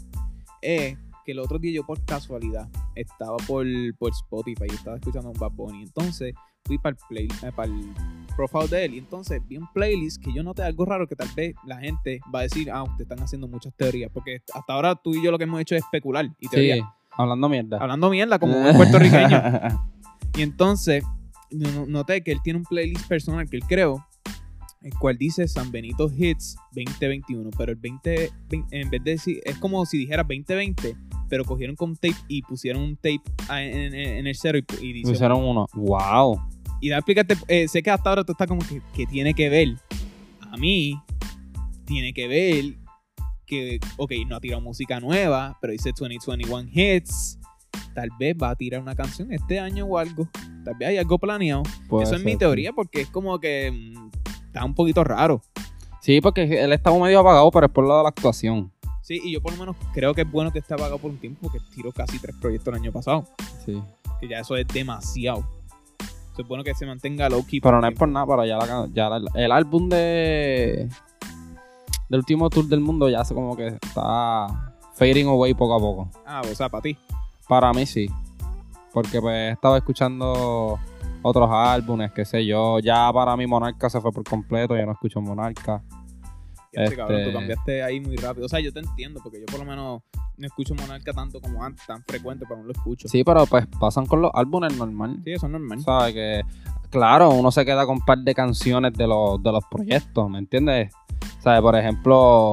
es 0.62 0.98
que 1.26 1.32
el 1.34 1.40
otro 1.40 1.58
día 1.60 1.72
yo 1.74 1.86
por 1.86 2.04
casualidad 2.06 2.70
estaba 2.96 3.38
por, 3.48 3.66
por 3.98 4.12
Spotify 4.12 4.66
y 4.70 4.76
estaba 4.76 4.98
escuchando 4.98 5.30
un 5.32 5.38
Bad 5.40 5.52
Bunny. 5.52 5.84
Entonces 5.84 6.34
fui 6.66 6.78
para 6.78 6.96
el 6.96 7.02
play, 7.10 7.28
eh, 7.44 7.52
para 7.56 7.72
el 7.72 7.94
profile 8.36 8.68
de 8.68 8.86
él. 8.86 8.94
Y 8.96 8.98
entonces 9.00 9.42
vi 9.48 9.58
un 9.58 9.68
playlist 9.74 10.22
que 10.24 10.34
yo 10.34 10.44
noté 10.44 10.64
algo 10.64 10.86
raro 10.86 11.08
que 11.08 11.16
tal 11.16 11.30
vez 11.36 11.56
la 11.66 11.78
gente 11.80 12.20
va 12.34 12.40
a 12.40 12.44
decir, 12.44 12.70
ah, 12.72 12.84
ustedes 12.84 13.02
están 13.10 13.20
haciendo 13.24 13.48
muchas 13.48 13.74
teorías. 13.76 14.12
Porque 14.14 14.42
hasta 14.54 14.74
ahora 14.74 14.96
tú 14.96 15.14
y 15.16 15.24
yo 15.24 15.32
lo 15.32 15.38
que 15.38 15.44
hemos 15.46 15.60
hecho 15.62 15.76
es 15.76 15.84
especular 15.84 16.30
y 16.40 16.48
teoría. 16.48 16.76
Sí, 16.76 16.82
hablando 17.18 17.50
mierda. 17.50 17.78
Hablando 17.80 18.10
mierda 18.10 18.40
como 18.40 18.58
un 18.58 18.76
puertorriqueño. 18.76 19.42
Y 20.38 20.42
entonces 20.42 21.02
no- 21.50 21.86
noté 21.86 22.22
que 22.22 22.34
él 22.34 22.40
tiene 22.44 22.60
un 22.60 22.66
playlist 22.66 23.08
personal 23.08 23.50
que 23.50 23.56
él 23.56 23.64
creó, 23.66 24.06
el 24.82 24.94
cual 25.00 25.18
dice 25.18 25.48
San 25.48 25.72
Benito 25.72 26.12
Hits 26.14 26.58
2021, 26.74 27.52
pero 27.58 27.72
el 27.72 27.78
20, 27.78 28.32
vein- 28.50 28.66
en 28.72 28.90
vez 28.90 29.02
de 29.06 29.12
decir, 29.12 29.40
es 29.46 29.58
como 29.60 29.86
si 29.86 30.00
dijera 30.00 30.24
2020, 30.24 30.98
pero 31.36 31.44
cogieron 31.44 31.76
con 31.76 31.96
tape 31.96 32.16
y 32.30 32.42
pusieron 32.44 32.82
un 32.82 32.96
tape 32.96 33.20
en, 33.50 33.94
en- 33.94 33.96
en 33.96 34.28
el 34.28 34.36
cero 34.36 34.58
y, 34.82 35.00
y 35.00 35.04
Pusieron 35.04 35.44
uno. 35.44 35.66
Wow. 35.74 36.40
y 36.80 36.88
da 36.90 36.98
explícate, 36.98 37.36
eh, 37.50 37.68
sé 37.68 37.84
que 37.84 37.92
hasta 37.92 38.10
ahora 38.10 38.24
tú 38.24 38.32
estás 38.32 38.48
como 38.48 38.62
que, 38.62 38.82
que 38.96 39.06
tiene 39.06 39.34
que 39.34 39.50
ver, 39.50 39.76
a 40.50 40.56
mí, 40.56 40.98
tiene 41.86 42.14
que 42.14 42.28
ver 42.30 42.78
que, 43.46 43.80
ok, 43.98 44.14
no 44.28 44.38
ha 44.38 44.40
tirado 44.40 44.62
música 44.62 45.00
nueva, 45.02 45.58
pero 45.60 45.72
dice 45.74 45.92
2021 45.98 46.70
Hits, 46.74 47.38
tal 47.94 48.10
vez 48.18 48.34
va 48.42 48.52
a 48.52 48.56
tirar 48.56 48.82
una 48.82 48.96
canción 48.96 49.32
este 49.34 49.60
año 49.60 49.86
o 49.86 49.98
algo, 49.98 50.30
tal 50.64 50.76
vez 50.80 50.88
hay 50.90 50.98
algo 50.98 51.20
planeado. 51.20 51.64
Puede 51.90 52.06
Eso 52.06 52.16
es 52.16 52.24
mi 52.24 52.38
teoría 52.38 52.72
porque 52.72 53.02
es 53.02 53.10
como 53.10 53.38
que 53.40 53.72
mm, 53.72 54.10
está 54.48 54.64
un 54.64 54.74
poquito 54.74 55.04
raro. 55.04 55.42
Sí, 56.02 56.22
porque 56.22 56.44
él 56.64 56.72
estaba 56.72 56.98
medio 57.00 57.20
apagado, 57.20 57.50
pero 57.52 57.66
es 57.66 57.72
por 57.72 57.84
lo 57.88 57.98
de 57.98 58.04
la 58.04 58.10
actuación. 58.10 58.72
Sí, 59.06 59.22
y 59.24 59.34
yo 59.34 59.40
por 59.42 59.54
lo 59.54 59.60
menos 59.60 59.76
creo 59.94 60.16
que 60.16 60.22
es 60.22 60.32
bueno 60.32 60.52
que 60.52 60.58
esté 60.58 60.74
apagado 60.74 60.98
por 60.98 61.12
un 61.12 61.18
tiempo 61.20 61.42
porque 61.44 61.60
tiró 61.76 61.92
casi 61.92 62.18
tres 62.18 62.36
proyectos 62.42 62.74
el 62.74 62.82
año 62.82 62.92
pasado, 62.92 63.24
Sí. 63.64 63.80
que 64.20 64.28
ya 64.28 64.40
eso 64.40 64.56
es 64.58 64.68
demasiado. 64.68 65.46
Eso 66.34 66.42
es 66.42 66.48
bueno 66.48 66.64
que 66.64 66.74
se 66.74 66.88
mantenga 66.88 67.30
low 67.30 67.46
key. 67.46 67.62
Pero 67.62 67.80
no 67.80 67.88
es 67.88 67.96
por 67.96 68.08
nada, 68.10 68.26
pero 68.26 68.44
ya, 68.46 68.58
la, 68.58 68.88
ya 68.92 69.10
la- 69.10 69.22
el 69.36 69.52
álbum 69.52 69.90
de 69.90 70.90
del 72.10 72.20
último 72.20 72.50
tour 72.50 72.66
del 72.68 72.80
mundo 72.80 73.08
ya 73.10 73.24
se 73.24 73.34
como 73.36 73.56
que 73.56 73.68
está 73.68 74.74
fading 74.96 75.28
away 75.28 75.54
poco 75.54 75.76
a 75.76 75.80
poco. 75.80 76.10
Ah, 76.26 76.42
o 76.44 76.56
sea, 76.56 76.68
para 76.70 76.82
ti. 76.82 76.98
Para 77.48 77.72
mí 77.74 77.86
sí. 77.86 78.08
Porque 78.92 79.22
pues 79.22 79.34
he 79.36 79.52
estado 79.52 79.78
escuchando 79.78 80.80
otros 81.22 81.50
álbumes, 81.52 82.12
qué 82.12 82.26
sé 82.26 82.44
yo. 82.46 82.80
Ya 82.80 83.12
para 83.14 83.38
mí 83.38 83.46
Monarca 83.46 83.88
se 83.90 84.02
fue 84.02 84.12
por 84.12 84.24
completo, 84.24 84.76
ya 84.76 84.86
no 84.86 84.94
escucho 84.94 85.22
Monarca. 85.22 85.84
Ya 86.76 86.96
cabrón, 86.96 87.08
tú 87.08 87.30
Este- 87.30 87.34
cambiaste 87.34 87.84
ahí 87.84 88.00
muy 88.00 88.16
rápido. 88.18 88.46
O 88.46 88.50
sea, 88.50 88.60
yo 88.60 88.72
te 88.74 88.80
entiendo, 88.80 89.20
porque 89.24 89.40
yo 89.40 89.46
por 89.46 89.60
lo 89.60 89.66
menos 89.66 90.02
no 90.38 90.46
escucho 90.48 90.76
Monarca 90.76 91.14
tanto 91.14 91.40
como 91.40 91.64
antes, 91.64 91.86
tan 91.86 92.04
frecuente, 92.04 92.46
pero 92.48 92.60
no 92.62 92.66
lo 92.68 92.72
escucho. 92.74 93.08
Sí, 93.08 93.24
pero 93.24 93.46
pues 93.46 93.66
pasan 93.80 94.06
con 94.06 94.22
los 94.22 94.32
álbumes 94.34 94.76
normal. 94.78 95.20
Sí, 95.24 95.32
eso 95.32 95.46
es 95.46 95.52
normal. 95.52 95.80
¿Sabes? 95.82 96.14
Que, 96.14 96.42
claro, 96.90 97.30
uno 97.32 97.52
se 97.52 97.66
queda 97.66 97.86
con 97.86 97.96
un 97.98 98.06
par 98.06 98.20
de 98.20 98.34
canciones 98.36 98.94
de 98.94 99.08
los, 99.08 99.42
de 99.42 99.52
los 99.52 99.64
proyectos, 99.72 100.30
¿me 100.30 100.40
entiendes? 100.40 100.92
¿Sabes? 101.40 101.62
Por 101.62 101.76
ejemplo, 101.78 102.52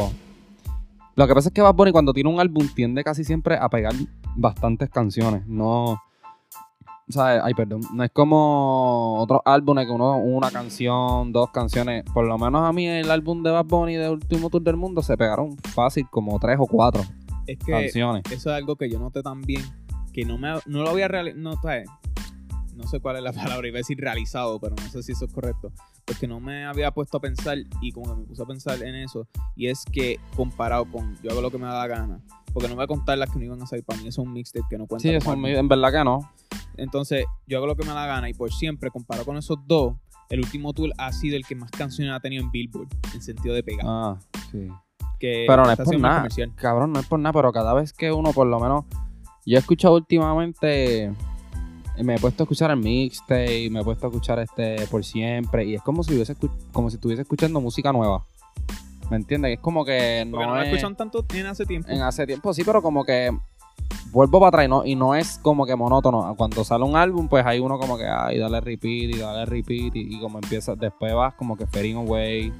lo 1.16 1.26
que 1.26 1.34
pasa 1.34 1.48
es 1.48 1.54
que 1.54 1.60
Bad 1.62 1.74
Bunny 1.74 1.92
cuando 1.92 2.12
tiene 2.12 2.30
un 2.30 2.40
álbum 2.40 2.68
tiende 2.74 3.02
casi 3.04 3.24
siempre 3.24 3.56
a 3.56 3.68
pegar 3.68 3.92
bastantes 4.36 4.88
canciones. 4.90 5.46
No, 5.46 6.00
¿sabes? 7.12 7.40
Ay, 7.44 7.54
perdón. 7.54 7.82
No 7.92 8.02
es 8.04 8.10
como 8.10 9.20
otros 9.20 9.40
álbumes 9.44 9.86
que 9.86 9.92
uno, 9.92 10.16
una 10.18 10.50
canción, 10.50 11.32
dos 11.32 11.50
canciones. 11.50 12.04
Por 12.12 12.26
lo 12.26 12.38
menos 12.38 12.62
a 12.68 12.72
mí 12.72 12.86
el 12.86 13.10
álbum 13.10 13.42
de 13.42 13.50
Bad 13.50 13.66
Bunny 13.66 13.94
de 13.94 14.08
Último 14.10 14.50
Tour 14.50 14.62
del 14.62 14.76
Mundo 14.76 15.02
se 15.02 15.16
pegaron 15.16 15.56
fácil 15.58 16.06
como 16.10 16.38
tres 16.38 16.56
o 16.58 16.66
cuatro 16.66 17.02
Es 17.46 17.58
que 17.58 17.72
canciones. 17.72 18.24
eso 18.26 18.50
es 18.50 18.56
algo 18.56 18.76
que 18.76 18.90
yo 18.90 18.98
noté 18.98 19.22
también, 19.22 19.62
que 20.12 20.24
no, 20.24 20.38
me, 20.38 20.54
no 20.66 20.82
lo 20.82 20.90
había 20.90 21.08
realizado, 21.08 21.40
no, 21.42 21.60
¿sabes? 21.62 21.88
no 22.74 22.86
sé 22.86 23.00
cuál 23.00 23.16
es 23.16 23.22
la 23.22 23.32
palabra, 23.32 23.66
iba 23.68 23.76
a 23.76 23.80
decir 23.80 23.98
realizado, 23.98 24.58
pero 24.58 24.74
no 24.76 24.88
sé 24.90 25.02
si 25.02 25.12
eso 25.12 25.24
es 25.24 25.32
correcto, 25.32 25.72
porque 26.04 26.26
no 26.26 26.40
me 26.40 26.64
había 26.64 26.90
puesto 26.90 27.18
a 27.18 27.20
pensar 27.20 27.58
y 27.80 27.92
como 27.92 28.14
que 28.14 28.20
me 28.20 28.26
puse 28.26 28.42
a 28.42 28.46
pensar 28.46 28.82
en 28.82 28.94
eso, 28.94 29.26
y 29.54 29.68
es 29.68 29.84
que 29.84 30.18
comparado 30.36 30.84
con 30.86 31.16
yo 31.22 31.30
hago 31.30 31.40
lo 31.40 31.50
que 31.50 31.58
me 31.58 31.66
da 31.66 31.78
la 31.78 31.86
gana, 31.86 32.20
porque 32.52 32.68
no 32.68 32.74
voy 32.74 32.84
a 32.84 32.88
contar 32.88 33.18
las 33.18 33.30
que 33.30 33.38
no 33.38 33.44
iban 33.44 33.62
a 33.62 33.66
salir 33.66 33.84
para 33.84 34.00
mí, 34.00 34.08
eso 34.08 34.22
es 34.22 34.26
un 34.26 34.32
mixtape 34.32 34.66
que 34.68 34.78
no 34.78 34.86
cuenta. 34.86 35.02
Sí, 35.02 35.14
eso 35.14 35.32
en 35.32 35.68
verdad 35.68 35.92
que 35.92 36.04
no. 36.04 36.20
Entonces, 36.76 37.24
yo 37.46 37.58
hago 37.58 37.66
lo 37.66 37.76
que 37.76 37.82
me 37.84 37.88
da 37.90 37.94
la 37.94 38.06
gana 38.06 38.28
y 38.28 38.34
por 38.34 38.52
siempre, 38.52 38.90
comparado 38.90 39.24
con 39.26 39.36
esos 39.36 39.58
dos, 39.66 39.94
el 40.30 40.40
último 40.40 40.72
tour 40.72 40.90
ha 40.98 41.12
sido 41.12 41.36
el 41.36 41.44
que 41.46 41.54
más 41.54 41.70
canciones 41.70 42.14
ha 42.14 42.20
tenido 42.20 42.42
en 42.42 42.50
Billboard, 42.50 42.88
en 43.14 43.22
sentido 43.22 43.54
de 43.54 43.62
pegar. 43.62 43.84
Ah, 43.86 44.18
sí. 44.50 44.68
que 45.18 45.44
Pero 45.46 45.64
no 45.64 45.70
es 45.70 45.78
por 45.78 45.98
nada. 45.98 46.16
comercial. 46.16 46.52
Cabrón, 46.56 46.92
no 46.92 47.00
es 47.00 47.06
por 47.06 47.18
nada, 47.20 47.32
pero 47.32 47.52
cada 47.52 47.74
vez 47.74 47.92
que 47.92 48.10
uno, 48.12 48.32
por 48.32 48.46
lo 48.46 48.58
menos, 48.58 48.84
yo 49.44 49.56
he 49.56 49.60
escuchado 49.60 49.94
últimamente, 49.94 51.12
me 52.02 52.14
he 52.14 52.18
puesto 52.18 52.42
a 52.42 52.44
escuchar 52.44 52.70
el 52.70 52.78
mixtape, 52.78 53.68
me 53.70 53.80
he 53.80 53.84
puesto 53.84 54.06
a 54.06 54.08
escuchar 54.08 54.38
este 54.38 54.86
por 54.86 55.04
siempre, 55.04 55.64
y 55.66 55.74
es 55.74 55.82
como 55.82 56.02
si 56.02 56.14
hubiese 56.14 56.34
como 56.72 56.88
si 56.90 56.96
estuviese 56.96 57.22
escuchando 57.22 57.60
música 57.60 57.92
nueva. 57.92 58.24
¿Me 59.10 59.16
entiendes? 59.16 59.52
Es 59.54 59.60
como 59.60 59.84
que 59.84 60.26
Porque 60.30 60.44
no, 60.46 60.50
no, 60.52 60.56
lo 60.56 60.62
es, 60.62 60.68
escuchan 60.68 60.96
tanto 60.96 61.26
en 61.34 61.46
hace 61.46 61.66
tiempo. 61.66 61.90
en 61.90 62.00
hace 62.00 62.26
tiempo, 62.26 62.54
sí, 62.54 62.62
pero 62.64 62.80
como 62.80 63.04
que 63.04 63.36
vuelvo 64.10 64.40
para 64.40 64.48
atrás 64.48 64.64
y 64.66 64.68
no, 64.68 64.84
y 64.84 64.94
no 64.96 65.14
es 65.14 65.38
como 65.38 65.64
que 65.66 65.76
monótono. 65.76 66.34
Cuando 66.36 66.64
sale 66.64 66.84
un 66.84 66.96
álbum, 66.96 67.28
pues 67.28 67.44
hay 67.46 67.60
uno 67.60 67.78
como 67.78 67.96
que, 67.96 68.04
ay, 68.06 68.38
dale 68.38 68.60
repeat 68.60 69.14
y 69.14 69.18
dale 69.18 69.46
repeat, 69.46 69.94
y, 69.96 70.16
y 70.16 70.20
como 70.20 70.38
empieza, 70.38 70.74
después 70.74 71.14
vas 71.14 71.34
como 71.34 71.56
que 71.56 71.66
fading 71.66 71.96
away, 71.96 72.52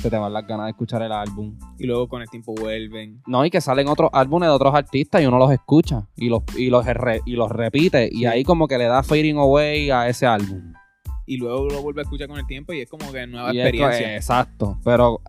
se 0.00 0.10
te 0.10 0.18
van 0.18 0.32
las 0.32 0.46
ganas 0.46 0.66
de 0.66 0.70
escuchar 0.70 1.02
el 1.02 1.12
álbum. 1.12 1.56
Y 1.78 1.86
luego 1.86 2.08
con 2.08 2.20
el 2.22 2.28
tiempo 2.28 2.54
vuelven. 2.54 3.22
No, 3.26 3.44
y 3.44 3.50
que 3.50 3.60
salen 3.60 3.88
otros 3.88 4.10
álbumes 4.12 4.48
de 4.48 4.54
otros 4.54 4.74
artistas 4.74 5.22
y 5.22 5.26
uno 5.26 5.38
los 5.38 5.50
escucha 5.50 6.06
y 6.16 6.28
los, 6.28 6.42
y 6.56 6.68
los, 6.68 6.84
re- 6.86 7.22
y 7.24 7.32
los 7.32 7.50
repite. 7.50 8.08
Y 8.12 8.26
ahí 8.26 8.44
como 8.44 8.68
que 8.68 8.76
le 8.78 8.84
da 8.84 9.02
fading 9.02 9.38
away 9.38 9.90
a 9.90 10.08
ese 10.08 10.26
álbum. 10.26 10.72
Y 11.26 11.38
luego 11.38 11.68
lo 11.70 11.80
vuelve 11.80 12.02
a 12.02 12.04
escuchar 12.04 12.28
con 12.28 12.38
el 12.38 12.46
tiempo 12.46 12.74
y 12.74 12.80
es 12.80 12.90
como 12.90 13.10
que 13.10 13.26
nueva 13.26 13.54
Y 13.54 13.60
experiencia. 13.60 14.14
exacto. 14.14 14.78
Pero 14.84 15.22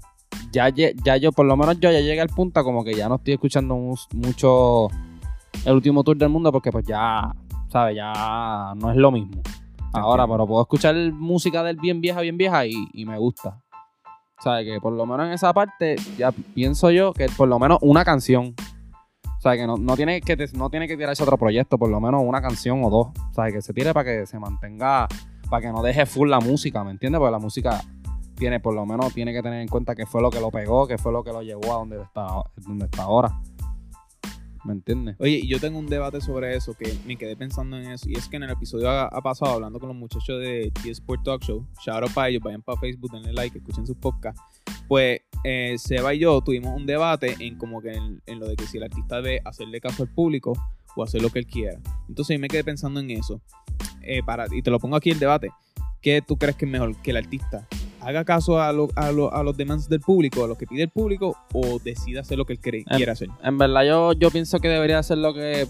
ya, 0.51 0.67
ya 0.69 1.15
yo, 1.15 1.31
por 1.31 1.45
lo 1.45 1.55
menos 1.55 1.79
yo 1.79 1.89
ya 1.89 2.01
llegué 2.01 2.19
al 2.19 2.27
punto 2.27 2.61
como 2.65 2.83
que 2.83 2.95
ya 2.95 3.07
no 3.07 3.15
estoy 3.15 3.35
escuchando 3.35 3.77
mucho 4.13 4.89
el 5.63 5.73
último 5.73 6.03
tour 6.03 6.17
del 6.17 6.29
mundo 6.29 6.51
porque 6.51 6.71
pues 6.71 6.85
ya, 6.85 7.33
¿sabes? 7.69 7.95
Ya 7.95 8.73
no 8.75 8.91
es 8.91 8.97
lo 8.97 9.11
mismo. 9.11 9.41
Ahora, 9.93 10.23
Entiendo. 10.23 10.33
pero 10.35 10.47
puedo 10.47 10.61
escuchar 10.63 10.95
música 11.13 11.63
del 11.63 11.77
bien 11.77 12.01
vieja, 12.01 12.21
bien 12.21 12.37
vieja 12.37 12.65
y, 12.65 12.73
y 12.93 13.05
me 13.05 13.17
gusta. 13.17 13.61
¿Sabes? 14.43 14.65
Que 14.65 14.81
por 14.81 14.93
lo 14.93 15.05
menos 15.05 15.27
en 15.27 15.33
esa 15.33 15.53
parte 15.53 15.95
ya 16.17 16.31
pienso 16.31 16.91
yo 16.91 17.13
que 17.13 17.27
por 17.37 17.47
lo 17.47 17.57
menos 17.59 17.79
una 17.81 18.03
canción. 18.03 18.53
O 19.37 19.41
sea, 19.41 19.55
que 19.55 19.65
no, 19.65 19.77
no 19.77 19.95
tiene 19.95 20.21
que 20.21 20.35
no 20.53 20.69
tiene 20.69 20.87
que 20.87 20.97
tirarse 20.97 21.23
otro 21.23 21.37
proyecto, 21.37 21.77
por 21.77 21.89
lo 21.89 22.01
menos 22.01 22.21
una 22.25 22.41
canción 22.41 22.83
o 22.83 22.89
dos. 22.89 23.07
O 23.31 23.33
sea, 23.33 23.51
que 23.51 23.61
se 23.61 23.73
tire 23.73 23.93
para 23.93 24.03
que 24.03 24.25
se 24.25 24.39
mantenga, 24.39 25.07
para 25.49 25.61
que 25.61 25.71
no 25.71 25.81
deje 25.81 26.05
full 26.05 26.29
la 26.29 26.39
música, 26.39 26.83
¿me 26.83 26.91
entiendes? 26.91 27.19
Porque 27.19 27.31
la 27.31 27.39
música 27.39 27.81
tiene, 28.35 28.59
por 28.59 28.73
lo 28.73 28.85
menos, 28.85 29.13
tiene 29.13 29.31
que 29.33 29.41
tener 29.41 29.61
en 29.61 29.67
cuenta 29.67 29.95
que 29.95 30.05
fue 30.05 30.21
lo 30.21 30.29
que 30.29 30.39
lo 30.39 30.51
pegó, 30.51 30.87
que 30.87 30.97
fue 30.97 31.11
lo 31.11 31.23
que 31.23 31.31
lo 31.31 31.41
llevó 31.41 31.73
a 31.73 31.77
donde 31.77 32.01
está, 32.01 32.27
donde 32.57 32.85
está 32.85 33.03
ahora. 33.03 33.39
¿Me 34.65 34.73
entiendes? 34.73 35.15
Oye, 35.19 35.45
yo 35.45 35.59
tengo 35.59 35.77
un 35.77 35.85
debate 35.85 36.19
sobre 36.21 36.55
eso 36.55 36.73
que 36.73 36.91
me 37.05 37.17
quedé 37.17 37.37
pensando 37.37 37.77
en 37.77 37.91
eso. 37.91 38.09
Y 38.09 38.15
es 38.15 38.27
que 38.27 38.37
en 38.37 38.43
el 38.43 38.49
episodio 38.49 38.89
ha, 38.89 39.21
pasado 39.21 39.53
hablando 39.53 39.79
con 39.79 39.89
los 39.89 39.97
muchachos 39.97 40.41
de 40.41 40.71
T-Sport 40.81 41.23
Talk 41.23 41.43
Show. 41.43 41.67
Shout 41.85 42.01
out 42.01 42.11
para 42.13 42.29
ellos, 42.29 42.41
vayan 42.41 42.63
para 42.63 42.79
Facebook, 42.79 43.11
denle 43.11 43.31
like, 43.31 43.55
escuchen 43.55 43.85
sus 43.85 43.95
podcasts. 43.95 44.41
Pues 44.87 45.21
eh, 45.43 45.75
Seba 45.77 46.15
y 46.15 46.19
yo 46.19 46.41
tuvimos 46.41 46.75
un 46.75 46.87
debate 46.87 47.35
en 47.39 47.57
como 47.57 47.79
que 47.79 47.93
en, 47.93 48.23
en 48.25 48.39
lo 48.39 48.47
de 48.47 48.55
que 48.55 48.65
si 48.65 48.77
el 48.77 48.83
artista 48.83 49.17
debe 49.17 49.39
hacerle 49.45 49.79
caso 49.79 50.01
al 50.01 50.09
público 50.09 50.53
o 50.95 51.03
hacer 51.03 51.21
lo 51.21 51.29
que 51.29 51.39
él 51.39 51.45
quiera. 51.45 51.79
Entonces 52.09 52.35
yo 52.35 52.41
me 52.41 52.47
quedé 52.47 52.63
pensando 52.63 52.99
en 52.99 53.11
eso. 53.11 53.41
Eh, 54.01 54.23
para, 54.23 54.47
y 54.51 54.63
te 54.63 54.71
lo 54.71 54.79
pongo 54.79 54.95
aquí 54.95 55.11
el 55.11 55.19
debate. 55.19 55.51
¿Qué 56.01 56.23
tú 56.25 56.37
crees 56.37 56.55
que 56.55 56.65
es 56.65 56.71
mejor? 56.71 56.99
¿Que 57.03 57.11
el 57.11 57.17
artista 57.17 57.67
haga 58.05 58.23
caso 58.23 58.61
a, 58.61 58.71
lo- 58.71 58.89
a, 58.95 59.11
lo- 59.11 59.33
a 59.33 59.43
los 59.43 59.57
demands 59.57 59.89
del 59.89 59.99
público, 59.99 60.43
a 60.43 60.47
lo 60.47 60.55
que 60.57 60.67
pide 60.67 60.83
el 60.83 60.89
público, 60.89 61.35
o 61.53 61.79
decida 61.83 62.21
hacer 62.21 62.37
lo 62.37 62.45
que 62.45 62.53
él 62.53 62.59
cree, 62.59 62.81
Em, 62.89 62.97
quiere 62.97 63.11
hacer? 63.11 63.29
En 63.43 63.57
verdad 63.57 63.83
yo, 63.83 64.13
yo 64.13 64.29
pienso 64.31 64.59
que 64.59 64.67
debería 64.69 64.99
hacer 64.99 65.17
lo 65.17 65.33
que 65.33 65.67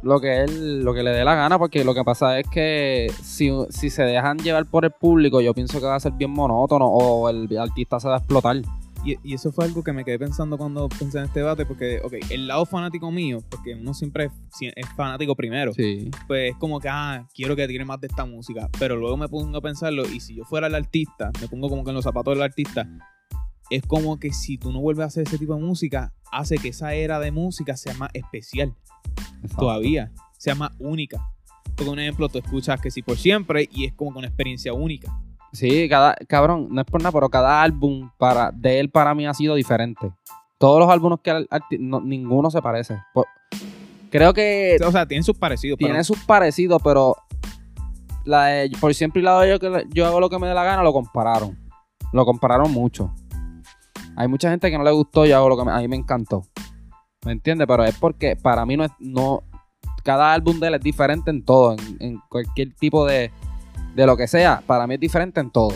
lo 0.00 0.20
que 0.20 0.42
él 0.44 0.84
lo 0.84 0.94
que 0.94 1.02
le 1.02 1.10
dé 1.10 1.24
la 1.24 1.34
gana 1.34 1.58
porque 1.58 1.82
lo 1.82 1.92
que 1.92 2.04
pasa 2.04 2.38
es 2.38 2.46
que 2.48 3.10
si, 3.20 3.50
si 3.68 3.90
se 3.90 4.04
dejan 4.04 4.38
llevar 4.38 4.64
por 4.66 4.84
el 4.84 4.92
público 4.92 5.40
yo 5.40 5.52
pienso 5.54 5.80
que 5.80 5.86
va 5.86 5.96
a 5.96 6.00
ser 6.00 6.12
bien 6.12 6.30
monótono 6.30 6.86
o 6.86 7.28
el 7.28 7.48
artista 7.58 7.98
se 7.98 8.06
va 8.06 8.14
a 8.14 8.18
explotar 8.18 8.56
Y, 9.04 9.16
y 9.22 9.34
eso 9.34 9.52
fue 9.52 9.64
algo 9.64 9.84
que 9.84 9.92
me 9.92 10.04
quedé 10.04 10.18
pensando 10.18 10.58
cuando 10.58 10.88
pensé 10.88 11.18
en 11.18 11.24
este 11.24 11.40
debate, 11.40 11.64
porque, 11.64 12.00
ok, 12.02 12.14
el 12.30 12.46
lado 12.46 12.66
fanático 12.66 13.10
mío, 13.10 13.38
porque 13.48 13.74
uno 13.74 13.94
siempre 13.94 14.24
es, 14.24 14.32
es 14.74 14.88
fanático 14.96 15.36
primero, 15.36 15.72
sí 15.72 16.10
pues 16.26 16.52
es 16.52 16.56
como 16.56 16.80
que, 16.80 16.88
ah, 16.88 17.26
quiero 17.34 17.56
que 17.56 17.66
tire 17.66 17.84
más 17.84 18.00
de 18.00 18.06
esta 18.06 18.24
música, 18.24 18.68
pero 18.78 18.96
luego 18.96 19.16
me 19.16 19.28
pongo 19.28 19.58
a 19.58 19.60
pensarlo 19.60 20.06
y 20.08 20.20
si 20.20 20.34
yo 20.34 20.44
fuera 20.44 20.66
el 20.66 20.74
artista, 20.74 21.30
me 21.40 21.48
pongo 21.48 21.68
como 21.68 21.84
que 21.84 21.90
en 21.90 21.96
los 21.96 22.04
zapatos 22.04 22.34
del 22.34 22.42
artista, 22.42 22.88
es 23.70 23.82
como 23.82 24.18
que 24.18 24.32
si 24.32 24.58
tú 24.58 24.72
no 24.72 24.80
vuelves 24.80 25.04
a 25.04 25.06
hacer 25.06 25.26
ese 25.26 25.38
tipo 25.38 25.54
de 25.54 25.60
música, 25.60 26.12
hace 26.32 26.56
que 26.56 26.68
esa 26.68 26.94
era 26.94 27.18
de 27.20 27.30
música 27.32 27.76
sea 27.76 27.94
más 27.94 28.10
especial, 28.14 28.74
todavía, 29.58 30.12
sea 30.38 30.54
más 30.54 30.72
única. 30.78 31.20
Porque 31.76 31.90
un 31.90 31.98
ejemplo, 31.98 32.28
tú 32.28 32.38
escuchas 32.38 32.80
que 32.80 32.90
sí 32.90 33.02
por 33.02 33.18
siempre 33.18 33.68
y 33.70 33.84
es 33.84 33.92
como 33.92 34.12
que 34.12 34.18
una 34.18 34.28
experiencia 34.28 34.72
única. 34.72 35.12
Sí, 35.52 35.88
cada, 35.88 36.14
cabrón, 36.26 36.68
no 36.70 36.80
es 36.80 36.86
por 36.86 37.00
nada, 37.02 37.12
pero 37.12 37.28
cada 37.30 37.62
álbum 37.62 38.10
para, 38.18 38.50
de 38.52 38.80
él 38.80 38.90
para 38.90 39.14
mí 39.14 39.26
ha 39.26 39.34
sido 39.34 39.54
diferente. 39.54 40.12
Todos 40.58 40.78
los 40.80 40.90
álbumes 40.90 41.20
que 41.22 41.30
al- 41.30 41.48
arti- 41.48 41.78
no- 41.78 42.00
ninguno 42.00 42.50
se 42.50 42.60
parece. 42.60 42.98
Por- 43.14 43.26
creo 44.10 44.34
que 44.34 44.76
O 44.84 44.90
sea, 44.92 45.06
tienen 45.06 45.24
sus 45.24 45.36
parecidos, 45.38 45.76
pero 45.78 45.88
tiene 45.88 46.04
sus 46.04 46.18
parecidos, 46.24 46.80
pero 46.82 47.16
la 48.24 48.46
de 48.46 48.70
Por 48.80 48.94
siempre 48.94 49.20
y 49.22 49.24
la 49.24 49.40
de 49.40 49.50
yo, 49.50 49.58
que 49.58 49.86
yo 49.90 50.06
hago 50.06 50.20
lo 50.20 50.28
que 50.28 50.38
me 50.38 50.46
dé 50.48 50.54
la 50.54 50.64
gana, 50.64 50.82
lo 50.82 50.92
compararon. 50.92 51.56
Lo 52.12 52.24
compararon 52.26 52.70
mucho. 52.72 53.12
Hay 54.16 54.28
mucha 54.28 54.50
gente 54.50 54.70
que 54.70 54.76
no 54.78 54.84
le 54.84 54.90
gustó, 54.90 55.24
yo 55.26 55.36
hago 55.36 55.48
lo 55.48 55.56
que 55.56 55.64
me, 55.64 55.72
a 55.72 55.78
mí 55.78 55.88
me 55.88 55.96
encantó. 55.96 56.42
¿Me 57.24 57.32
entiendes? 57.32 57.66
Pero 57.66 57.84
es 57.84 57.96
porque 57.98 58.36
para 58.36 58.66
mí 58.66 58.76
no 58.76 58.84
es. 58.84 58.90
No, 58.98 59.42
cada 60.04 60.32
álbum 60.32 60.58
de 60.60 60.68
él 60.68 60.74
es 60.74 60.80
diferente 60.80 61.30
en 61.30 61.44
todo. 61.44 61.72
En, 61.74 61.96
en 62.00 62.20
cualquier 62.28 62.74
tipo 62.74 63.06
de, 63.06 63.30
de 63.98 64.06
lo 64.06 64.16
que 64.16 64.28
sea. 64.28 64.62
Para 64.64 64.86
mí 64.86 64.94
es 64.94 65.00
diferente 65.00 65.40
en 65.40 65.50
todo. 65.50 65.74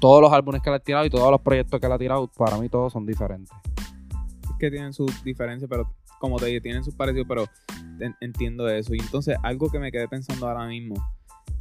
Todos 0.00 0.20
los 0.20 0.32
álbumes 0.32 0.60
que 0.62 0.68
él 0.68 0.76
ha 0.76 0.80
tirado 0.80 1.06
y 1.06 1.10
todos 1.10 1.30
los 1.30 1.40
proyectos 1.40 1.80
que 1.80 1.86
él 1.86 1.92
ha 1.92 1.98
tirado, 1.98 2.28
para 2.28 2.58
mí 2.58 2.68
todos 2.68 2.92
son 2.92 3.06
diferentes. 3.06 3.50
Es 4.42 4.50
que 4.58 4.70
tienen 4.70 4.92
sus 4.92 5.24
diferencias, 5.24 5.68
pero 5.68 5.90
como 6.20 6.36
te 6.38 6.46
dije, 6.46 6.60
tienen 6.60 6.84
sus 6.84 6.94
parecidos, 6.94 7.26
pero 7.26 7.46
en- 8.00 8.14
entiendo 8.20 8.68
eso. 8.68 8.94
Y 8.94 9.00
entonces, 9.00 9.36
algo 9.42 9.70
que 9.70 9.78
me 9.78 9.90
quedé 9.90 10.08
pensando 10.08 10.46
ahora 10.46 10.66
mismo, 10.66 10.94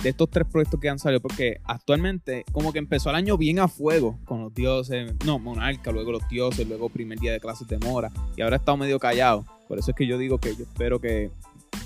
de 0.01 0.09
estos 0.09 0.29
tres 0.29 0.45
proyectos 0.45 0.79
que 0.79 0.89
han 0.89 0.99
salido, 0.99 1.21
porque 1.21 1.62
actualmente, 1.63 2.43
como 2.51 2.73
que 2.73 2.79
empezó 2.79 3.09
el 3.09 3.15
año 3.15 3.38
bien 3.38 3.59
a 3.59 3.69
fuego 3.69 4.19
con 4.25 4.41
los 4.41 4.53
dioses, 4.53 5.13
no, 5.25 5.39
Monarca, 5.39 5.91
luego 5.91 6.12
los 6.12 6.27
dioses, 6.27 6.67
luego 6.67 6.89
primer 6.89 7.19
día 7.19 7.31
de 7.31 7.39
clases 7.39 7.67
de 7.69 7.77
Mora, 7.79 8.12
y 8.36 8.41
ahora 8.41 8.57
ha 8.57 8.59
estado 8.59 8.77
medio 8.77 8.99
callado. 8.99 9.45
Por 9.69 9.79
eso 9.79 9.91
es 9.91 9.95
que 9.97 10.05
yo 10.05 10.17
digo 10.17 10.38
que 10.39 10.53
yo 10.55 10.63
espero 10.63 10.99
que 10.99 11.31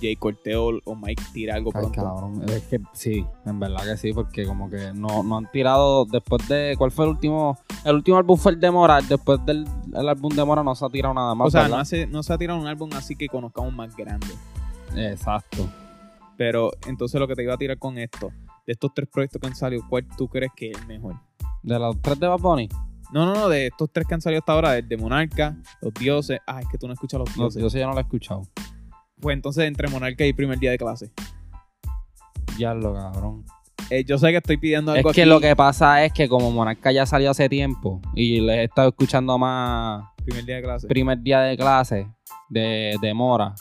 Jay 0.01 0.15
Corteo 0.15 0.79
o 0.83 0.95
Mike 0.95 1.23
tire 1.33 1.51
algo 1.51 1.71
Ay, 1.73 1.81
pronto. 1.81 2.01
cabrón. 2.01 2.43
Es 2.49 2.63
que 2.63 2.79
sí, 2.93 3.25
en 3.45 3.59
verdad 3.59 3.83
que 3.83 3.97
sí, 3.97 4.13
porque 4.13 4.45
como 4.45 4.69
que 4.69 4.91
no, 4.93 5.23
no 5.23 5.37
han 5.37 5.49
tirado 5.51 6.05
después 6.05 6.47
de. 6.47 6.75
¿Cuál 6.77 6.91
fue 6.91 7.05
el 7.05 7.11
último? 7.11 7.57
El 7.83 7.95
último 7.95 8.17
álbum 8.17 8.37
fue 8.37 8.51
el 8.53 8.59
de 8.59 8.71
Mora. 8.71 8.99
Después 9.01 9.43
del 9.45 9.67
el 9.93 10.09
álbum 10.09 10.33
de 10.35 10.43
Mora 10.43 10.63
no 10.63 10.75
se 10.75 10.85
ha 10.85 10.89
tirado 10.89 11.13
nada 11.13 11.33
más. 11.35 11.47
o 11.47 11.51
sea, 11.51 11.67
no, 11.67 11.77
hace, 11.77 12.05
no 12.07 12.21
se 12.23 12.33
ha 12.33 12.37
tirado 12.37 12.59
un 12.59 12.67
álbum 12.67 12.89
así 12.95 13.15
que 13.15 13.27
conozcamos 13.27 13.73
más 13.73 13.95
grande. 13.95 14.27
Exacto. 14.95 15.67
Pero 16.37 16.71
entonces 16.87 17.19
lo 17.19 17.27
que 17.27 17.35
te 17.35 17.43
iba 17.43 17.53
a 17.53 17.57
tirar 17.57 17.77
con 17.79 17.97
esto, 17.97 18.31
de 18.65 18.73
estos 18.73 18.93
tres 18.93 19.07
proyectos 19.11 19.41
que 19.41 19.47
han 19.47 19.55
salido, 19.55 19.83
¿cuál 19.89 20.05
tú 20.17 20.27
crees 20.27 20.51
que 20.55 20.71
es 20.71 20.77
el 20.79 20.87
mejor? 20.87 21.15
De 21.63 21.79
los 21.79 21.99
tres 22.01 22.19
de 22.19 22.27
Bad 22.27 22.39
Bunny, 22.39 22.69
No, 23.11 23.25
no, 23.25 23.33
no, 23.33 23.49
de 23.49 23.67
estos 23.67 23.89
tres 23.91 24.05
que 24.07 24.13
han 24.13 24.21
salido 24.21 24.39
hasta 24.39 24.53
ahora, 24.53 24.77
el 24.77 24.87
de 24.87 24.97
Monarca, 24.97 25.55
los 25.81 25.93
dioses. 25.95 26.39
Ah, 26.45 26.61
es 26.61 26.67
que 26.67 26.77
tú 26.77 26.87
no 26.87 26.93
escuchas 26.93 27.19
los 27.19 27.33
dioses. 27.33 27.61
yo 27.61 27.69
sí 27.69 27.79
ya 27.79 27.87
no 27.87 27.93
lo 27.93 27.99
he 27.99 28.01
escuchado. 28.01 28.43
Pues 29.19 29.33
entonces 29.35 29.65
entre 29.65 29.87
Monarca 29.87 30.25
y 30.25 30.33
primer 30.33 30.59
día 30.59 30.71
de 30.71 30.77
clase. 30.77 31.11
Ya 32.57 32.73
lo 32.73 32.93
cabrón. 32.93 33.45
Eh, 33.89 34.03
yo 34.03 34.17
sé 34.17 34.31
que 34.31 34.37
estoy 34.37 34.57
pidiendo 34.57 34.91
Es 34.93 34.97
algo 34.97 35.11
que 35.13 35.21
aquí. 35.21 35.29
lo 35.29 35.39
que 35.39 35.55
pasa 35.55 36.03
es 36.03 36.11
que 36.11 36.27
como 36.27 36.51
Monarca 36.51 36.91
ya 36.91 37.05
salió 37.05 37.31
hace 37.31 37.47
tiempo 37.47 38.01
y 38.13 38.41
les 38.41 38.57
he 38.57 38.63
estado 38.65 38.89
escuchando 38.89 39.37
más 39.37 40.05
Primer 40.25 40.43
día 40.43 40.55
de 40.57 40.61
clase. 40.61 40.87
primer 40.87 41.19
día 41.19 41.39
de 41.41 41.57
clase 41.57 42.07
de, 42.49 42.95
de 43.01 43.13
Mora. 43.13 43.55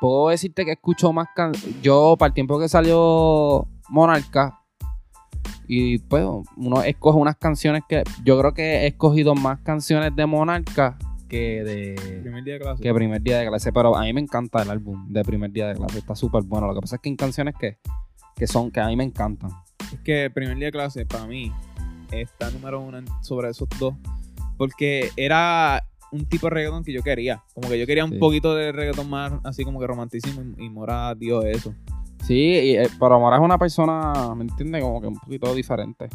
Puedo 0.00 0.28
decirte 0.28 0.64
que 0.64 0.72
escucho 0.72 1.12
más 1.12 1.28
can 1.34 1.52
Yo, 1.82 2.16
para 2.18 2.28
el 2.28 2.34
tiempo 2.34 2.58
que 2.58 2.68
salió 2.68 3.66
Monarca, 3.88 4.58
y 5.68 5.98
pues 5.98 6.24
uno 6.56 6.82
escoge 6.82 7.18
unas 7.18 7.36
canciones 7.36 7.82
que. 7.88 8.02
Yo 8.24 8.38
creo 8.38 8.54
que 8.54 8.62
he 8.62 8.86
escogido 8.86 9.34
más 9.34 9.60
canciones 9.60 10.16
de 10.16 10.24
Monarca 10.24 10.98
que 11.28 11.62
de. 11.64 12.20
Primer 12.22 12.42
día 12.44 12.54
de 12.54 12.60
clase. 12.60 12.82
que 12.82 12.94
primer 12.94 13.22
día 13.22 13.38
de 13.38 13.46
clase. 13.48 13.72
Pero 13.72 13.96
a 13.96 14.02
mí 14.02 14.12
me 14.12 14.20
encanta 14.20 14.62
el 14.62 14.70
álbum 14.70 15.06
de 15.12 15.22
primer 15.24 15.50
día 15.52 15.68
de 15.68 15.74
clase. 15.74 15.98
Está 15.98 16.14
súper 16.16 16.42
bueno. 16.44 16.66
Lo 16.66 16.74
que 16.74 16.80
pasa 16.80 16.96
es 16.96 17.02
que 17.02 17.10
hay 17.10 17.16
canciones 17.16 17.54
que, 17.58 17.78
que 18.34 18.46
son, 18.46 18.70
que 18.70 18.80
a 18.80 18.86
mí 18.86 18.96
me 18.96 19.04
encantan. 19.04 19.50
Es 19.92 20.00
que 20.00 20.30
primer 20.30 20.56
día 20.56 20.66
de 20.66 20.72
clase, 20.72 21.06
para 21.06 21.26
mí, 21.26 21.52
está 22.10 22.50
número 22.50 22.80
uno 22.80 22.98
sobre 23.22 23.50
esos 23.50 23.68
dos. 23.78 23.94
Porque 24.56 25.10
era 25.16 25.84
un 26.10 26.24
tipo 26.26 26.46
de 26.46 26.50
reggaetón 26.50 26.82
que 26.84 26.92
yo 26.92 27.02
quería. 27.02 27.42
Como 27.54 27.68
que 27.68 27.78
yo 27.78 27.86
quería 27.86 28.04
un 28.04 28.12
Sí. 28.12 28.18
poquito 28.18 28.54
de 28.54 28.72
reggaetón 28.72 29.08
más 29.10 29.32
así 29.44 29.64
como 29.64 29.78
que 29.78 29.86
romanticismo 29.86 30.42
y, 30.58 30.64
y 30.64 30.70
Mora 30.70 31.14
dio 31.14 31.42
eso. 31.42 31.74
Sí, 32.24 32.34
y, 32.34 32.76
eh, 32.76 32.88
pero 32.98 33.20
Mora 33.20 33.36
es 33.36 33.42
una 33.42 33.56
persona, 33.58 34.34
¿me 34.34 34.42
entiendes? 34.44 34.82
Como 34.82 35.00
que 35.00 35.06
un 35.06 35.14
poquito 35.18 35.54
diferente. 35.54 36.08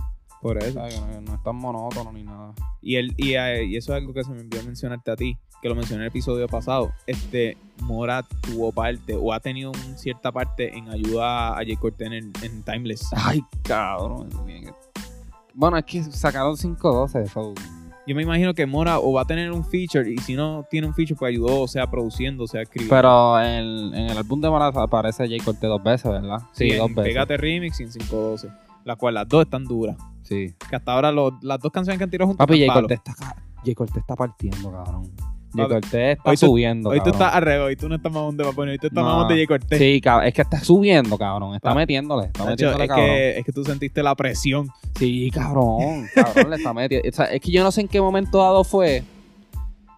Por 0.44 0.58
eso. 0.60 0.80
No, 0.80 1.22
no 1.22 1.34
es 1.36 1.44
tan 1.44 1.56
monótono 1.56 2.12
ni 2.14 2.24
nada. 2.24 2.54
Y, 2.82 2.98
el, 2.98 3.14
y, 3.18 3.34
eh, 3.34 3.64
y 3.66 3.78
eso 3.78 3.94
es 3.96 4.02
algo 4.02 4.14
que 4.14 4.24
se 4.24 4.32
me 4.32 4.42
envió 4.42 4.60
a 4.60 4.64
mencionarte 4.64 5.10
a 5.10 5.16
ti, 5.16 5.38
que 5.62 5.70
lo 5.70 5.74
mencioné 5.76 6.02
en 6.02 6.02
el 6.04 6.08
episodio 6.10 6.48
pasado. 6.48 6.92
Este, 7.08 7.58
Mora 7.82 8.24
tuvo 8.42 8.72
parte, 8.72 9.16
o 9.16 9.32
ha 9.34 9.40
tenido 9.40 9.72
un- 9.72 9.98
cierta 9.98 10.32
parte 10.32 10.78
en 10.78 10.90
ayuda 10.90 11.54
a 11.54 11.56
Jay 11.58 11.76
Cortez 11.78 12.08
en, 12.12 12.32
en 12.44 12.64
Timeless. 12.64 13.08
Ay, 13.16 13.42
cabrón. 13.64 14.30
bien. 14.46 14.72
Bueno, 15.54 15.78
es 15.78 15.86
que 15.86 16.04
sacaron 16.04 16.56
512. 16.58 17.28
So. 17.28 17.54
Yo 18.06 18.16
me 18.16 18.24
imagino 18.24 18.54
que 18.54 18.66
Mora 18.66 19.00
o 19.00 19.14
va 19.14 19.22
a 19.22 19.26
tener 19.26 19.50
un 19.52 19.64
feature, 19.64 20.12
y 20.12 20.18
si 20.18 20.36
no 20.36 20.66
tiene 20.70 20.88
un 20.88 20.94
feature, 20.94 21.16
pues 21.18 21.30
ayudó, 21.30 21.62
o 21.62 21.68
sea, 21.70 21.90
produciendo, 21.90 22.44
o 22.44 22.48
sea, 22.48 22.62
escribiendo. 22.64 22.94
Pero 22.94 23.40
en, 23.40 23.94
en 23.96 24.10
el 24.12 24.18
álbum 24.18 24.42
de 24.42 24.50
Mora 24.50 24.68
aparece 24.68 25.26
Jay 25.28 25.40
Cortez 25.40 25.70
dos 25.70 25.82
veces, 25.82 26.12
¿verdad? 26.12 26.40
Sí, 26.52 26.70
dos 26.76 26.90
en 26.90 26.96
veces. 26.96 27.14
Pégate 27.14 27.38
Remix 27.38 27.80
y 27.80 27.84
en 27.84 27.90
512. 27.92 28.50
Las 28.84 28.98
cuales 28.98 29.22
las 29.22 29.30
dos 29.30 29.44
están 29.46 29.64
duras. 29.64 29.96
Sí. 30.24 30.54
Que 30.70 30.76
hasta 30.76 30.94
ahora 30.94 31.12
los- 31.12 31.34
las 31.42 31.60
dos 31.60 31.72
canciones 31.72 31.98
que 31.98 32.04
han 32.06 32.10
tirado 32.10 32.28
juntas 32.28 32.48
Papi, 32.48 32.66
palos. 32.66 32.82
Cortez 32.84 32.98
está, 33.06 33.76
Cortez 33.76 33.98
está 33.98 34.16
partiendo, 34.16 34.72
cabrón. 34.72 35.12
Papi, 35.56 35.70
Cortez 35.70 36.18
está 36.18 36.30
hoy 36.32 36.36
tú- 36.38 36.46
subiendo, 36.48 36.90
Hoy 36.90 37.00
tú 37.04 37.10
estás 37.12 37.36
arrego, 37.36 37.66
hoy 37.66 37.76
tú 37.76 37.88
no 37.88 37.96
estás 37.96 38.12
mamón 38.12 38.36
de 38.36 38.44
Papón, 38.44 38.70
hoy 38.70 38.78
tú 38.80 38.88
estás 38.88 39.04
No. 39.04 39.10
mamón 39.10 39.28
de 39.28 39.36
Jay 39.36 39.46
Cortez. 39.48 39.78
Sí, 39.78 40.02
cabrón. 40.02 40.28
Es 40.28 40.34
que 40.34 40.42
está 40.42 40.60
subiendo, 40.60 41.18
cabrón. 41.18 41.54
Está 41.56 41.70
Pa- 41.70 41.76
metiéndole. 41.76 42.26
Está 42.26 42.40
Nacho, 42.40 42.50
metiéndole, 42.52 42.84
es, 42.86 42.90
cabrón. 42.90 43.06
que, 43.06 43.38
es 43.40 43.46
que 43.46 43.52
tú 43.52 43.64
sentiste 43.64 44.02
la 44.02 44.16
presión. 44.16 44.68
Sí, 44.98 45.30
cabrón. 45.32 46.08
Cabrón, 46.16 46.50
le 46.50 46.56
está 46.56 46.74
metiendo. 46.74 47.08
O 47.08 47.12
sea, 47.12 47.26
es 47.26 47.40
que 47.42 47.52
yo 47.52 47.64
no 47.64 47.72
sé 47.72 47.82
en 47.82 47.88
qué 47.88 48.02
momento 48.02 48.40
dado 48.40 48.64
fue 48.64 49.04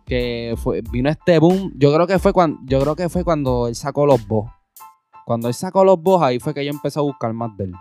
que 0.05 0.55
fue, 0.57 0.81
vino 0.91 1.09
este 1.09 1.39
boom. 1.39 1.71
Yo 1.77 1.93
creo 1.93 2.05
que 2.05 2.19
fue 2.19 2.33
cuando, 2.33 2.59
yo 2.65 2.79
creo 2.81 2.95
que 2.95 3.09
fue 3.09 3.23
cuando 3.23 3.67
él 3.67 3.75
sacó 3.75 4.05
los 4.05 4.25
boss. 4.27 4.49
Cuando 5.25 5.47
él 5.47 5.53
sacó 5.53 5.83
los 5.83 5.99
boss, 6.01 6.21
ahí 6.21 6.39
fue 6.39 6.53
que 6.53 6.63
yo 6.63 6.71
empecé 6.71 6.99
a 6.99 7.01
buscar 7.01 7.33
más 7.33 7.55
de 7.57 7.63
él. 7.65 7.73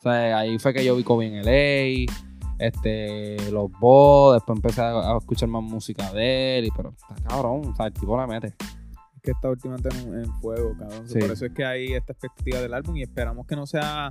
O 0.00 0.02
sea, 0.02 0.38
ahí 0.38 0.58
fue 0.58 0.72
que 0.72 0.84
yo 0.84 0.96
vi 0.96 1.04
Kobe 1.04 1.26
en 1.26 1.42
LA, 1.44 2.10
este, 2.58 3.50
los 3.50 3.70
boss, 3.78 4.34
después 4.34 4.56
empecé 4.56 4.80
a, 4.80 5.12
a 5.14 5.18
escuchar 5.18 5.48
más 5.48 5.62
música 5.62 6.10
de 6.12 6.58
él, 6.58 6.64
y, 6.66 6.70
pero 6.70 6.90
está 6.90 7.14
cabrón, 7.28 7.66
o 7.70 7.76
sea, 7.76 7.86
el 7.86 7.92
tipo 7.92 8.18
le 8.20 8.26
mete. 8.26 8.48
Es 8.48 9.22
que 9.22 9.30
está 9.32 9.50
últimamente 9.50 9.88
en, 9.90 10.20
en 10.20 10.32
fuego, 10.40 10.74
cabrón. 10.78 11.06
Sí. 11.08 11.18
Por 11.18 11.30
eso 11.32 11.44
es 11.46 11.52
que 11.52 11.64
hay 11.64 11.92
esta 11.92 12.12
expectativa 12.12 12.60
del 12.60 12.72
álbum 12.72 12.96
y 12.96 13.02
esperamos 13.02 13.46
que 13.46 13.56
no 13.56 13.66
sea 13.66 14.08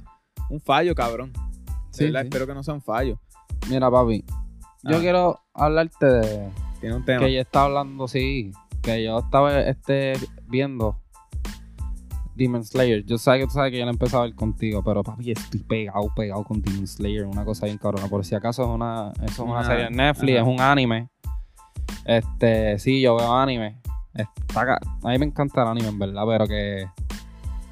un 0.50 0.60
fallo, 0.60 0.94
cabrón. 0.94 1.32
Sí. 1.92 2.06
espero 2.16 2.46
que 2.46 2.54
no 2.54 2.62
sea 2.64 2.76
un 2.76 2.82
fallo. 2.82 3.20
Mira, 3.70 3.90
papi, 3.90 4.24
yo 4.84 4.98
Ah. 4.98 5.00
quiero 5.00 5.40
hablarte 5.56 6.06
de, 6.06 6.50
Tiene 6.80 6.96
un 6.96 7.04
tema. 7.06 7.26
que 7.26 7.34
yo 7.34 7.42
estaba 7.42 7.66
hablando, 7.66 8.08
sí, 8.08 8.52
que 8.84 9.04
yo 9.04 9.20
estaba 9.20 9.60
este, 9.62 10.14
viendo 10.48 11.00
Demon 12.40 12.64
Slayer. 12.66 13.06
Yo 13.06 13.18
sé 13.20 13.38
que 13.38 13.44
tú 13.46 13.52
sabes 13.52 13.72
que 13.72 13.78
yo 13.78 13.86
la 13.86 13.92
empecé 13.92 14.16
a 14.18 14.22
ver 14.22 14.34
contigo, 14.34 14.82
pero 14.84 15.04
papi, 15.04 15.32
estoy 15.32 15.60
pegado, 15.60 16.12
pegado 16.16 16.44
con 16.44 16.62
Demon 16.62 16.88
Slayer, 16.88 17.26
una 17.26 17.46
cosa 17.46 17.66
bien 17.68 17.78
cabrona. 17.78 18.08
Por 18.08 18.26
si 18.26 18.34
acaso 18.34 18.64
es 18.64 18.70
una, 18.70 19.12
eso 19.18 19.26
es 19.26 19.40
una 19.40 19.52
Una- 19.60 19.64
serie 19.66 19.86
en 19.88 19.96
Netflix, 19.96 20.40
ajá. 20.40 20.50
es 20.50 20.56
un 20.56 20.62
anime. 20.62 21.10
Este, 22.06 22.80
sí, 22.80 23.02
yo 23.02 23.16
veo 23.16 23.36
anime. 23.36 23.78
Está 24.16 24.62
a 25.04 25.08
mí 25.10 25.18
me 25.20 25.26
encanta 25.26 25.62
el 25.62 25.68
anime, 25.68 25.90
en 25.90 26.00
verdad, 26.00 26.24
pero 26.28 26.48
que 26.48 26.88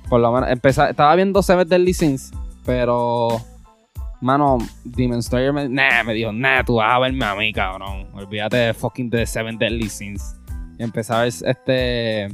por 0.07 0.19
lo 0.21 0.31
menos 0.31 0.49
empezar, 0.49 0.91
estaba 0.91 1.15
viendo 1.15 1.41
Seven 1.41 1.67
Deadly 1.67 1.93
Sins, 1.93 2.31
pero 2.65 3.29
Mano, 4.21 4.57
Demon 4.83 5.21
Slayer 5.21 5.53
me, 5.53 5.67
nah, 5.69 6.03
me 6.03 6.13
dijo, 6.13 6.31
nah, 6.31 6.63
tú 6.63 6.75
vas 6.75 6.93
a 6.93 6.99
verme 6.99 7.23
a 7.25 7.35
mí, 7.35 7.51
cabrón. 7.53 8.07
Olvídate 8.13 8.57
de 8.57 8.73
fucking 8.73 9.09
The 9.09 9.25
Seven 9.27 9.57
Deadly 9.57 9.89
Sins. 9.89 10.35
Y 10.79 10.83
empecé 10.83 11.13
a 11.13 11.19
ver 11.19 11.27
este. 11.27 12.27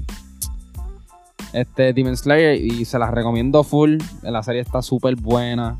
Este 1.53 1.93
Demon 1.93 2.17
Slayer 2.17 2.55
y 2.59 2.83
se 2.85 2.97
las 2.99 3.11
recomiendo 3.11 3.63
full. 3.63 3.97
La 4.23 4.41
serie 4.43 4.61
está 4.61 4.81
súper 4.81 5.15
buena. 5.15 5.77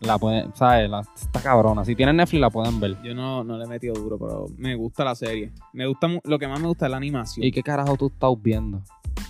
La 0.00 0.18
pueden, 0.18 0.54
¿sabes? 0.54 0.90
La- 0.90 1.00
está 1.14 1.40
cabrona. 1.40 1.84
Si 1.84 1.94
tienen 1.94 2.16
Netflix 2.16 2.40
la 2.40 2.50
pueden 2.50 2.80
ver. 2.80 2.96
Yo 3.02 3.14
no, 3.14 3.44
no 3.44 3.56
le 3.58 3.64
he 3.64 3.68
metido 3.68 3.94
duro, 3.94 4.18
pero 4.18 4.46
me 4.58 4.74
gusta 4.74 5.04
la 5.04 5.14
serie. 5.14 5.52
Me 5.72 5.86
gusta 5.86 6.08
lo 6.24 6.38
que 6.38 6.46
más 6.48 6.60
me 6.60 6.68
gusta 6.68 6.86
es 6.86 6.90
la 6.90 6.96
animación. 6.98 7.46
¿Y 7.46 7.50
qué 7.52 7.62
carajo 7.62 7.96
tú 7.96 8.06
estás 8.08 8.30
viendo? 8.42 8.82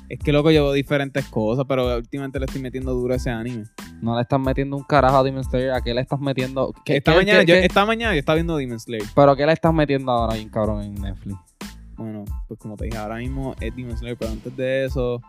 Es 0.09 0.19
que 0.21 0.33
loco, 0.33 0.49
veo 0.49 0.73
diferentes 0.73 1.25
cosas, 1.27 1.65
pero 1.69 1.97
últimamente 1.97 2.39
le 2.39 2.47
estoy 2.47 2.61
metiendo 2.63 2.93
duro 2.95 3.13
a 3.15 3.17
ese 3.17 3.31
anime. 3.31 3.65
No 4.01 4.15
le 4.15 4.23
estás 4.23 4.39
metiendo 4.41 4.77
un 4.77 4.83
carajo 4.85 5.17
a 5.19 5.23
Demon 5.23 5.43
Slayer. 5.45 5.73
¿A 5.73 5.81
qué 5.81 5.95
le 5.95 6.01
estás 6.01 6.21
metiendo? 6.21 6.73
¿Qué- 6.85 6.97
esta, 6.99 7.13
qué- 7.13 7.17
mañana, 7.19 7.41
qué- 7.45 7.47
yo, 7.47 7.55
esta 7.59 7.85
mañana 7.87 8.13
yo 8.15 8.19
estaba 8.21 8.35
viendo 8.35 8.57
Demon 8.57 8.79
Slayer. 8.79 9.07
¿Pero 9.15 9.35
qué 9.37 9.47
le 9.47 9.53
estás 9.53 9.73
metiendo 9.75 10.13
ahora 10.13 10.35
bien 10.35 10.49
cabrón 10.49 10.83
en 10.83 10.95
Netflix? 10.95 11.37
Bueno, 11.97 12.25
pues 12.47 12.59
como 12.61 12.77
te 12.77 12.85
dije, 12.87 12.99
ahora 12.99 13.17
mismo 13.17 13.55
es 13.61 13.75
Demon 13.75 13.97
Slayer, 13.97 14.17
pero 14.19 14.33
antes 14.33 14.55
de 14.57 14.85
eso, 14.85 15.21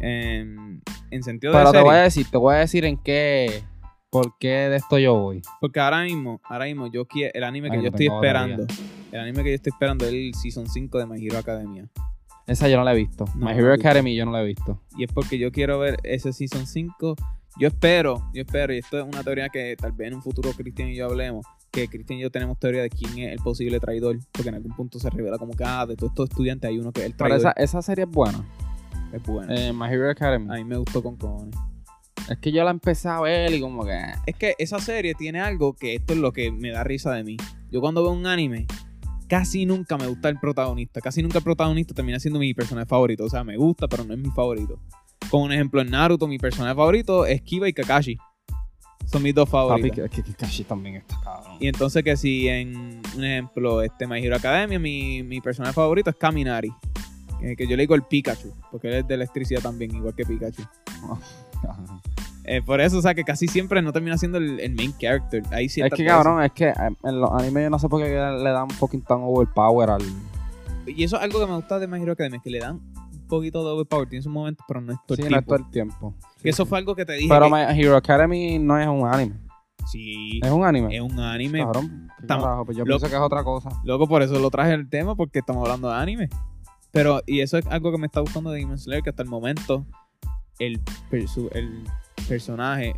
en, 0.00 0.82
en 1.10 1.22
sentido 1.22 1.52
de 1.52 1.58
Pero 1.58 1.70
te 1.70 1.78
serie, 1.78 1.90
voy 1.90 1.98
a 1.98 2.02
decir, 2.02 2.26
te 2.30 2.36
voy 2.36 2.54
a 2.54 2.58
decir 2.58 2.84
en 2.84 2.96
qué. 2.96 3.62
¿Por 4.10 4.36
qué 4.38 4.48
de 4.68 4.76
esto 4.76 4.98
yo 4.98 5.14
voy? 5.14 5.40
porque 5.60 5.78
ahora 5.78 6.02
mismo, 6.02 6.40
ahora 6.42 6.64
mismo 6.64 6.88
yo 6.88 7.06
quiero, 7.06 7.30
el 7.32 7.44
anime 7.44 7.70
que 7.70 7.80
yo 7.80 7.88
estoy 7.90 8.06
esperando, 8.06 8.66
el 9.12 9.20
anime 9.20 9.44
que 9.44 9.50
yo 9.50 9.54
estoy 9.54 9.70
esperando 9.70 10.04
es 10.04 10.12
el 10.12 10.34
Season 10.34 10.66
5 10.66 10.98
de 10.98 11.06
My 11.06 11.24
Hero 11.24 11.38
Academia. 11.38 11.88
Esa 12.48 12.68
yo 12.68 12.76
no 12.76 12.82
la 12.82 12.92
he 12.92 12.96
visto. 12.96 13.24
No, 13.36 13.46
My 13.46 13.52
Hero. 13.52 13.72
Academy 13.72 14.16
yo 14.16 14.24
no 14.24 14.32
la 14.32 14.42
he 14.42 14.46
visto. 14.46 14.80
Y 14.96 15.04
es 15.04 15.12
porque 15.12 15.38
yo 15.38 15.52
quiero 15.52 15.78
ver 15.78 15.96
ese 16.02 16.32
Season 16.32 16.66
5. 16.66 17.14
Yo 17.60 17.68
espero, 17.68 18.28
yo 18.34 18.42
espero, 18.42 18.74
y 18.74 18.78
esto 18.78 18.98
es 18.98 19.04
una 19.04 19.22
teoría 19.22 19.48
que 19.48 19.76
tal 19.76 19.92
vez 19.92 20.08
en 20.08 20.14
un 20.14 20.22
futuro 20.22 20.50
Cristian 20.56 20.88
y 20.88 20.96
yo 20.96 21.06
hablemos, 21.06 21.46
que 21.70 21.86
Cristian 21.86 22.18
y 22.18 22.22
yo 22.22 22.30
tenemos 22.30 22.58
teoría 22.58 22.82
de 22.82 22.90
quién 22.90 23.16
es 23.18 23.32
el 23.32 23.38
posible 23.38 23.78
traidor, 23.78 24.18
porque 24.32 24.48
en 24.48 24.56
algún 24.56 24.74
punto 24.74 24.98
se 24.98 25.08
revela 25.10 25.38
como 25.38 25.52
que, 25.52 25.62
ah, 25.64 25.86
de 25.86 25.94
todos 25.94 26.10
estos 26.12 26.30
estudiantes 26.30 26.68
hay 26.68 26.78
uno 26.78 26.90
que 26.90 27.02
es 27.02 27.06
el 27.06 27.12
Pero 27.12 27.28
traidor. 27.28 27.38
esa, 27.38 27.50
esa 27.52 27.82
serie 27.82 28.04
es 28.06 28.10
buena. 28.10 28.44
Es 29.12 29.22
buena. 29.24 29.54
Eh, 29.54 29.72
My 29.72 29.86
Hero 29.86 30.10
Academy. 30.10 30.46
A 30.50 30.54
mí 30.54 30.64
me 30.64 30.76
gustó 30.76 31.02
con 31.02 31.16
cojones. 31.16 31.54
Es 32.28 32.38
que 32.38 32.52
yo 32.52 32.62
la 32.64 32.70
empecé 32.70 33.08
a 33.08 33.20
ver 33.20 33.52
y 33.52 33.60
como 33.60 33.84
que. 33.84 33.98
Es 34.26 34.36
que 34.36 34.54
esa 34.58 34.78
serie 34.78 35.14
tiene 35.14 35.40
algo 35.40 35.74
que 35.74 35.96
esto 35.96 36.12
es 36.12 36.18
lo 36.20 36.32
que 36.32 36.52
me 36.52 36.70
da 36.70 36.84
risa 36.84 37.12
de 37.12 37.24
mí. 37.24 37.36
Yo 37.70 37.80
cuando 37.80 38.02
veo 38.02 38.12
un 38.12 38.26
anime, 38.26 38.66
casi 39.28 39.66
nunca 39.66 39.96
me 39.96 40.06
gusta 40.06 40.28
el 40.28 40.38
protagonista. 40.38 41.00
Casi 41.00 41.22
nunca 41.22 41.38
el 41.38 41.44
protagonista 41.44 41.94
termina 41.94 42.20
siendo 42.20 42.38
mi 42.38 42.54
personaje 42.54 42.86
favorito. 42.86 43.24
O 43.24 43.28
sea, 43.30 43.42
me 43.42 43.56
gusta, 43.56 43.88
pero 43.88 44.04
no 44.04 44.12
es 44.14 44.20
mi 44.20 44.30
favorito. 44.30 44.78
Como 45.30 45.44
un 45.44 45.52
ejemplo, 45.52 45.80
en 45.80 45.90
Naruto, 45.90 46.26
mi 46.26 46.38
personaje 46.38 46.74
favorito 46.74 47.26
es 47.26 47.40
Kiba 47.42 47.68
y 47.68 47.72
Kakashi. 47.72 48.18
Son 49.06 49.22
mis 49.22 49.34
dos 49.34 49.48
Papi, 49.48 49.68
favoritos. 49.68 50.10
que, 50.10 50.22
que 50.22 50.30
Kakashi 50.32 50.64
también 50.64 50.96
está 50.96 51.18
cabrón. 51.20 51.56
Y 51.58 51.66
entonces 51.66 52.04
que 52.04 52.16
si 52.16 52.46
en 52.48 53.00
un 53.16 53.24
ejemplo, 53.24 53.82
este 53.82 54.06
My 54.06 54.24
Hero 54.24 54.36
Academia, 54.36 54.78
mi, 54.78 55.22
mi 55.24 55.40
personaje 55.40 55.74
favorito 55.74 56.10
es 56.10 56.16
Kaminari. 56.16 56.72
Que, 57.40 57.56
que 57.56 57.66
yo 57.66 57.76
le 57.76 57.82
digo 57.84 57.94
el 57.94 58.02
Pikachu, 58.02 58.52
porque 58.70 58.88
él 58.88 58.94
es 58.94 59.08
de 59.08 59.14
electricidad 59.14 59.60
también, 59.62 59.94
igual 59.94 60.14
que 60.14 60.24
Pikachu. 60.24 60.62
Eh, 62.44 62.62
por 62.62 62.80
eso, 62.80 62.98
o 62.98 63.02
sea, 63.02 63.14
que 63.14 63.22
casi 63.22 63.46
siempre 63.46 63.82
no 63.82 63.92
termina 63.92 64.16
siendo 64.16 64.38
el, 64.38 64.58
el 64.60 64.74
main 64.74 64.92
character. 64.98 65.42
Ahí 65.52 65.68
sí 65.68 65.82
es 65.82 65.92
que 65.92 66.04
cabrón, 66.06 66.42
es 66.42 66.50
que 66.52 66.68
eh, 66.68 66.74
en 67.04 67.20
los 67.20 67.30
animes 67.32 67.64
yo 67.64 67.70
no 67.70 67.78
sé 67.78 67.88
por 67.88 68.02
qué 68.02 68.08
le 68.08 68.50
dan 68.50 68.68
fucking 68.70 69.02
tan 69.02 69.18
overpower 69.22 69.90
al. 69.90 70.02
Y 70.86 71.04
eso 71.04 71.16
es 71.16 71.22
algo 71.22 71.38
que 71.38 71.46
me 71.46 71.54
gusta 71.54 71.78
de 71.78 71.86
My 71.86 72.00
Hero 72.02 72.12
Academia, 72.12 72.40
que 72.42 72.50
le 72.50 72.58
dan 72.58 72.76
un 72.76 73.26
poquito 73.28 73.62
de 73.62 73.70
overpower. 73.72 74.08
Tiene 74.08 74.22
sus 74.22 74.32
momentos, 74.32 74.64
pero 74.66 74.80
no 74.80 74.90
es 74.92 74.98
todo 75.06 75.18
el 75.18 75.24
Sí, 75.24 75.30
no 75.30 75.36
es 75.38 75.44
tiempo. 75.44 75.54
todo 75.54 75.64
el 75.66 75.70
tiempo. 75.70 76.14
Que 76.42 76.48
eso 76.48 76.64
fue 76.66 76.78
algo 76.78 76.96
que 76.96 77.04
te 77.04 77.12
dije. 77.12 77.28
Pero 77.28 77.44
que- 77.44 77.50
My 77.52 77.78
Hero 77.80 77.96
Academy 77.96 78.58
no 78.58 78.78
es 78.80 78.88
un 78.88 79.06
anime. 79.06 79.34
Sí, 79.90 80.40
Es 80.42 80.50
un 80.50 80.64
anime. 80.64 80.96
es 80.96 81.02
un 81.02 81.20
anime. 81.20 81.60
Cabrón, 81.60 82.08
¿qué 82.16 82.22
Estamos- 82.22 82.44
carajo? 82.44 82.64
Pues 82.64 82.76
yo 82.78 82.84
lo- 82.84 82.88
pienso 82.98 83.08
que 83.08 83.14
es 83.14 83.20
otra 83.20 83.44
cosa. 83.44 83.68
Loco, 83.84 84.08
por 84.08 84.22
eso 84.22 84.38
lo 84.40 84.50
traje 84.50 84.72
el 84.72 84.88
tema, 84.88 85.14
porque 85.14 85.38
estamos 85.40 85.62
hablando 85.62 85.88
de 85.90 85.94
anime. 85.96 86.28
Pero, 86.92 87.20
y 87.26 87.40
eso 87.40 87.58
es 87.58 87.66
algo 87.68 87.92
que 87.92 87.98
me 87.98 88.06
está 88.06 88.20
gustando 88.20 88.50
de 88.50 88.58
Demon 88.58 88.78
Slayer, 88.78 89.02
que 89.02 89.10
hasta 89.10 89.22
el 89.22 89.28
momento 89.28 89.86
el, 90.58 90.80
perso- 91.10 91.50
el 91.52 91.84
personaje 92.28 92.94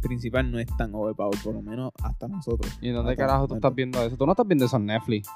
principal 0.00 0.50
no 0.50 0.58
es 0.58 0.66
tan 0.76 0.94
overpowered, 0.94 1.42
por 1.42 1.54
lo 1.54 1.62
menos 1.62 1.90
hasta 2.02 2.28
nosotros. 2.28 2.72
¿Y 2.80 2.90
dónde 2.90 3.16
carajo 3.16 3.46
tú 3.48 3.54
estás 3.54 3.74
viendo 3.74 4.02
eso? 4.02 4.16
Tú 4.16 4.26
no 4.26 4.32
estás 4.32 4.46
viendo 4.46 4.64
eso 4.64 4.76
en 4.76 4.86
Netflix. 4.86 5.28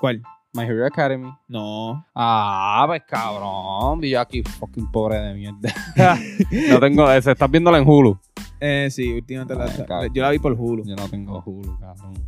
¿Cuál? 0.00 0.22
My 0.52 0.62
Hero 0.64 0.86
Academy. 0.86 1.30
No. 1.48 2.04
Ah, 2.14 2.84
pues 2.86 3.02
cabrón. 3.08 4.02
Y 4.04 4.10
yo 4.10 4.20
aquí 4.20 4.42
fucking 4.42 4.90
pobre 4.90 5.18
de 5.18 5.34
mierda. 5.34 5.74
no 6.70 6.80
tengo 6.80 7.10
ese. 7.10 7.32
Estás 7.32 7.50
viéndolo 7.50 7.76
en 7.76 7.88
Hulu. 7.88 8.18
Eh, 8.60 8.88
sí, 8.90 9.12
últimamente 9.12 9.54
la, 9.54 9.64
Ay, 10.00 10.08
yo 10.14 10.22
la 10.22 10.30
vi 10.30 10.38
por 10.38 10.52
Hulu. 10.52 10.84
Yo 10.86 10.94
no 10.96 11.08
tengo 11.08 11.42
Hulu, 11.44 11.78
cabrón. 11.78 12.14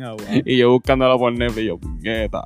Ah. 0.00 0.16
Y 0.44 0.56
yo 0.58 0.72
buscándolo 0.72 1.16
por 1.18 1.32
Netflix, 1.32 1.66
yo, 1.68 1.78
puñeta. 1.78 2.44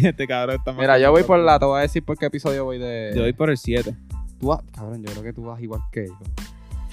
este 0.08 0.26
cabrón 0.26 0.56
está 0.56 0.72
más 0.72 0.80
Mira, 0.80 0.98
yo 0.98 1.10
voy 1.10 1.22
por 1.22 1.38
la, 1.38 1.58
te 1.58 1.64
voy 1.64 1.78
a 1.78 1.82
decir 1.82 2.02
por 2.04 2.16
qué 2.18 2.26
episodio 2.26 2.64
voy 2.64 2.78
de. 2.78 3.12
Yo 3.14 3.22
voy 3.22 3.32
por 3.32 3.50
el 3.50 3.56
7. 3.58 3.94
Tú 4.38 4.46
vas- 4.48 4.62
cabrón, 4.74 5.02
yo 5.04 5.10
creo 5.12 5.22
que 5.22 5.32
tú 5.32 5.42
vas 5.44 5.60
igual 5.60 5.80
que 5.92 6.06
yo. 6.06 6.14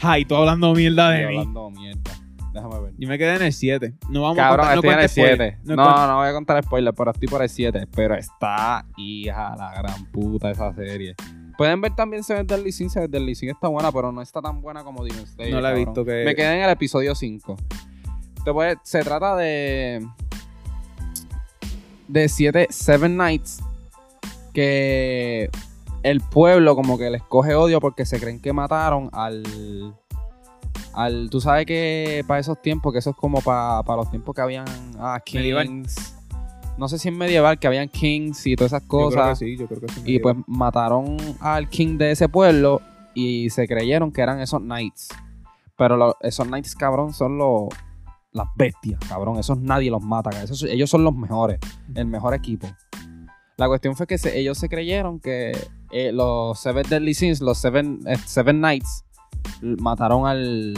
Ay, 0.01 0.25
tú 0.25 0.35
hablando 0.35 0.73
mierda 0.75 1.09
de 1.11 1.21
Estoy 1.21 1.33
mí. 1.33 1.39
hablando 1.39 1.69
mierda. 1.71 2.11
Déjame 2.53 2.79
ver. 2.79 2.93
Yo 2.97 3.07
me 3.07 3.17
quedé 3.17 3.35
en 3.35 3.41
el 3.43 3.53
7. 3.53 3.93
No 4.09 4.21
vamos 4.23 4.37
Cabrón, 4.37 4.65
a 4.67 4.73
contar, 4.73 4.75
no 4.75 4.79
estoy 4.79 4.89
en 4.89 4.93
el 4.93 4.97
cuentes 4.97 5.11
spoiler. 5.11 5.37
7. 5.37 5.57
No 5.65 5.75
No, 5.75 5.83
cuentes- 5.83 6.07
no, 6.07 6.15
voy 6.17 6.27
a 6.27 6.33
contar 6.33 6.63
spoiler, 6.63 6.93
pero 6.93 7.11
estoy 7.11 7.27
por 7.27 7.41
el 7.43 7.49
7. 7.49 7.87
Pero 7.95 8.15
está 8.15 8.85
hija 8.97 9.55
la 9.55 9.73
gran 9.81 10.05
puta 10.11 10.49
esa 10.51 10.73
serie. 10.73 11.15
Pueden 11.57 11.81
ver 11.81 11.95
también 11.95 12.23
Seven 12.23 12.45
Deadly 12.47 12.71
Sins. 12.71 12.93
Seven 12.93 13.09
Deadly 13.11 13.35
Sins 13.35 13.53
está 13.53 13.67
buena, 13.67 13.91
pero 13.91 14.11
no 14.11 14.21
está 14.21 14.41
tan 14.41 14.61
buena 14.61 14.83
como 14.83 15.03
Demon 15.03 15.25
Slayer. 15.27 15.53
No 15.53 15.61
la 15.61 15.69
he 15.69 15.73
cabrón. 15.73 15.85
visto 15.93 16.05
que- 16.05 16.23
Me 16.25 16.35
quedé 16.35 16.57
en 16.57 16.63
el 16.63 16.69
episodio 16.69 17.13
5. 17.15 17.55
Te 18.43 18.53
puede- 18.53 18.77
se 18.83 19.01
trata 19.03 19.35
de. 19.35 20.07
De 22.07 22.29
7 22.29 22.67
Seven 22.69 23.17
Nights. 23.17 23.59
Que 24.53 25.49
el 26.03 26.21
pueblo 26.21 26.75
como 26.75 26.97
que 26.97 27.09
les 27.09 27.21
coge 27.23 27.55
odio 27.55 27.79
porque 27.79 28.05
se 28.05 28.19
creen 28.19 28.39
que 28.39 28.53
mataron 28.53 29.09
al. 29.13 29.43
Al, 30.93 31.29
tú 31.29 31.39
sabes 31.41 31.67
que 31.67 32.23
para 32.27 32.39
esos 32.39 32.59
tiempos, 32.61 32.91
que 32.91 32.99
eso 32.99 33.11
es 33.11 33.15
como 33.15 33.41
para 33.41 33.83
los 33.95 34.09
tiempos 34.09 34.33
que 34.33 34.41
habían 34.41 34.65
ah, 34.99 35.19
Medieval. 35.31 35.67
kings. 35.67 36.15
No 36.79 36.87
sé 36.87 36.97
si 36.99 37.07
en 37.09 37.17
medieval, 37.17 37.59
que 37.59 37.67
habían 37.67 37.87
kings 37.89 38.45
y 38.47 38.55
todas 38.55 38.71
esas 38.73 38.83
Yo 38.83 38.87
creo 38.89 39.09
que 39.09 39.15
cosas. 39.15 39.39
sí, 39.39 39.57
yo 39.57 39.67
creo 39.67 39.81
que 39.81 39.89
sí. 39.89 40.01
Y 40.05 40.19
pues 40.19 40.35
mataron 40.47 41.17
al 41.39 41.69
king 41.69 41.97
de 41.97 42.11
ese 42.11 42.29
pueblo 42.29 42.81
y 43.13 43.49
se 43.51 43.67
creyeron 43.67 44.11
que 44.11 44.21
eran 44.21 44.39
esos 44.41 44.59
knights. 44.61 45.09
Pero 45.75 45.97
lo- 45.97 46.17
esos 46.21 46.47
knights, 46.47 46.75
cabrón, 46.75 47.13
son 47.13 47.37
los 47.37 47.67
las 48.37 48.47
bestias, 48.55 48.99
cabrón. 49.07 49.37
Esos 49.39 49.59
nadie 49.59 49.91
los 49.91 50.01
mata. 50.01 50.29
ellos 50.69 50.89
son 50.89 51.03
los 51.03 51.15
mejores, 51.15 51.59
el 51.95 52.05
mejor 52.05 52.33
equipo. 52.33 52.67
La 53.57 53.67
cuestión 53.67 53.95
fue 53.95 54.05
que 54.05 54.17
ellos 54.35 54.57
se 54.57 54.69
creyeron 54.69 55.19
que 55.19 55.51
eh, 55.91 56.11
los 56.11 56.59
Seven 56.59 56.85
Deadly 56.87 57.15
Sins, 57.15 57.41
los 57.41 57.57
Seven, 57.57 58.01
eh, 58.05 58.43
Knights, 58.53 59.03
mataron 59.61 60.27
al, 60.27 60.75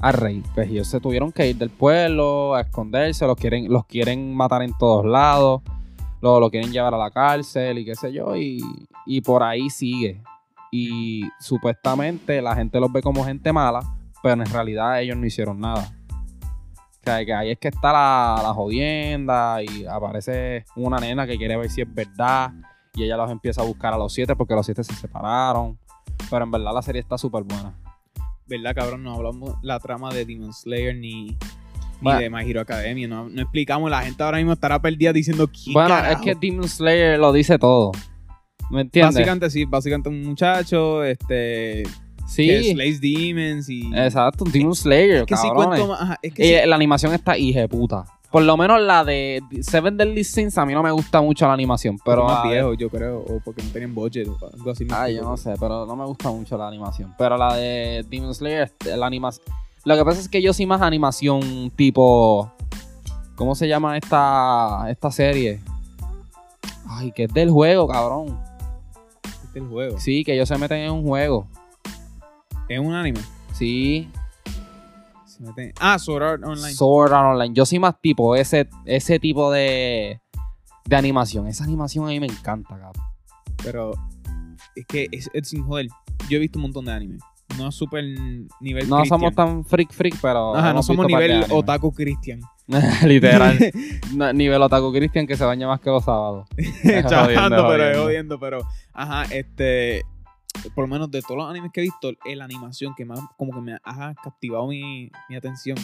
al 0.00 0.12
rey. 0.14 0.42
Pues 0.54 0.68
ellos 0.68 0.88
se 0.88 0.98
tuvieron 0.98 1.30
que 1.30 1.48
ir 1.48 1.56
del 1.56 1.70
pueblo 1.70 2.56
a 2.56 2.62
esconderse, 2.62 3.26
los 3.26 3.36
quieren, 3.36 3.72
los 3.72 3.86
quieren 3.86 4.34
matar 4.34 4.62
en 4.62 4.76
todos 4.76 5.06
lados, 5.06 5.62
lo, 6.20 6.40
lo 6.40 6.50
quieren 6.50 6.72
llevar 6.72 6.94
a 6.94 6.98
la 6.98 7.12
cárcel 7.12 7.78
y 7.78 7.84
qué 7.84 7.94
sé 7.94 8.12
yo, 8.12 8.34
y, 8.36 8.60
y 9.06 9.20
por 9.20 9.44
ahí 9.44 9.70
sigue. 9.70 10.20
Y 10.72 11.22
supuestamente 11.38 12.42
la 12.42 12.56
gente 12.56 12.80
los 12.80 12.92
ve 12.92 13.02
como 13.02 13.24
gente 13.24 13.52
mala, 13.52 13.82
pero 14.22 14.42
en 14.42 14.50
realidad 14.50 15.00
ellos 15.00 15.16
no 15.16 15.26
hicieron 15.26 15.60
nada. 15.60 15.92
O 17.02 17.04
sea, 17.04 17.24
que 17.24 17.34
ahí 17.34 17.50
es 17.50 17.58
que 17.58 17.68
está 17.68 17.92
la, 17.92 18.40
la 18.42 18.54
jodienda 18.54 19.60
y 19.60 19.84
aparece 19.86 20.64
una 20.76 20.98
nena 20.98 21.26
que 21.26 21.36
quiere 21.36 21.56
ver 21.56 21.68
si 21.68 21.80
es 21.80 21.92
verdad 21.92 22.52
y 22.94 23.02
ella 23.02 23.16
los 23.16 23.30
empieza 23.30 23.62
a 23.62 23.64
buscar 23.64 23.92
a 23.92 23.98
los 23.98 24.12
siete 24.12 24.36
porque 24.36 24.54
los 24.54 24.64
siete 24.64 24.84
se 24.84 24.94
separaron. 24.94 25.78
Pero 26.30 26.44
en 26.44 26.50
verdad 26.50 26.72
la 26.72 26.82
serie 26.82 27.00
está 27.00 27.18
súper 27.18 27.42
buena. 27.42 27.74
¿Verdad, 28.46 28.74
cabrón? 28.74 29.02
No 29.02 29.14
hablamos 29.14 29.56
la 29.62 29.80
trama 29.80 30.12
de 30.12 30.24
Demon 30.24 30.52
Slayer 30.52 30.94
ni, 30.94 31.36
de 32.00 32.30
My 32.30 32.48
Hero 32.48 32.60
Academia. 32.60 33.08
No, 33.08 33.28
no 33.28 33.42
explicamos. 33.42 33.90
La 33.90 34.02
gente 34.02 34.22
ahora 34.22 34.38
mismo 34.38 34.52
estará 34.52 34.80
perdida 34.80 35.12
diciendo 35.12 35.48
¿Qué 35.48 35.72
Bueno, 35.72 35.88
carajo? 35.88 36.12
es 36.12 36.20
que 36.20 36.34
Demon 36.34 36.68
Slayer 36.68 37.18
lo 37.18 37.32
dice 37.32 37.58
todo. 37.58 37.92
¿Me 38.70 38.82
entiendes? 38.82 39.14
Básicamente 39.14 39.50
sí, 39.50 39.64
básicamente 39.64 40.08
un 40.08 40.22
muchacho, 40.22 41.02
este, 41.04 41.82
que 42.36 42.62
sí, 42.62 42.72
slays 42.72 43.00
demons 43.00 43.68
y... 43.68 43.90
exacto, 43.94 44.44
Demon 44.44 44.74
Slayer, 44.74 45.22
Es 45.22 45.26
que 45.26 45.36
si 45.36 45.48
cabrones. 45.48 45.80
cuento 45.80 45.88
más... 45.88 46.00
ajá, 46.02 46.18
es 46.22 46.34
que 46.34 46.66
la 46.66 46.76
animación 46.76 47.12
está 47.14 47.36
hija 47.36 47.60
de 47.60 47.68
puta. 47.68 48.04
Por 48.30 48.44
lo 48.44 48.56
menos 48.56 48.80
la 48.80 49.04
de 49.04 49.42
Seven 49.60 49.98
Deadly 49.98 50.24
Sins 50.24 50.56
a 50.56 50.64
mí 50.64 50.72
no 50.72 50.82
me 50.82 50.90
gusta 50.90 51.20
mucho 51.20 51.46
la 51.46 51.52
animación, 51.52 51.98
pero 52.02 52.24
más 52.24 52.48
viejo, 52.48 52.72
yo 52.72 52.88
creo, 52.88 53.18
o 53.18 53.40
porque 53.44 53.62
no 53.62 53.68
tenían 53.70 53.94
budget 53.94 54.26
o 54.26 54.38
algo 54.50 54.70
así. 54.70 54.86
Ay, 54.90 55.16
yo 55.16 55.22
no 55.22 55.36
sé, 55.36 55.52
pero 55.60 55.84
no 55.84 55.94
me 55.94 56.06
gusta 56.06 56.30
mucho 56.30 56.56
la 56.56 56.66
animación. 56.66 57.14
Pero 57.18 57.36
la 57.36 57.54
de 57.54 58.06
Demon 58.08 58.34
Slayer, 58.34 58.62
este, 58.62 58.96
la 58.96 59.06
animación. 59.06 59.44
Lo 59.84 59.96
que 59.96 60.04
pasa 60.04 60.20
es 60.20 60.28
que 60.30 60.40
yo 60.40 60.54
soy 60.54 60.64
más 60.64 60.80
animación 60.80 61.70
tipo. 61.76 62.50
¿Cómo 63.34 63.54
se 63.54 63.68
llama 63.68 63.98
esta, 63.98 64.86
esta 64.88 65.10
serie? 65.10 65.60
Ay, 66.86 67.12
que 67.12 67.24
es 67.24 67.34
del 67.34 67.50
juego, 67.50 67.86
cabrón. 67.86 68.38
Es 69.24 69.56
el 69.56 69.66
juego. 69.66 69.98
Sí, 69.98 70.24
que 70.24 70.34
ellos 70.34 70.48
se 70.48 70.56
meten 70.56 70.78
en 70.78 70.92
un 70.92 71.02
juego. 71.06 71.48
Es 72.74 72.80
un 72.80 72.94
anime. 72.94 73.20
Sí. 73.52 74.08
Ah, 75.80 75.98
Sword 75.98 76.22
Art 76.22 76.44
Online. 76.44 76.72
Sword 76.72 77.12
Art 77.12 77.34
Online. 77.34 77.54
Yo 77.54 77.66
soy 77.66 77.78
más 77.78 78.00
tipo 78.00 78.36
ese, 78.36 78.68
ese 78.84 79.18
tipo 79.18 79.50
de, 79.50 80.20
de 80.84 80.96
animación. 80.96 81.48
Esa 81.48 81.64
animación 81.64 82.04
a 82.04 82.08
mí 82.08 82.20
me 82.20 82.26
encanta, 82.26 82.70
cabrón. 82.78 83.04
Pero 83.62 83.92
es 84.76 84.86
que 84.86 85.08
es, 85.10 85.28
es 85.32 85.48
sin 85.48 85.64
joder. 85.64 85.88
Yo 86.28 86.36
he 86.36 86.40
visto 86.40 86.58
un 86.58 86.62
montón 86.64 86.84
de 86.84 86.92
anime. 86.92 87.18
No 87.58 87.68
es 87.68 87.74
super 87.74 88.02
nivel 88.60 88.88
No 88.88 88.96
Christian. 88.98 89.06
somos 89.06 89.34
tan 89.34 89.64
freak 89.64 89.92
freak, 89.92 90.16
pero. 90.22 90.54
Ajá, 90.54 90.66
no 90.68 90.70
hemos 90.70 90.86
somos 90.86 91.06
visto 91.06 91.16
par 91.16 91.22
de 91.22 91.28
nivel 91.28 91.44
anime. 91.44 91.58
otaku 91.60 91.92
Christian. 91.92 92.40
Literal. 93.04 93.58
No, 94.14 94.32
nivel 94.32 94.60
Otaku 94.62 94.92
Christian 94.92 95.26
que 95.26 95.36
se 95.36 95.44
baña 95.44 95.66
más 95.66 95.80
que 95.80 95.90
los 95.90 96.04
sábados. 96.04 96.46
Chavando, 97.08 97.64
Jodiendo, 97.64 97.66
pero 97.68 97.84
es 97.84 97.96
jodiendo. 97.96 98.02
jodiendo, 98.02 98.38
pero 98.38 98.58
ajá, 98.92 99.24
este 99.34 100.02
por 100.74 100.84
lo 100.84 100.88
menos 100.88 101.10
de 101.10 101.20
todos 101.22 101.36
los 101.36 101.50
animes 101.50 101.70
que 101.72 101.80
he 101.80 101.84
visto, 101.84 102.10
eh, 102.24 102.36
la 102.36 102.44
animación 102.44 102.94
que 102.94 103.04
más 103.04 103.20
como 103.36 103.52
que 103.52 103.60
me 103.60 103.74
ha 103.84 104.14
captivado 104.22 104.66
mi, 104.68 105.10
mi 105.28 105.36
atención 105.36 105.76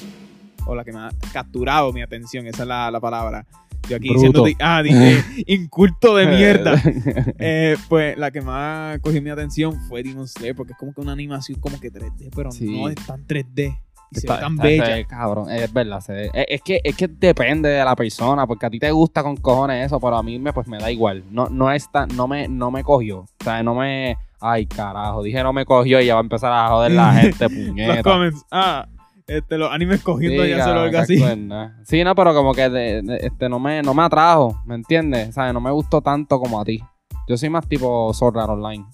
o 0.66 0.74
la 0.74 0.84
que 0.84 0.92
me 0.92 0.98
ha 1.00 1.10
capturado 1.32 1.92
mi 1.92 2.02
atención, 2.02 2.46
esa 2.46 2.62
es 2.62 2.68
la, 2.68 2.90
la 2.90 3.00
palabra. 3.00 3.46
Yo 3.88 3.96
aquí 3.96 4.08
Bruto. 4.08 4.14
diciendo 4.14 4.44
di- 4.44 4.56
ah, 4.60 4.82
dije, 4.82 5.22
inculto 5.46 6.14
de 6.16 6.26
mierda. 6.26 6.74
Eh, 7.38 7.76
pues 7.88 8.18
la 8.18 8.30
que 8.30 8.40
más 8.42 8.98
cogió 9.00 9.22
mi 9.22 9.30
atención 9.30 9.80
fue 9.88 10.02
Demon 10.02 10.26
Slayer 10.28 10.54
porque 10.54 10.72
es 10.72 10.78
como 10.78 10.92
que 10.92 11.00
una 11.00 11.12
animación 11.12 11.58
como 11.60 11.78
que 11.80 11.90
3D, 11.92 12.30
pero 12.34 12.50
Sí. 12.50 12.66
no 12.66 12.88
es 12.88 12.96
tan 12.96 13.24
3D 13.26 13.78
y 14.10 14.14
se 14.14 14.20
Está- 14.20 14.34
ve 14.36 14.40
tan 14.40 14.52
está- 14.54 14.62
bella. 14.64 14.86
se 14.86 14.92
ve 14.92 15.04
cabrón, 15.06 15.50
es 15.50 15.72
verdad. 15.72 16.00
se 16.00 16.12
ve- 16.12 16.30
es, 16.34 16.46
es 16.48 16.62
que, 16.62 16.80
es 16.84 16.96
que 16.96 17.08
depende 17.08 17.68
de 17.70 17.84
la 17.84 17.94
persona, 17.96 18.46
porque 18.46 18.66
a 18.66 18.70
ti 18.70 18.78
te 18.78 18.90
gusta 18.90 19.22
con 19.22 19.36
cojones 19.36 19.86
eso, 19.86 19.98
pero 20.00 20.16
a 20.16 20.22
mí 20.22 20.38
me, 20.38 20.52
pues, 20.52 20.66
me 20.66 20.78
da 20.78 20.90
igual. 20.90 21.24
No, 21.30 21.48
no, 21.48 21.70
es 21.70 21.90
tan- 21.90 22.08
no, 22.16 22.26
me, 22.28 22.48
no 22.48 22.70
me 22.70 22.82
cogió. 22.82 23.20
O 23.20 23.28
sea, 23.44 23.62
no 23.62 23.74
me. 23.74 24.16
Ay, 24.40 24.66
carajo. 24.66 25.22
Dije 25.22 25.42
no 25.42 25.52
me 25.52 25.64
cogió 25.64 26.00
y 26.00 26.06
ya 26.06 26.14
va 26.14 26.20
a 26.20 26.22
empezar 26.22 26.52
a 26.52 26.68
joder 26.68 26.92
la 26.92 27.12
gente, 27.14 27.44
Los 27.48 27.52
puñeta. 27.52 28.02
comments, 28.02 28.44
ah, 28.50 28.86
este, 29.26 29.58
los 29.58 29.70
animes 29.70 30.02
cogiendo 30.02 30.42
Sí, 30.44 30.50
ya 30.50 30.58
solo 30.64 30.74
cabrón, 30.74 30.84
algo 30.86 30.98
así. 30.98 31.84
Sí, 31.84 32.04
no, 32.04 32.14
pero 32.14 32.34
como 32.34 32.54
que 32.54 32.68
de- 32.70 33.02
de- 33.02 33.16
este, 33.26 33.48
no, 33.48 33.58
me, 33.58 33.82
no 33.82 33.92
me 33.94 34.02
atrajo, 34.02 34.62
¿me 34.64 34.74
entiendes? 34.74 35.28
O 35.30 35.32
sea, 35.32 35.52
no 35.52 35.60
me 35.60 35.70
gustó 35.70 36.00
tanto 36.00 36.38
como 36.40 36.60
a 36.60 36.64
ti. 36.64 36.82
Yo 37.28 37.36
soy 37.36 37.50
más 37.50 37.66
tipo 37.66 38.10
Art 38.10 38.36
Online. 38.50 38.86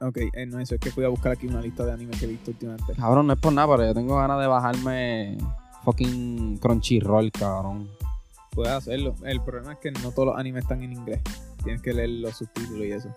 Ok, 0.00 0.18
eh, 0.34 0.46
no, 0.46 0.60
eso 0.60 0.74
es 0.74 0.80
que 0.80 0.90
fui 0.90 1.02
a 1.04 1.08
buscar 1.08 1.32
aquí 1.32 1.46
una 1.46 1.60
lista 1.60 1.84
de 1.84 1.92
animes 1.92 2.18
que 2.20 2.26
he 2.26 2.28
visto 2.28 2.50
últimamente. 2.50 2.92
Cabrón, 2.94 3.26
no 3.26 3.32
es 3.32 3.38
por 3.40 3.52
nada, 3.52 3.74
pero 3.74 3.88
yo 3.88 3.94
tengo 3.94 4.16
ganas 4.16 4.38
de 4.38 4.46
bajarme 4.46 5.38
fucking 5.82 6.58
Crunchyroll, 6.58 7.32
cabrón. 7.32 7.88
Puedes 8.50 8.72
hacerlo. 8.72 9.14
El 9.24 9.40
problema 9.40 9.72
es 9.72 9.78
que 9.78 9.90
no 9.90 10.12
todos 10.12 10.26
los 10.28 10.36
animes 10.38 10.62
están 10.62 10.82
en 10.82 10.92
inglés. 10.92 11.20
Tienes 11.64 11.82
que 11.82 11.92
leer 11.92 12.10
los 12.10 12.36
subtítulos 12.36 12.84
y 12.86 12.92
eso. 12.92 13.08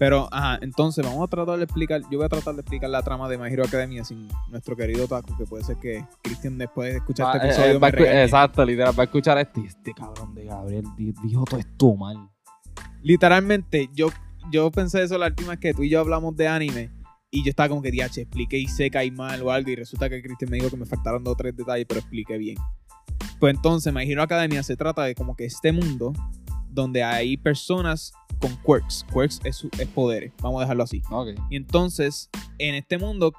Pero, 0.00 0.28
ajá, 0.32 0.58
entonces 0.62 1.04
vamos 1.04 1.22
a 1.22 1.28
tratar 1.28 1.58
de 1.58 1.64
explicar. 1.64 2.00
Yo 2.10 2.16
voy 2.16 2.24
a 2.24 2.28
tratar 2.30 2.54
de 2.54 2.62
explicar 2.62 2.88
la 2.88 3.02
trama 3.02 3.28
de 3.28 3.36
My 3.36 3.48
Hero 3.52 3.64
Academia 3.66 4.02
sin 4.02 4.28
nuestro 4.48 4.74
querido 4.74 5.06
Taco, 5.06 5.36
que 5.36 5.44
puede 5.44 5.62
ser 5.62 5.76
que 5.76 6.02
Christian 6.22 6.56
después 6.56 6.90
de 6.92 6.98
escuchar 7.00 7.26
este 7.26 7.38
Ah, 7.38 7.42
eh, 7.44 7.50
episodio 7.50 7.76
eh, 7.76 7.78
me 7.78 7.86
escu- 7.86 7.92
regañe. 7.92 8.24
exacto, 8.24 8.64
literal, 8.64 8.98
va 8.98 9.02
a 9.02 9.04
escuchar 9.04 9.36
este. 9.38 9.60
Este 9.60 9.92
cabrón 9.92 10.34
de 10.34 10.46
Gabriel 10.46 10.84
di- 10.96 11.12
dijo 11.22 11.44
todo 11.44 11.60
esto 11.60 11.94
mal. 11.96 12.16
Literalmente, 13.02 13.90
yo, 13.94 14.08
yo 14.50 14.70
pensé 14.70 15.02
eso 15.02 15.18
la 15.18 15.26
última 15.26 15.50
vez 15.50 15.60
que 15.60 15.74
tú 15.74 15.82
y 15.82 15.90
yo 15.90 16.00
hablamos 16.00 16.34
de 16.36 16.48
anime. 16.48 16.90
Y 17.30 17.44
yo 17.44 17.50
estaba 17.50 17.68
como 17.68 17.80
que, 17.82 17.90
diache, 17.92 18.22
expliqué 18.22 18.58
y 18.58 18.66
seca 18.66 19.04
y 19.04 19.10
mal 19.12 19.40
o 19.42 19.52
algo. 19.52 19.70
Y 19.70 19.76
resulta 19.76 20.08
que 20.08 20.20
Christian 20.22 20.50
me 20.50 20.56
dijo 20.56 20.70
que 20.70 20.76
me 20.76 20.86
faltaron 20.86 21.22
dos 21.22 21.34
o 21.34 21.36
tres 21.36 21.54
detalles, 21.56 21.86
pero 21.86 22.00
expliqué 22.00 22.38
bien. 22.38 22.56
Pues 23.38 23.54
entonces, 23.54 23.92
My 23.92 24.10
Hero 24.10 24.22
Academia 24.22 24.62
se 24.62 24.76
trata 24.76 25.04
de 25.04 25.14
como 25.14 25.36
que 25.36 25.44
este 25.44 25.70
mundo 25.72 26.12
donde 26.70 27.02
hay 27.04 27.36
personas 27.36 28.12
con 28.40 28.56
quirks. 28.64 29.04
Quirks 29.12 29.40
es, 29.44 29.56
su- 29.56 29.70
es 29.78 29.86
poderes, 29.88 30.32
vamos 30.42 30.58
a 30.58 30.62
dejarlo 30.62 30.82
así. 30.84 31.02
Ok. 31.10 31.28
Y 31.50 31.56
entonces, 31.56 32.28
en 32.58 32.74
este 32.74 32.98
mundo, 32.98 33.32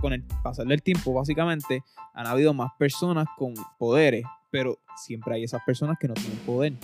con 0.00 0.12
el 0.12 0.22
pasar 0.42 0.66
del 0.66 0.82
tiempo, 0.82 1.12
básicamente, 1.12 1.82
han 2.14 2.26
habido 2.26 2.52
más 2.54 2.70
personas 2.78 3.26
con 3.38 3.54
poderes, 3.78 4.24
pero 4.50 4.78
siempre 4.96 5.34
hay 5.36 5.44
esas 5.44 5.62
personas 5.64 5.96
que 6.00 6.08
no 6.08 6.14
tienen 6.14 6.38
poder. 6.38 6.74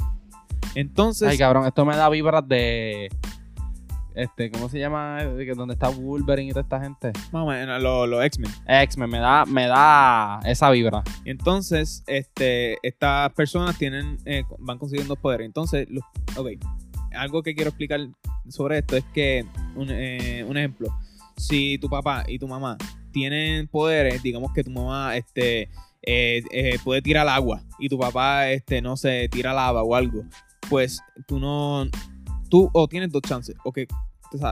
Entonces, 0.74 1.28
Ay, 1.28 1.38
cabrón, 1.38 1.66
esto 1.66 1.84
me 1.84 1.96
da 1.96 2.08
vibras 2.08 2.46
de. 2.46 3.08
Este, 4.14 4.50
¿cómo 4.50 4.70
se 4.70 4.78
llama? 4.78 5.22
Donde 5.54 5.74
está 5.74 5.90
Wolverine 5.90 6.48
y 6.48 6.52
toda 6.52 6.62
esta 6.62 6.80
gente. 6.80 7.12
vamos 7.32 7.52
a 7.52 7.56
ver, 7.58 7.82
los, 7.82 8.08
los 8.08 8.24
X-Men. 8.24 8.50
X-Men, 8.66 9.10
me 9.10 9.18
da, 9.18 9.44
me 9.44 9.66
da 9.66 10.40
esa 10.46 10.70
vibra. 10.70 11.02
Y 11.24 11.30
entonces, 11.30 12.02
este, 12.06 12.78
estas 12.86 13.30
personas 13.34 13.76
tienen, 13.76 14.16
eh, 14.24 14.44
van 14.58 14.78
consiguiendo 14.78 15.16
poder. 15.16 15.42
Entonces, 15.42 15.86
los, 15.90 16.02
ok, 16.34 16.48
algo 17.16 17.42
que 17.42 17.54
quiero 17.54 17.70
explicar 17.70 18.00
sobre 18.48 18.78
esto 18.78 18.96
es 18.96 19.04
que, 19.12 19.44
un, 19.74 19.88
eh, 19.90 20.44
un 20.46 20.56
ejemplo, 20.56 20.88
si 21.36 21.78
tu 21.78 21.88
papá 21.88 22.24
y 22.28 22.38
tu 22.38 22.46
mamá 22.48 22.76
tienen 23.12 23.66
poderes, 23.68 24.22
digamos 24.22 24.52
que 24.52 24.62
tu 24.62 24.70
mamá, 24.70 25.16
este, 25.16 25.62
eh, 26.02 26.42
eh, 26.50 26.78
puede 26.84 27.02
tirar 27.02 27.26
agua 27.28 27.62
y 27.78 27.88
tu 27.88 27.98
papá, 27.98 28.48
este, 28.50 28.80
no 28.80 28.96
sé, 28.96 29.28
tira 29.30 29.52
lava 29.52 29.82
o 29.82 29.94
algo, 29.94 30.22
pues 30.68 31.00
tú 31.26 31.38
no, 31.38 31.86
tú 32.48 32.70
o 32.72 32.86
tienes 32.88 33.10
dos 33.10 33.22
chances, 33.22 33.56
o 33.64 33.72
que 33.72 33.86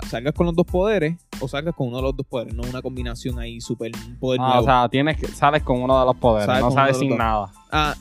salgas 0.08 0.32
con 0.34 0.46
los 0.46 0.54
dos 0.54 0.66
poderes 0.66 1.16
o 1.40 1.48
salgas 1.48 1.74
con 1.74 1.88
uno 1.88 1.98
de 1.98 2.02
los 2.04 2.16
dos 2.16 2.26
poderes, 2.26 2.54
no 2.54 2.62
una 2.62 2.80
combinación 2.80 3.38
ahí 3.38 3.60
súper, 3.60 3.92
poder 4.18 4.40
Ah, 4.40 4.46
nuevo. 4.46 4.62
o 4.62 4.64
sea, 4.64 4.88
tienes 4.88 5.16
que, 5.18 5.28
sales 5.28 5.62
con 5.62 5.82
uno 5.82 5.98
de 5.98 6.06
los 6.06 6.16
poderes, 6.16 6.46
Sales 6.46 6.62
no 6.62 6.70
sales 6.70 6.98
sin 6.98 7.16
nada. 7.16 7.52
Ah, 7.70 7.94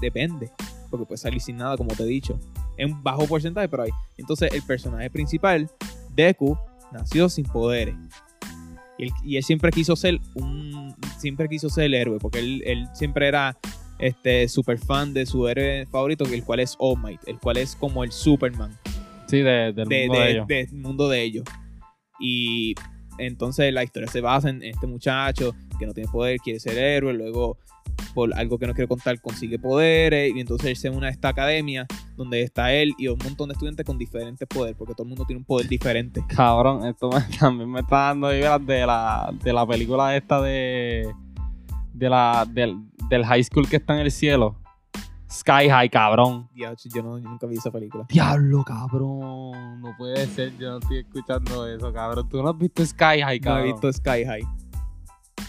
depende. 0.00 0.50
Porque 0.90 1.04
puede 1.04 1.18
salir 1.18 1.40
sin 1.40 1.58
nada, 1.58 1.76
como 1.76 1.90
te 1.90 2.02
he 2.02 2.06
dicho. 2.06 2.38
Es 2.78 2.90
un 2.90 3.02
bajo 3.02 3.26
porcentaje, 3.26 3.68
pero 3.68 3.82
hay. 3.82 3.90
Entonces, 4.16 4.50
el 4.54 4.62
personaje 4.62 5.10
principal, 5.10 5.68
Deku, 6.14 6.56
nació 6.92 7.28
sin 7.28 7.44
poderes. 7.44 7.94
Y 8.98 9.04
él, 9.04 9.10
y 9.24 9.36
él 9.36 9.42
siempre 9.44 9.70
quiso 9.70 9.94
ser 9.96 10.18
un. 10.34 10.94
Siempre 11.18 11.48
quiso 11.48 11.68
ser 11.68 11.84
el 11.84 11.94
héroe. 11.94 12.18
Porque 12.18 12.38
él, 12.38 12.62
él 12.64 12.86
siempre 12.94 13.28
era 13.28 13.56
este 13.98 14.48
super 14.48 14.78
fan 14.78 15.12
de 15.12 15.26
su 15.26 15.46
héroe 15.48 15.84
favorito, 15.86 16.24
el 16.24 16.44
cual 16.44 16.60
es 16.60 16.76
All 16.78 16.98
Might, 17.02 17.20
el 17.26 17.38
cual 17.38 17.56
es 17.56 17.74
como 17.74 18.04
el 18.04 18.12
Superman 18.12 18.78
Sí, 19.26 19.38
de- 19.38 19.72
del 19.72 19.88
de- 19.88 20.06
mundo 20.06 20.20
de, 20.20 20.30
ellos. 20.30 20.46
del 20.46 20.72
mundo 20.72 21.08
de 21.08 21.22
ellos. 21.22 21.44
Y 22.20 22.74
entonces 23.18 23.72
la 23.72 23.82
historia 23.84 24.08
se 24.08 24.20
basa 24.20 24.48
en 24.50 24.62
este 24.62 24.86
muchacho 24.86 25.54
que 25.78 25.86
no 25.86 25.92
tiene 25.94 26.08
poder, 26.10 26.38
quiere 26.38 26.60
ser 26.60 26.78
héroe, 26.78 27.12
luego 27.12 27.58
por 28.14 28.32
algo 28.34 28.58
que 28.58 28.66
no 28.68 28.74
quiero 28.74 28.88
contar 28.88 29.20
consigue 29.20 29.58
poderes 29.58 30.32
y 30.34 30.40
entonces 30.40 30.66
él 30.68 30.76
se 30.76 30.90
une 30.90 31.08
a 31.08 31.10
esta 31.10 31.28
academia 31.30 31.86
donde 32.18 32.42
está 32.42 32.72
él 32.72 32.92
y 32.98 33.08
un 33.08 33.16
montón 33.24 33.48
de 33.48 33.54
estudiantes 33.54 33.86
con 33.86 33.96
diferentes 33.96 34.46
poderes 34.46 34.76
porque 34.76 34.92
todo 34.92 35.04
el 35.04 35.08
mundo 35.08 35.24
tiene 35.24 35.38
un 35.38 35.44
poder 35.46 35.66
diferente. 35.68 36.22
Cabrón, 36.28 36.84
esto 36.86 37.08
me- 37.10 37.20
también 37.38 37.70
me 37.70 37.80
está 37.80 37.96
dando 38.08 38.28
vibras 38.30 38.66
de 38.66 38.84
la, 38.86 39.32
de 39.42 39.52
la 39.52 39.66
película 39.66 40.14
esta 40.16 40.42
de. 40.42 41.10
de 41.94 42.10
la, 42.10 42.44
del, 42.46 42.76
del 43.08 43.24
high 43.24 43.42
school 43.44 43.66
que 43.68 43.76
está 43.76 43.94
en 43.94 44.00
el 44.00 44.10
cielo. 44.10 44.56
Sky 45.30 45.68
High, 45.68 45.90
cabrón. 45.90 46.48
Dios, 46.54 46.82
yo, 46.94 47.02
no, 47.02 47.18
yo 47.18 47.28
nunca 47.28 47.46
vi 47.46 47.56
esa 47.56 47.70
película. 47.70 48.06
Diablo, 48.08 48.64
cabrón. 48.64 49.80
No 49.82 49.94
puede 49.98 50.26
ser, 50.26 50.56
yo 50.56 50.70
no 50.70 50.78
estoy 50.78 50.98
escuchando 51.00 51.66
eso, 51.66 51.92
cabrón. 51.92 52.26
Tú 52.30 52.42
no 52.42 52.48
has 52.48 52.56
visto 52.58 52.84
Sky 52.84 53.20
High, 53.22 53.38
No 53.40 53.44
cabrón. 53.44 53.64
he 53.68 53.72
visto 53.72 53.92
Sky 53.92 54.24
High. 54.24 54.42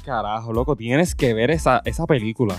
Carajo, 0.03 0.51
loco, 0.53 0.75
tienes 0.75 1.15
que 1.15 1.33
ver 1.33 1.51
esa, 1.51 1.81
esa 1.85 2.05
película. 2.05 2.55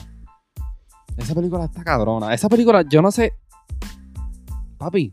Esa 1.16 1.34
película 1.34 1.64
está 1.66 1.84
cabrona. 1.84 2.32
Esa 2.32 2.48
película, 2.48 2.82
yo 2.88 3.02
no 3.02 3.10
sé. 3.10 3.34
Papi. 4.80 5.10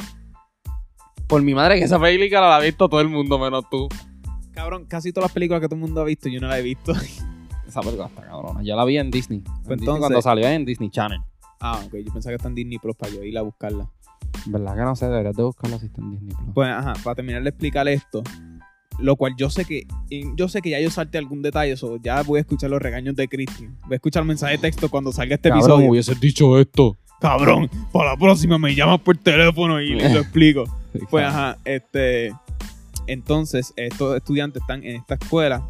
Por 1.27 1.41
mi 1.43 1.53
madre 1.53 1.77
que 1.77 1.83
esa 1.83 1.99
película 1.99 2.39
la 2.39 2.55
ha 2.55 2.59
visto 2.61 2.87
todo 2.87 3.01
el 3.01 3.09
mundo 3.09 3.37
menos 3.37 3.65
tú. 3.69 3.89
Cabrón, 4.53 4.85
casi 4.87 5.11
todas 5.11 5.25
las 5.29 5.33
películas 5.33 5.59
que 5.59 5.67
todo 5.67 5.75
el 5.75 5.81
mundo 5.81 5.99
ha 6.01 6.05
visto 6.05 6.29
yo 6.29 6.39
no 6.39 6.47
las 6.47 6.59
he 6.59 6.61
visto. 6.61 6.93
Esa 7.67 7.81
película 7.81 8.07
está 8.07 8.21
cabrona. 8.25 8.63
Yo 8.63 8.77
la 8.77 8.85
vi 8.85 8.97
en 8.97 9.11
Disney. 9.11 9.39
En 9.39 9.43
Pues 9.43 9.55
Disney 9.57 9.73
entonces- 9.79 9.99
cuando 9.99 10.21
salió 10.21 10.47
en 10.47 10.63
Disney 10.63 10.89
Channel. 10.89 11.19
ah, 11.59 11.81
ok, 11.85 11.95
yo 12.05 12.13
pensaba 12.13 12.31
que 12.31 12.35
está 12.37 12.47
en 12.47 12.55
Disney 12.55 12.79
Plus 12.79 12.95
para 12.95 13.11
yo 13.13 13.21
ir 13.23 13.37
a 13.37 13.41
buscarla. 13.41 13.91
¿Verdad 14.45 14.73
que 14.75 14.81
no 14.83 14.95
sé? 14.95 15.07
Deberías 15.07 15.35
de 15.35 15.43
buscarla 15.43 15.77
si 15.79 15.87
está 15.87 16.01
en 16.01 16.11
Disney 16.11 16.33
Plus. 16.33 16.49
Pues, 16.55 16.69
ajá, 16.69 16.93
para 17.03 17.15
terminar 17.15 17.43
de 17.43 17.49
explicar 17.49 17.87
esto, 17.89 18.23
lo 18.99 19.17
cual 19.17 19.33
yo 19.37 19.49
sé 19.49 19.65
que 19.65 19.83
yo 20.37 20.47
sé 20.47 20.61
que 20.61 20.69
ya 20.69 20.79
yo 20.79 20.89
salte 20.89 21.17
algún 21.17 21.41
detalle, 21.41 21.73
eso 21.73 21.97
ya 22.01 22.23
voy 22.23 22.37
a 22.37 22.41
escuchar 22.41 22.69
los 22.69 22.81
regaños 22.81 23.15
de 23.17 23.27
Christian. 23.27 23.77
Voy 23.83 23.93
a 23.93 23.95
escuchar 23.95 24.21
el 24.21 24.27
mensaje 24.29 24.53
de 24.53 24.59
texto 24.59 24.87
cuando 24.89 25.11
salga 25.11 25.35
este 25.35 25.49
Cabrón, 25.49 25.65
episodio. 25.69 25.89
hubieses 25.91 26.19
dicho 26.21 26.57
esto. 26.57 26.97
Cabrón, 27.19 27.69
para 27.91 28.11
la 28.11 28.17
próxima 28.17 28.57
me 28.57 28.75
llamas 28.75 28.99
por 28.99 29.17
teléfono 29.17 29.81
y 29.81 29.95
les 29.95 30.11
lo 30.13 30.19
explico. 30.19 30.65
Pues, 31.09 31.25
ajá, 31.25 31.57
este. 31.65 32.33
Entonces, 33.07 33.73
estos 33.77 34.17
estudiantes 34.17 34.61
están 34.61 34.83
en 34.83 34.97
esta 34.97 35.13
escuela 35.15 35.63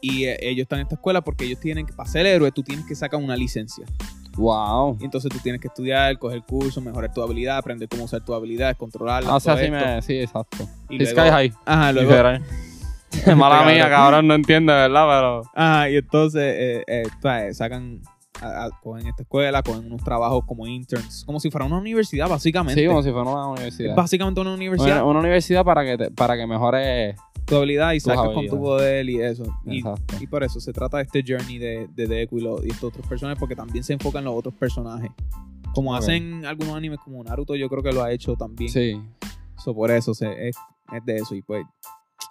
y 0.00 0.24
eh, 0.24 0.38
ellos 0.40 0.62
están 0.62 0.78
en 0.78 0.84
esta 0.84 0.94
escuela 0.94 1.20
porque 1.20 1.44
ellos 1.44 1.60
tienen 1.60 1.84
que, 1.86 1.92
para 1.92 2.08
ser 2.08 2.24
héroe, 2.26 2.50
tú 2.52 2.62
tienes 2.62 2.86
que 2.86 2.94
sacar 2.94 3.20
una 3.20 3.36
licencia. 3.36 3.84
Wow. 4.36 4.98
Y 5.00 5.04
entonces 5.04 5.30
tú 5.30 5.38
tienes 5.38 5.60
que 5.60 5.68
estudiar, 5.68 6.18
coger 6.18 6.42
cursos, 6.42 6.82
mejorar 6.82 7.12
tu 7.12 7.22
habilidad, 7.22 7.58
aprender 7.58 7.88
cómo 7.88 8.04
usar 8.04 8.22
tu 8.22 8.34
habilidad, 8.34 8.76
controlarla. 8.76 9.30
Ah, 9.30 9.36
o 9.36 9.40
sea, 9.40 9.56
sí, 9.56 9.70
me, 9.70 10.02
sí, 10.02 10.18
exacto. 10.18 10.68
Y 10.88 10.98
luego- 10.98 11.12
Sky 11.20 11.30
High. 11.30 11.52
Ajá, 11.64 11.92
luego. 11.92 12.10
Mala 13.36 13.64
mía, 13.64 13.88
cabrón, 13.88 14.26
no 14.26 14.34
entiende, 14.34 14.72
¿verdad? 14.72 15.06
Pero. 15.06 15.42
Ajá, 15.54 15.90
y 15.90 15.96
entonces 15.96 16.42
eh, 16.42 16.84
eh, 16.88 17.54
sacan, 17.54 18.00
a- 18.44 18.64
a- 18.66 18.70
cogen 18.82 19.06
esta 19.06 19.22
escuela, 19.22 19.62
cogen 19.62 19.86
unos 19.86 20.02
trabajos 20.04 20.44
como 20.46 20.66
interns, 20.66 21.24
como 21.24 21.40
si 21.40 21.50
fuera 21.50 21.66
una 21.66 21.78
universidad, 21.78 22.28
básicamente. 22.28 22.80
Sí, 22.80 22.86
como 22.86 23.02
si 23.02 23.10
fuera 23.10 23.28
una 23.30 23.42
Es 23.54 23.58
universidad. 23.60 23.94
básicamente 23.96 24.40
una 24.40 24.54
universidad, 24.54 24.96
Una, 25.02 25.04
una 25.04 25.20
universidad 25.20 25.64
para 25.64 25.84
que, 25.84 25.96
te- 25.98 26.10
para 26.10 26.36
que 26.36 26.46
mejore. 26.46 27.16
tu 27.46 27.56
habilidad 27.56 27.92
y 27.92 28.00
sacas 28.00 28.30
con 28.30 28.46
tu 28.46 28.58
poder 28.58 29.08
y 29.10 29.20
eso. 29.20 29.44
Y, 29.66 29.82
y 30.20 30.26
por 30.26 30.42
eso 30.44 30.60
se 30.60 30.72
trata 30.72 30.96
de 30.98 31.02
este 31.02 31.22
journey 31.26 31.58
de, 31.58 31.88
de 31.94 32.06
Deku 32.06 32.38
y, 32.38 32.42
los- 32.42 32.64
y 32.64 32.68
estos 32.70 32.84
otros 32.90 33.06
personajes, 33.06 33.38
porque 33.38 33.54
también 33.54 33.84
se 33.84 33.92
enfocan 33.92 34.20
en 34.20 34.24
los 34.26 34.34
otros 34.38 34.54
personajes. 34.54 35.10
Como 35.74 35.94
hacen 35.94 36.46
algunos 36.46 36.74
animes 36.76 37.00
como 37.04 37.22
Naruto, 37.22 37.54
yo 37.56 37.68
creo 37.68 37.82
que 37.82 37.92
lo 37.92 38.02
ha 38.02 38.12
hecho 38.12 38.34
también. 38.36 38.70
Sí. 38.70 38.98
So, 39.62 39.74
por 39.74 39.90
eso 39.90 40.14
se, 40.14 40.48
es, 40.48 40.56
es 40.92 41.04
de 41.04 41.16
eso. 41.16 41.34
Y 41.34 41.42
pues 41.42 41.66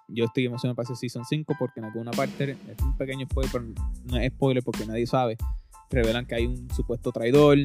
yo 0.08 0.26
estoy 0.26 0.46
emocionado 0.46 0.76
para 0.76 0.86
ese 0.86 0.96
Season 0.96 1.24
5 1.26 1.54
porque 1.60 1.80
en 1.80 1.86
alguna 1.86 2.12
parte, 2.12 2.52
es 2.52 2.82
un 2.84 2.96
pequeño 2.98 3.26
spoiler, 3.30 3.52
pero 3.52 3.66
no 4.06 4.18
es 4.18 4.32
spoiler 4.34 4.64
porque 4.64 4.86
nadie 4.86 5.06
sabe, 5.06 5.38
revelan 5.94 6.26
que 6.26 6.36
hay 6.36 6.46
un 6.46 6.70
supuesto 6.72 7.12
traidor 7.12 7.58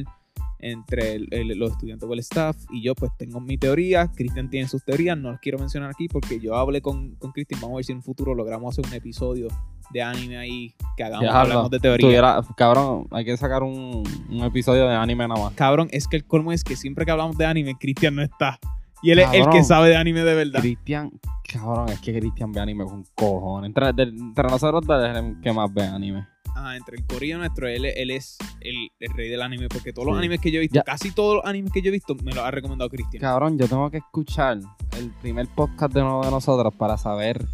entre 0.61 1.13
el- 1.13 1.27
el- 1.31 1.57
los 1.57 1.71
estudiantes 1.71 2.07
o 2.09 2.13
el 2.13 2.19
staff 2.19 2.57
y 2.69 2.81
yo 2.83 2.93
pues 2.93 3.11
tengo 3.17 3.39
mi 3.39 3.57
teoría, 3.57 4.11
Cristian 4.13 4.49
tiene 4.49 4.67
sus 4.67 4.83
teorías, 4.83 5.17
no 5.17 5.31
las 5.31 5.39
quiero 5.39 5.57
mencionar 5.57 5.89
aquí 5.89 6.09
porque 6.09 6.39
yo 6.41 6.55
hablé 6.55 6.81
con, 6.81 7.15
con 7.15 7.31
Cristian, 7.31 7.61
vamos 7.61 7.75
a 7.75 7.77
ver 7.77 7.85
si 7.85 7.91
en 7.93 7.99
un 7.99 8.03
futuro 8.03 8.35
logramos 8.35 8.73
hacer 8.77 8.85
un 8.85 8.93
episodio 8.93 9.47
de 9.93 10.01
anime 10.01 10.37
ahí 10.37 10.73
que 10.97 11.03
hagamos, 11.03 11.23
hablamos 11.41 11.71
de 11.71 11.79
teoría. 11.79 12.05
Tuviera- 12.07 12.41
cabrón, 12.57 13.07
hay 13.11 13.23
que 13.23 13.37
sacar 13.37 13.63
un, 13.63 14.03
un 14.29 14.43
episodio 14.43 14.85
de 14.85 14.95
anime 14.95 15.27
nada 15.29 15.41
más. 15.41 15.53
Cabrón, 15.53 15.87
es 15.91 16.07
que 16.09 16.17
el 16.17 16.25
colmo 16.25 16.51
es 16.51 16.63
que 16.65 16.75
siempre 16.75 17.05
que 17.05 17.11
hablamos 17.11 17.37
de 17.37 17.45
anime, 17.45 17.75
Cristian 17.79 18.15
no 18.15 18.21
está. 18.21 18.59
Y 19.01 19.11
él 19.11 19.19
es 19.19 19.31
el 19.33 19.47
que 19.49 19.63
sabe 19.63 19.89
de 19.89 19.95
anime 19.97 20.21
de 20.23 20.35
verdad. 20.35 20.59
Cristian, 20.59 21.11
cabrón, 21.51 21.89
es 21.89 21.99
que 22.01 22.17
Cristian 22.19 22.51
ve 22.51 22.59
anime 22.59 22.83
con 22.85 23.05
cojones. 23.15 23.67
Entre, 23.69 23.93
de- 23.93 24.03
entre 24.03 24.43
nosotros 24.49 24.83
es 24.83 25.17
el 25.17 25.39
que 25.41 25.53
más 25.53 25.73
ve 25.73 25.83
anime. 25.83 26.27
Ajá, 26.55 26.75
entre 26.75 26.97
el 26.97 27.05
corillo 27.05 27.37
nuestro, 27.37 27.67
él, 27.69 27.85
él 27.85 28.11
es 28.11 28.37
el, 28.59 28.75
el 28.99 29.13
rey 29.13 29.29
del 29.29 29.41
anime, 29.41 29.69
porque 29.69 29.93
todos 29.93 30.07
los 30.07 30.17
animes 30.17 30.41
que 30.41 30.51
yo 30.51 30.57
he 30.57 30.61
visto, 30.61 30.75
Ya. 30.75 30.83
casi 30.83 31.11
todos 31.11 31.37
los 31.37 31.45
animes 31.45 31.71
que 31.71 31.81
yo 31.81 31.87
he 31.87 31.91
visto, 31.91 32.15
me 32.23 32.31
los 32.33 32.43
ha 32.43 32.51
recomendado 32.51 32.89
Cristian. 32.89 33.21
Cabrón, 33.21 33.57
yo 33.57 33.67
tengo 33.69 33.89
que 33.89 33.97
escuchar 33.97 34.57
el 34.97 35.11
primer 35.21 35.47
podcast 35.47 35.93
de 35.93 36.01
nuevo 36.01 36.25
de 36.25 36.31
nosotros 36.31 36.73
para 36.75 36.97
saber 36.97 37.45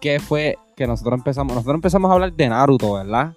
qué 0.00 0.18
fue 0.18 0.58
que 0.76 0.86
nosotros 0.88 1.18
empezamos. 1.18 1.54
Nosotros 1.54 1.76
empezamos 1.76 2.10
a 2.10 2.14
hablar 2.14 2.32
de 2.32 2.48
Naruto, 2.48 2.94
¿verdad? 2.94 3.34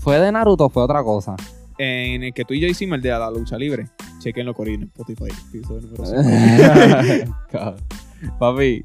¿Fue 0.00 0.18
de 0.18 0.32
Naruto 0.32 0.66
o 0.66 0.68
fue 0.70 0.82
otra 0.84 1.02
cosa? 1.04 1.36
En 1.84 2.22
el 2.22 2.32
que 2.32 2.44
tú 2.44 2.54
y 2.54 2.60
yo 2.60 2.68
hicimos, 2.68 2.96
el 2.96 3.02
de 3.02 3.10
la 3.10 3.30
lucha 3.30 3.58
libre. 3.58 3.88
Chequenlo 4.20 4.54
Corín 4.54 4.82
en 4.82 4.88
Spotify. 4.88 5.32
Papi, 8.38 8.84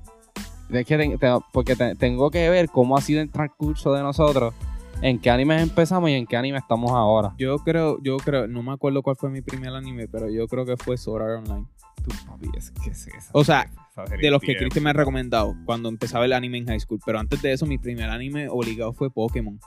es 0.71 0.85
que 0.85 0.97
ten- 0.97 1.17
te- 1.17 1.27
porque 1.53 1.75
te- 1.75 1.95
tengo 1.95 2.29
que 2.31 2.49
ver 2.49 2.69
cómo 2.69 2.97
ha 2.97 3.01
sido 3.01 3.21
el 3.21 3.29
transcurso 3.29 3.93
de 3.93 4.01
nosotros, 4.01 4.53
en 5.01 5.19
qué 5.19 5.29
animes 5.29 5.61
empezamos 5.61 6.09
y 6.09 6.13
en 6.13 6.25
qué 6.25 6.37
anime 6.37 6.57
estamos 6.57 6.91
ahora. 6.91 7.33
Yo 7.37 7.59
creo, 7.59 8.01
yo 8.01 8.17
creo, 8.17 8.47
no 8.47 8.63
me 8.63 8.71
acuerdo 8.73 9.03
cuál 9.03 9.15
fue 9.15 9.29
mi 9.29 9.41
primer 9.41 9.69
anime, 9.73 10.07
pero 10.07 10.29
yo 10.29 10.47
creo 10.47 10.65
que 10.65 10.75
fue 10.75 10.97
Sword 10.97 11.21
Art 11.21 11.47
Online. 11.47 11.67
Tú, 12.03 12.11
papi, 12.25 12.47
es 12.57 12.71
que 12.71 12.89
es 12.89 13.07
esa. 13.07 13.29
O 13.33 13.43
sea, 13.43 13.69
esa 13.91 14.03
De 14.05 14.31
los 14.31 14.41
que 14.41 14.53
Cristian 14.59 14.83
me 14.85 14.89
ha 14.91 14.93
recomendado 14.93 15.55
cuando 15.65 15.89
empezaba 15.89 16.25
el 16.25 16.33
anime 16.33 16.57
en 16.59 16.65
high 16.67 16.79
school. 16.79 16.99
Pero 17.05 17.19
antes 17.19 17.41
de 17.41 17.51
eso, 17.53 17.65
mi 17.65 17.77
primer 17.77 18.09
anime 18.09 18.47
obligado 18.49 18.93
fue 18.93 19.11
Pokémon. 19.11 19.59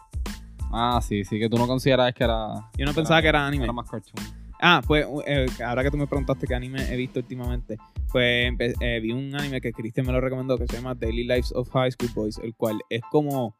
Ah, 0.72 1.00
sí, 1.02 1.24
sí, 1.24 1.38
que 1.38 1.48
tú 1.48 1.56
no 1.56 1.66
consideras 1.66 2.14
que 2.14 2.24
era. 2.24 2.70
Yo 2.76 2.86
no 2.86 2.94
pensaba 2.94 3.20
que 3.20 3.28
era 3.28 3.46
anime. 3.46 3.64
Era 3.64 3.72
más 3.72 3.88
cartoon. 3.90 4.40
Ah, 4.62 4.82
pues 4.86 5.06
eh, 5.26 5.46
ahora 5.64 5.82
que 5.82 5.90
tú 5.90 5.96
me 5.96 6.06
preguntaste 6.06 6.46
qué 6.46 6.54
anime 6.54 6.82
he 6.92 6.96
visto 6.96 7.18
últimamente, 7.18 7.78
pues 8.12 8.52
eh, 8.80 9.00
vi 9.00 9.10
un 9.10 9.34
anime 9.34 9.58
que 9.60 9.72
Cristian 9.72 10.06
me 10.06 10.12
lo 10.12 10.20
recomendó 10.20 10.58
que 10.58 10.66
se 10.66 10.76
llama 10.76 10.94
Daily 10.94 11.22
Lives 11.22 11.50
of 11.52 11.70
High 11.70 11.92
School 11.92 12.10
Boys, 12.14 12.38
el 12.38 12.54
cual 12.54 12.78
es 12.90 13.00
como... 13.10 13.56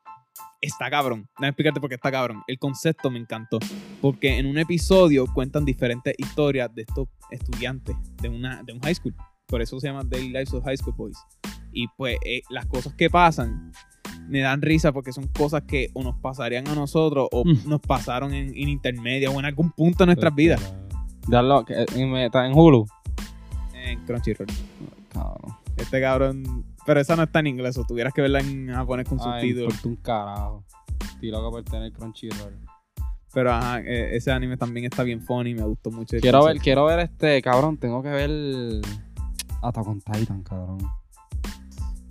Está 0.61 0.90
cabrón. 0.90 1.26
Déjame 1.36 1.48
explicarte 1.48 1.80
por 1.80 1.88
qué 1.88 1.94
está 1.94 2.11
cabrón. 2.11 2.42
El 2.46 2.58
concepto 2.58 3.11
me 3.11 3.18
encantó. 3.18 3.58
Porque 4.02 4.38
en 4.38 4.44
un 4.44 4.58
episodio 4.58 5.24
cuentan 5.32 5.64
diferentes 5.64 6.14
historias 6.18 6.74
de 6.74 6.82
estos 6.82 7.08
estudiantes 7.30 7.96
de, 8.20 8.28
una, 8.28 8.62
de 8.62 8.74
un 8.74 8.80
high 8.80 8.94
school. 8.94 9.14
Por 9.46 9.62
eso 9.62 9.80
se 9.80 9.88
llama 9.88 10.02
Daily 10.04 10.28
Lives 10.28 10.52
of 10.52 10.64
High 10.64 10.76
School 10.76 10.94
Boys. 10.96 11.16
Y 11.72 11.86
pues 11.96 12.18
eh, 12.26 12.42
las 12.50 12.66
cosas 12.66 12.92
que 12.92 13.08
pasan 13.08 13.72
me 14.29 14.41
dan 14.41 14.62
risa 14.62 14.93
porque 14.93 15.12
son 15.12 15.27
cosas 15.29 15.62
que 15.62 15.91
o 15.95 16.03
nos 16.03 16.16
pasarían 16.16 16.68
a 16.68 16.75
nosotros 16.75 17.29
o 17.33 17.45
Mm. 17.45 17.68
nos 17.68 17.81
pasaron 17.81 18.33
en, 18.35 18.49
en 18.49 18.68
intermedia 18.68 19.31
o 19.31 19.39
en 19.39 19.45
algún 19.47 19.71
punto 19.73 19.99
de 20.05 20.07
nuestras 20.07 20.35
vidas. 20.35 20.75
Darlo, 21.29 21.64
que, 21.64 21.75
en, 21.95 22.16
está 22.16 22.47
en 22.47 22.53
Hulu. 22.57 22.87
En 23.75 24.05
Crunchyroll. 24.05 24.47
Cabrón. 25.11 25.57
Este 25.77 26.01
cabrón. 26.01 26.64
Pero 26.87 27.01
esa 27.01 27.14
no 27.16 27.23
está 27.25 27.41
en 27.41 27.47
inglés, 27.49 27.77
o 27.79 27.85
tuvieras 27.85 28.12
que 28.12 28.23
verla 28.23 28.41
en 28.41 28.68
japonés 28.73 29.09
con 29.09 29.18
subtítulos. 29.18 29.75
importa 29.75 29.89
un 29.89 29.97
carajo. 29.97 30.64
Estoy 31.14 31.31
loco 31.31 31.51
por 31.51 31.62
tener 31.64 31.93
Crunchyroll. 31.93 32.59
Pero 33.33 33.53
ajá, 33.53 33.81
eh, 33.81 34.16
ese 34.16 34.33
anime 34.33 34.57
también 34.57 34.87
está 34.87 35.03
bien 35.05 35.23
funny, 35.23 35.55
me 35.55 35.62
gustó 35.62 35.91
mucho. 35.91 36.16
Quiero 36.21 36.45
ver, 36.45 36.59
quiero 36.59 36.87
ver 36.87 37.01
este, 37.01 37.41
cabrón, 37.43 37.77
tengo 37.77 38.03
que 38.03 38.09
ver 38.09 38.31
Attack 39.62 39.87
on 39.87 40.01
Titan, 40.01 40.43
cabrón. 40.43 40.79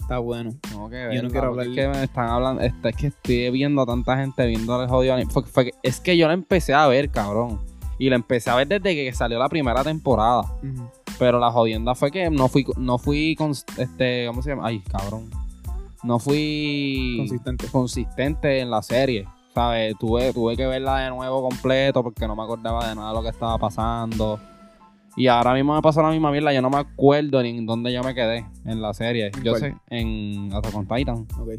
Está 0.09 0.17
bueno. 0.17 0.49
Tengo 0.67 0.89
que 0.89 1.07
Yo 1.13 1.21
no 1.21 1.29
quiero 1.29 1.51
Es 1.53 1.59
hablar- 1.67 1.75
que 1.75 1.87
me 1.87 2.03
están 2.03 2.29
hablando, 2.29 2.61
este, 2.63 2.89
es 2.89 2.95
que 2.95 3.07
estoy 3.07 3.51
viendo 3.51 3.83
a 3.83 3.85
tanta 3.85 4.17
gente 4.17 4.43
viendo 4.47 4.81
el 4.81 4.89
jodido 4.89 5.13
anime. 5.13 5.31
Fue- 5.31 5.43
fue 5.43 5.71
es 5.83 5.99
que 5.99 6.17
yo 6.17 6.25
la 6.27 6.33
empecé 6.33 6.73
a 6.73 6.87
ver, 6.87 7.11
cabrón. 7.11 7.59
Y 7.99 8.09
la 8.09 8.15
empecé 8.15 8.49
a 8.49 8.55
ver 8.55 8.67
desde 8.67 8.95
que 8.95 9.13
salió 9.13 9.37
la 9.37 9.47
primera 9.49 9.83
temporada. 9.83 10.51
Pero 11.19 11.37
la 11.37 11.51
jodienda 11.51 11.93
fue 11.93 12.09
que 12.09 12.27
no 12.31 12.47
fui, 12.47 12.65
no 12.77 12.97
fui, 12.97 13.35
cons- 13.37 13.65
este, 13.77 14.25
¿cómo 14.25 14.41
se 14.41 14.49
llama? 14.49 14.65
Ay, 14.65 14.79
cabrón. 14.79 15.29
No 16.01 16.17
fui 16.17 17.13
Consistente. 17.19 17.67
consistente 17.67 18.59
en 18.61 18.71
la 18.71 18.81
serie. 18.81 19.27
¿Sabes? 19.53 19.93
Tuve, 19.99 20.33
tuve 20.33 20.57
que 20.57 20.65
verla 20.65 21.01
de 21.01 21.09
nuevo 21.11 21.47
completo 21.47 22.01
porque 22.01 22.25
no 22.27 22.35
me 22.35 22.41
acordaba 22.41 22.87
de 22.89 22.95
nada 22.95 23.09
de 23.09 23.13
lo 23.15 23.21
que 23.21 23.29
estaba 23.29 23.59
pasando. 23.59 24.39
Y 25.15 25.27
ahora 25.27 25.53
mismo 25.53 25.75
me 25.75 25.81
pasó 25.81 26.01
la 26.01 26.09
misma 26.11 26.31
mierda. 26.31 26.53
Yo 26.53 26.61
no 26.61 26.69
me 26.69 26.77
acuerdo 26.77 27.41
ni 27.43 27.57
en 27.57 27.65
dónde 27.65 27.91
yo 27.91 28.03
me 28.03 28.13
quedé 28.15 28.45
en 28.65 28.81
la 28.81 28.93
serie. 28.93 29.31
¿En 29.35 29.43
Yo 29.43 29.51
cuál? 29.53 29.61
sé, 29.61 29.75
en 29.89 30.53
Attack 30.53 30.75
on 30.75 30.87
Titan. 30.87 31.27
Ok. 31.39 31.49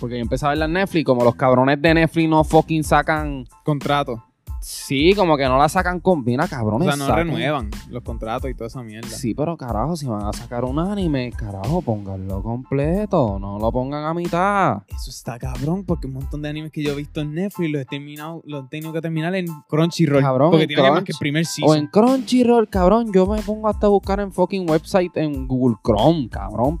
Porque 0.00 0.16
yo 0.16 0.22
empecé 0.22 0.46
a 0.46 0.50
verla 0.50 0.64
en 0.66 0.72
Netflix. 0.74 1.04
Como 1.04 1.24
los 1.24 1.34
cabrones 1.34 1.80
de 1.80 1.94
Netflix 1.94 2.28
no 2.28 2.44
fucking 2.44 2.84
sacan. 2.84 3.46
Contrato. 3.64 4.22
Sí, 4.66 5.12
como 5.14 5.36
que 5.36 5.44
no 5.44 5.58
la 5.58 5.68
sacan 5.68 6.00
con. 6.00 6.24
Mira, 6.24 6.46
O 6.46 6.48
cabrones. 6.48 6.88
sea, 6.88 6.96
no 6.96 7.04
saquen- 7.06 7.16
renuevan 7.16 7.70
los 7.90 8.02
contratos 8.02 8.50
y 8.50 8.54
toda 8.54 8.68
esa 8.68 8.82
mierda. 8.82 9.08
Sí, 9.10 9.34
pero 9.34 9.58
carajo, 9.58 9.94
si 9.94 10.06
van 10.06 10.24
a 10.24 10.32
sacar 10.32 10.64
un 10.64 10.78
anime, 10.78 11.30
carajo, 11.32 11.82
pónganlo 11.82 12.42
completo. 12.42 13.38
No 13.38 13.58
lo 13.58 13.70
pongan 13.70 14.04
a 14.06 14.14
mitad. 14.14 14.78
Eso 14.88 15.10
está 15.10 15.38
cabrón, 15.38 15.84
porque 15.84 16.06
un 16.06 16.14
montón 16.14 16.40
de 16.40 16.48
animes 16.48 16.72
que 16.72 16.82
yo 16.82 16.92
he 16.92 16.96
visto 16.96 17.20
en 17.20 17.34
Netflix 17.34 17.70
los 17.72 17.82
he 17.82 17.84
terminado, 17.84 18.40
los 18.46 18.64
he 18.64 18.68
tenido 18.68 18.90
que 18.94 19.02
terminar 19.02 19.34
en 19.34 19.46
Crunchyroll. 19.68 20.22
Cabrón, 20.22 20.50
porque 20.52 20.62
en 20.64 20.68
tiene 20.68 20.90
más 20.90 21.04
que 21.04 21.12
el 21.12 21.18
primer 21.18 21.42
O 21.42 21.46
season. 21.46 21.76
en 21.76 21.86
Crunchyroll, 21.88 22.68
cabrón, 22.70 23.12
yo 23.12 23.26
me 23.26 23.42
pongo 23.42 23.68
hasta 23.68 23.86
a 23.86 23.90
buscar 23.90 24.20
en 24.20 24.32
fucking 24.32 24.68
website 24.70 25.14
en 25.18 25.46
Google 25.46 25.76
Chrome, 25.84 26.30
cabrón. 26.30 26.80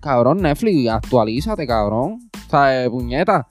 Cabrón, 0.00 0.42
Netflix, 0.42 0.90
actualízate, 0.90 1.66
cabrón. 1.66 2.18
O 2.46 2.50
sea, 2.50 2.84
eh, 2.84 2.90
puñeta. 2.90 3.48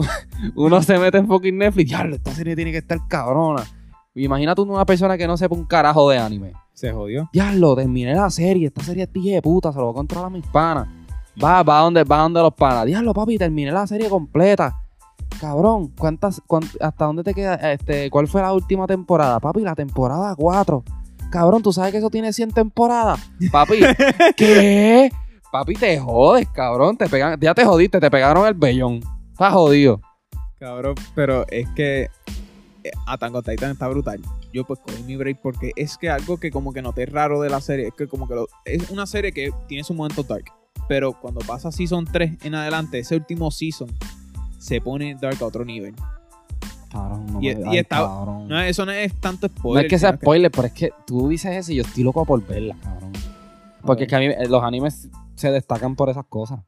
Uno 0.56 0.82
se 0.82 0.98
mete 0.98 1.18
en 1.18 1.26
fucking 1.26 1.56
Netflix, 1.58 1.88
diablo, 1.90 2.16
esta 2.16 2.32
serie 2.32 2.56
tiene 2.56 2.72
que 2.72 2.78
estar 2.78 2.98
cabrona. 3.08 3.62
Imagínate 4.14 4.60
una 4.62 4.84
persona 4.84 5.16
que 5.16 5.26
no 5.26 5.36
sepa 5.36 5.54
un 5.54 5.64
carajo 5.64 6.10
de 6.10 6.18
anime. 6.18 6.52
Se 6.74 6.92
jodió. 6.92 7.28
Diablo, 7.32 7.76
terminé 7.76 8.14
la 8.14 8.30
serie, 8.30 8.66
esta 8.68 8.82
serie 8.82 9.04
es 9.04 9.12
tía 9.12 9.34
de 9.36 9.42
puta, 9.42 9.72
se 9.72 9.78
lo 9.78 9.84
voy 9.86 9.92
a 9.92 9.96
controlar 9.96 10.26
a 10.26 10.30
mis 10.30 10.46
panas. 10.46 10.88
Va, 11.42 11.62
va 11.62 11.80
donde, 11.80 12.04
va 12.04 12.18
donde 12.18 12.40
los 12.40 12.54
panas. 12.54 12.86
Diablo, 12.86 13.14
papi, 13.14 13.38
terminé 13.38 13.70
la 13.70 13.86
serie 13.86 14.08
completa. 14.08 14.76
Cabrón, 15.40 15.92
¿cuántas, 15.96 16.42
cuánt- 16.46 16.76
¿hasta 16.80 17.04
dónde 17.04 17.22
te 17.22 17.32
queda? 17.34 17.54
Este, 17.54 18.10
¿Cuál 18.10 18.26
fue 18.26 18.42
la 18.42 18.52
última 18.52 18.86
temporada? 18.86 19.38
Papi, 19.38 19.60
la 19.60 19.74
temporada 19.74 20.34
4. 20.36 20.82
Cabrón, 21.30 21.62
¿tú 21.62 21.72
sabes 21.72 21.92
que 21.92 21.98
eso 21.98 22.10
tiene 22.10 22.32
100 22.32 22.50
temporadas? 22.50 23.20
Papi, 23.52 23.78
¿qué? 24.36 25.10
Papi, 25.52 25.74
te 25.74 25.98
jodes, 26.00 26.48
cabrón. 26.48 26.96
Te 26.96 27.08
pegan, 27.08 27.38
ya 27.40 27.54
te 27.54 27.64
jodiste, 27.64 28.00
te 28.00 28.10
pegaron 28.10 28.46
el 28.46 28.54
vellón. 28.54 29.00
Estás 29.40 29.54
jodido. 29.54 30.02
Cabrón, 30.58 30.96
pero 31.14 31.46
es 31.48 31.66
que 31.70 32.10
eh, 32.84 32.90
Attack 33.06 33.34
on 33.34 33.42
Titan 33.42 33.70
está 33.70 33.88
brutal. 33.88 34.20
Yo 34.52 34.66
pues 34.66 34.78
cogí 34.80 35.02
mi 35.04 35.16
break 35.16 35.40
porque 35.40 35.72
es 35.76 35.96
que 35.96 36.10
algo 36.10 36.36
que 36.38 36.50
como 36.50 36.74
que 36.74 36.82
noté 36.82 37.06
raro 37.06 37.40
de 37.40 37.48
la 37.48 37.62
serie 37.62 37.86
es 37.88 37.94
que 37.94 38.06
como 38.06 38.28
que 38.28 38.34
lo- 38.34 38.48
es 38.66 38.90
una 38.90 39.06
serie 39.06 39.32
que 39.32 39.50
tiene 39.66 39.82
su 39.82 39.94
momento 39.94 40.24
dark. 40.24 40.44
Pero 40.88 41.14
cuando 41.18 41.40
pasa 41.40 41.72
Season 41.72 42.04
3 42.04 42.36
en 42.44 42.54
adelante, 42.54 42.98
ese 42.98 43.16
último 43.16 43.50
Season 43.50 43.88
se 44.58 44.78
pone 44.82 45.16
dark 45.18 45.38
a 45.40 45.46
otro 45.46 45.64
nivel. 45.64 45.94
Cabrón, 46.92 47.24
no 47.32 47.40
Y- 47.40 47.54
me- 47.54 47.60
y 47.62 47.64
ay, 47.70 47.78
está- 47.78 47.96
cabrón. 47.96 48.46
No, 48.46 48.60
eso 48.60 48.84
no 48.84 48.92
es 48.92 49.14
tanto 49.22 49.48
No 49.48 49.54
spoiler. 49.56 49.86
es 49.86 49.90
que 49.90 49.98
sea 49.98 50.16
spoiler, 50.16 50.50
pero 50.50 50.66
es 50.66 50.74
que 50.74 50.90
tú 51.06 51.28
dices 51.30 51.56
eso 51.56 51.72
y 51.72 51.76
yo 51.76 51.82
estoy 51.84 52.02
loco 52.02 52.26
por 52.26 52.46
verla, 52.46 52.76
cabrón. 52.84 53.10
Porque 53.80 54.02
es 54.02 54.08
que 54.10 54.16
a 54.16 54.18
mí 54.18 54.26
eh, 54.26 54.46
los 54.50 54.62
animes 54.62 55.08
se 55.40 55.50
destacan 55.50 55.96
por 55.96 56.08
esas 56.08 56.26
cosas. 56.26 56.60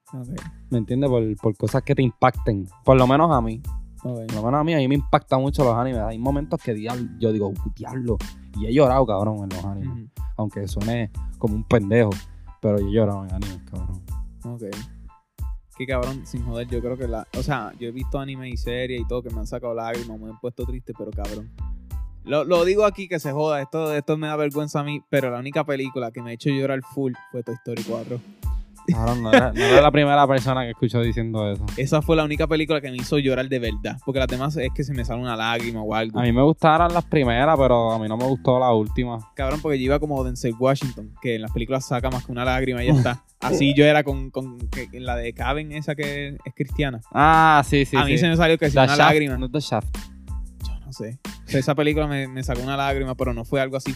¿Me 0.71 0.79
entiendes? 0.79 1.09
Por, 1.09 1.37
por 1.37 1.57
cosas 1.57 1.83
que 1.83 1.95
te 1.95 2.03
impacten. 2.03 2.67
Por 2.85 2.97
lo 2.97 3.07
menos 3.07 3.31
a 3.31 3.41
mí. 3.41 3.63
Por 4.03 4.13
lo 4.33 4.43
menos 4.43 4.55
a 4.61 4.65
mí, 4.65 4.75
a 4.75 4.79
mí 4.79 4.89
me 4.89 4.97
impactan 4.97 5.41
mucho 5.41 5.63
los 5.63 5.75
animes. 5.77 6.01
Hay 6.01 6.19
momentos 6.19 6.61
que 6.61 6.75
diablo, 6.75 7.09
yo 7.21 7.31
digo, 7.33 7.49
"Uh, 7.49 7.71
diablo. 7.77 8.19
Y 8.59 8.67
he 8.67 8.73
llorado, 8.75 9.07
cabrón, 9.07 9.45
en 9.45 9.49
los 9.51 9.65
animes. 9.65 10.11
Aunque 10.37 10.67
suene 10.67 11.11
como 11.39 11.55
un 11.55 11.65
pendejo. 11.65 12.11
Pero 12.61 12.79
yo 12.81 12.89
he 12.89 12.93
llorado 12.93 13.25
en 13.25 13.35
animes, 13.35 13.61
cabrón. 13.71 14.03
Ok. 14.45 14.63
Que 15.79 15.87
cabrón, 15.87 16.27
sin 16.27 16.45
joder, 16.45 16.69
yo 16.69 16.81
creo 16.81 16.97
que 16.97 17.09
la. 17.09 17.27
O 17.39 17.43
sea, 17.43 17.73
yo 17.79 17.89
he 17.89 17.93
visto 17.93 18.19
anime 18.19 18.49
y 18.49 18.57
series 18.57 19.01
y 19.01 19.07
todo 19.07 19.23
que 19.23 19.31
me 19.31 19.39
han 19.41 19.47
sacado 19.47 19.73
lágrimas, 19.75 20.19
me 20.19 20.31
han 20.31 20.41
puesto 20.41 20.65
triste, 20.67 20.93
pero 20.97 21.11
cabrón. 21.11 21.51
Lo, 22.25 22.45
lo 22.45 22.65
digo 22.65 22.85
aquí 22.85 23.09
que 23.09 23.19
se 23.19 23.33
joda, 23.33 23.61
esto, 23.63 23.93
esto 23.95 24.17
me 24.17 24.29
da 24.29 24.37
vergüenza 24.37 24.81
a 24.81 24.85
mí, 24.85 25.03
pero 25.09 25.31
la 25.31 25.39
única 25.41 25.65
película 25.65 26.13
que 26.13 26.23
me 26.23 26.31
ha 26.31 26.33
hecho 26.35 26.51
llorar 26.51 26.81
full 26.83 27.15
fue 27.33 27.43
Toy 27.43 27.55
Story 27.55 27.83
4. 27.83 28.21
Cabrón, 28.89 29.23
no 29.23 29.33
era, 29.33 29.53
no 29.53 29.61
era 29.61 29.81
la 29.81 29.91
primera 29.91 30.27
persona 30.27 30.63
que 30.63 30.71
escucho 30.71 31.01
diciendo 31.01 31.51
eso. 31.53 31.65
Esa 31.77 32.03
fue 32.03 32.17
la 32.17 32.25
única 32.25 32.47
película 32.47 32.81
que 32.81 32.91
me 32.91 32.97
hizo 32.97 33.19
llorar 33.19 33.49
de 33.49 33.59
verdad, 33.59 33.99
porque 34.05 34.19
las 34.19 34.29
demás 34.29 34.57
es 34.57 34.71
que 34.75 34.85
se 34.85 34.93
me 34.93 35.05
sale 35.05 35.21
una 35.21 35.37
lágrima 35.37 35.83
o 35.83 35.95
algo. 35.95 36.19
A 36.19 36.23
mí 36.23 36.33
me 36.33 36.43
gustaron 36.43 36.93
las 36.93 37.05
primeras, 37.05 37.57
pero 37.59 37.93
a 37.93 37.99
mí 37.99 38.09
no 38.09 38.17
me 38.17 38.25
gustó 38.25 38.59
la 38.59 38.73
última. 38.73 39.19
Cabrón, 39.35 39.61
porque 39.61 39.79
yo 39.79 39.85
iba 39.85 39.99
como 39.99 40.23
Denzel 40.25 40.55
Washington, 40.59 41.15
que 41.21 41.37
en 41.37 41.43
las 41.43 41.53
películas 41.53 41.87
saca 41.87 42.11
más 42.11 42.25
que 42.25 42.33
una 42.33 42.45
lágrima 42.45 42.83
y 42.83 42.89
ya 42.89 42.93
está. 42.95 43.25
Así 43.41 43.75
yo 43.75 43.85
era 43.85 44.05
con, 44.05 44.31
con 44.31 44.59
que- 44.69 44.89
la 45.01 45.17
de 45.17 45.33
Caben, 45.33 45.73
esa 45.73 45.95
que 45.95 46.37
es 46.45 46.55
cristiana. 46.55 47.01
Ah, 47.13 47.63
sí, 47.67 47.85
sí. 47.85 47.97
a 47.97 48.05
mí 48.05 48.13
sí. 48.13 48.19
se 48.19 48.29
me 48.29 48.37
salió 48.37 48.57
que 48.57 48.71
The 48.71 48.79
una 48.79 48.87
Shaft, 48.87 48.99
lágrima. 48.99 49.37
No 49.37 49.47
es 49.47 49.53
The 49.53 49.61
Shaft. 49.61 49.97
Yo 50.65 50.81
no 50.87 50.93
sé. 50.93 51.19
Esa 51.49 51.75
película 51.75 52.07
me, 52.07 52.29
me 52.29 52.43
sacó 52.43 52.63
una 52.63 52.77
lágrima, 52.77 53.15
pero 53.15 53.35
no 53.35 53.45
fue 53.45 53.61
algo 53.61 53.77
así. 53.77 53.95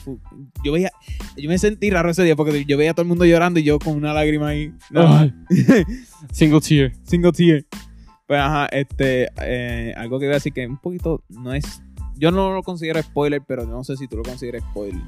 Yo 0.64 0.72
veía, 0.72 0.90
yo 1.36 1.48
me 1.48 1.58
sentí 1.58 1.90
raro 1.90 2.10
ese 2.10 2.22
día 2.22 2.36
porque 2.36 2.64
yo 2.64 2.76
veía 2.76 2.90
a 2.90 2.94
todo 2.94 3.02
el 3.02 3.08
mundo 3.08 3.24
llorando 3.24 3.60
y 3.60 3.62
yo 3.62 3.78
con 3.78 3.94
una 3.94 4.12
lágrima 4.12 4.48
ahí. 4.48 4.74
No. 4.90 5.30
Single 6.32 6.60
tear. 6.60 6.92
single 7.04 7.32
tear. 7.32 7.64
Pues 8.26 8.40
ajá, 8.40 8.66
este, 8.66 9.28
eh, 9.40 9.94
algo 9.96 10.18
que 10.18 10.26
voy 10.26 10.32
a 10.32 10.36
decir 10.36 10.52
que 10.52 10.66
un 10.66 10.78
poquito 10.78 11.22
no 11.28 11.54
es, 11.54 11.80
yo 12.16 12.32
no 12.32 12.52
lo 12.52 12.62
considero 12.62 13.00
spoiler, 13.00 13.40
pero 13.46 13.64
no 13.64 13.84
sé 13.84 13.96
si 13.96 14.08
tú 14.08 14.16
lo 14.16 14.22
consideras 14.24 14.62
spoiler. 14.70 15.00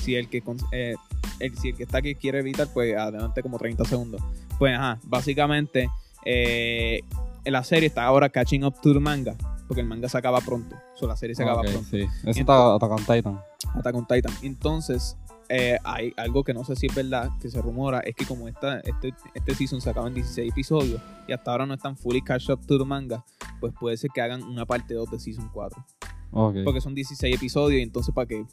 Si 0.00 0.16
el 0.16 0.28
que, 0.28 0.42
eh, 0.72 0.94
el, 1.40 1.58
si 1.58 1.68
el 1.68 1.76
que 1.76 1.82
está 1.82 1.98
aquí 1.98 2.14
quiere 2.14 2.38
evitar, 2.38 2.68
pues 2.72 2.96
adelante 2.96 3.42
como 3.42 3.58
30 3.58 3.84
segundos. 3.84 4.22
Pues 4.58 4.74
ajá, 4.74 4.98
básicamente 5.04 5.88
eh, 6.24 7.00
la 7.44 7.62
serie 7.64 7.88
está 7.88 8.04
ahora 8.04 8.30
catching 8.30 8.64
up 8.64 8.80
to 8.80 8.94
the 8.94 9.00
manga, 9.00 9.36
porque 9.74 9.80
el 9.82 9.88
manga 9.88 10.08
se 10.08 10.16
acaba 10.18 10.40
pronto. 10.40 10.76
O 10.94 10.98
sea, 10.98 11.08
la 11.08 11.16
serie 11.16 11.34
se 11.34 11.42
acaba 11.42 11.62
pronto. 11.62 11.82
sí. 11.90 12.06
Eso 12.24 12.40
está 12.40 12.74
Attack 12.74 12.90
on 12.92 13.04
Titan. 13.04 13.40
Attack 13.74 13.94
on 13.96 14.06
Titan. 14.06 14.32
Entonces, 14.42 15.16
eh, 15.48 15.76
hay 15.84 16.12
algo 16.16 16.44
que 16.44 16.54
no 16.54 16.64
sé 16.64 16.76
si 16.76 16.86
es 16.86 16.94
verdad, 16.94 17.28
que 17.40 17.50
se 17.50 17.60
rumora, 17.60 18.00
es 18.00 18.14
que 18.14 18.24
como 18.24 18.46
esta, 18.48 18.80
este, 18.80 19.12
este 19.34 19.54
season 19.54 19.80
se 19.80 19.90
acaba 19.90 20.06
en 20.08 20.14
16 20.14 20.50
episodios 20.52 21.00
y 21.28 21.32
hasta 21.32 21.50
ahora 21.50 21.66
no 21.66 21.74
están 21.74 21.96
fully 21.96 22.22
catch 22.22 22.48
up 22.50 22.64
to 22.66 22.78
the 22.78 22.84
manga, 22.84 23.24
pues 23.60 23.74
puede 23.78 23.96
ser 23.96 24.10
que 24.14 24.20
hagan 24.22 24.42
una 24.44 24.64
parte 24.64 24.94
2 24.94 25.10
de 25.10 25.18
season 25.18 25.50
4. 25.52 25.84
Ok. 26.30 26.56
Porque 26.64 26.80
son 26.80 26.94
16 26.94 27.34
episodios 27.36 27.80
y 27.80 27.82
entonces 27.82 28.14
para 28.14 28.26
que 28.26 28.44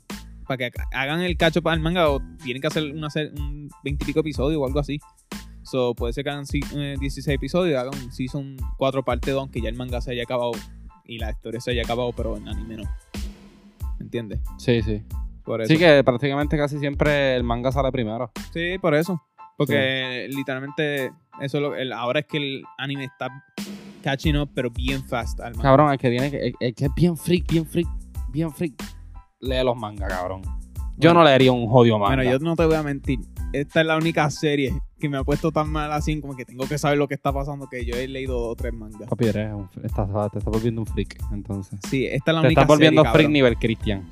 para 0.48 0.58
que 0.58 0.72
hagan 0.92 1.22
el 1.22 1.38
cacho 1.38 1.62
para 1.62 1.76
el 1.76 1.82
manga 1.82 2.10
o 2.10 2.20
tienen 2.44 2.62
que 2.62 2.68
hacer 2.68 2.84
una 2.94 3.08
un 3.38 3.70
20 3.84 4.04
y 4.04 4.08
pico 4.08 4.20
episodios 4.20 4.60
o 4.62 4.66
algo 4.66 4.80
así. 4.80 5.00
So, 5.64 5.94
puede 5.96 6.12
ser 6.12 6.24
que 6.26 6.30
hagan 6.32 6.46
si- 6.46 6.60
eh, 6.76 6.96
16 7.00 7.36
episodios 7.36 7.74
y 7.74 7.76
hagan 7.78 7.94
un 8.04 8.12
season 8.12 8.58
4 8.78 9.04
parte 9.06 9.32
2, 9.32 9.40
aunque 9.40 9.62
ya 9.62 9.70
el 9.70 9.76
manga 9.76 10.02
se 10.02 10.12
haya 10.12 10.24
acabado 10.24 10.52
y 11.06 11.18
la 11.20 11.32
historia 11.32 11.60
se 11.62 11.72
haya 11.72 11.82
acabado, 11.84 12.12
pero 12.14 12.38
en 12.38 12.48
anime 12.48 12.78
no. 12.78 12.84
¿Entiendes? 14.00 14.40
Sí, 14.58 14.82
sí. 14.82 15.04
Por 15.44 15.62
eso. 15.62 15.74
Sí, 15.74 15.78
que 15.80 16.04
prácticamente 16.04 16.58
casi 16.58 16.80
siempre 16.80 17.36
el 17.36 17.44
manga 17.44 17.72
sale 17.72 17.92
primero. 17.92 18.32
Sí, 18.54 18.78
por 18.80 18.94
eso. 18.96 19.22
Porque 19.58 20.28
literalmente 20.30 21.12
eso 21.40 21.58
es 21.58 21.62
lo, 21.62 21.76
el- 21.76 21.94
ahora 21.94 22.22
es 22.22 22.26
que 22.26 22.38
el 22.38 22.64
anime 22.78 23.06
está 23.06 23.30
catching 24.04 24.38
up, 24.38 24.50
pero 24.56 24.70
bien 24.72 25.04
fast 25.04 25.40
al 25.40 25.52
manga. 25.54 25.64
Cabrón, 25.64 25.92
el 25.92 25.98
que 26.00 26.10
tiene 26.10 26.32
que, 26.32 26.38
el, 26.48 26.54
el 26.60 26.74
que 26.74 26.86
es 26.86 26.92
bien 26.96 27.16
freak, 27.18 27.48
bien 27.52 27.66
freak, 27.66 27.88
bien 28.30 28.52
freak, 28.52 28.74
lee 29.40 29.64
los 29.64 29.76
mangas, 29.78 30.10
cabrón. 30.12 30.42
Yo 30.98 31.10
Bueno. 31.10 31.20
no 31.20 31.24
leería 31.26 31.52
un 31.52 31.68
jodido 31.68 31.98
manga. 32.00 32.16
Bueno, 32.16 32.32
yo 32.32 32.40
no 32.40 32.56
te 32.56 32.66
voy 32.66 32.76
a 32.76 32.84
mentir. 32.84 33.20
Esta 33.54 33.82
es 33.82 33.88
la 33.88 33.98
única 33.98 34.30
serie 34.30 34.74
que 35.00 35.10
me 35.10 35.18
ha 35.18 35.24
puesto 35.24 35.52
tan 35.52 35.70
mal 35.70 35.92
así, 35.92 36.20
como 36.22 36.36
que 36.36 36.46
tengo 36.46 36.68
que 36.68 36.78
saber 36.78 36.98
lo 36.98 37.08
que 37.08 37.16
está 37.16 37.34
pasando, 37.34 37.68
que 37.68 37.84
yo 37.86 37.96
he 37.96 38.08
leído 38.08 38.40
dos 38.40 38.52
o 38.52 38.56
tres 38.56 38.74
mangas. 38.74 39.10
Papi, 39.10 39.26
eres 39.28 39.54
un, 39.54 39.68
estás, 39.84 40.08
te 40.32 40.38
estás 40.38 40.54
volviendo 40.54 40.82
un 40.82 40.88
freak, 40.88 41.18
entonces. 41.32 41.80
Sí, 41.90 42.06
esta 42.06 42.32
es 42.32 42.36
la 42.36 42.42
Te 42.42 42.48
única 42.48 42.62
estás 42.62 42.68
volviendo 42.68 43.02
serie, 43.02 43.12
freak 43.12 43.24
cabrón. 43.26 43.34
nivel 43.34 43.58
Christian. 43.58 44.10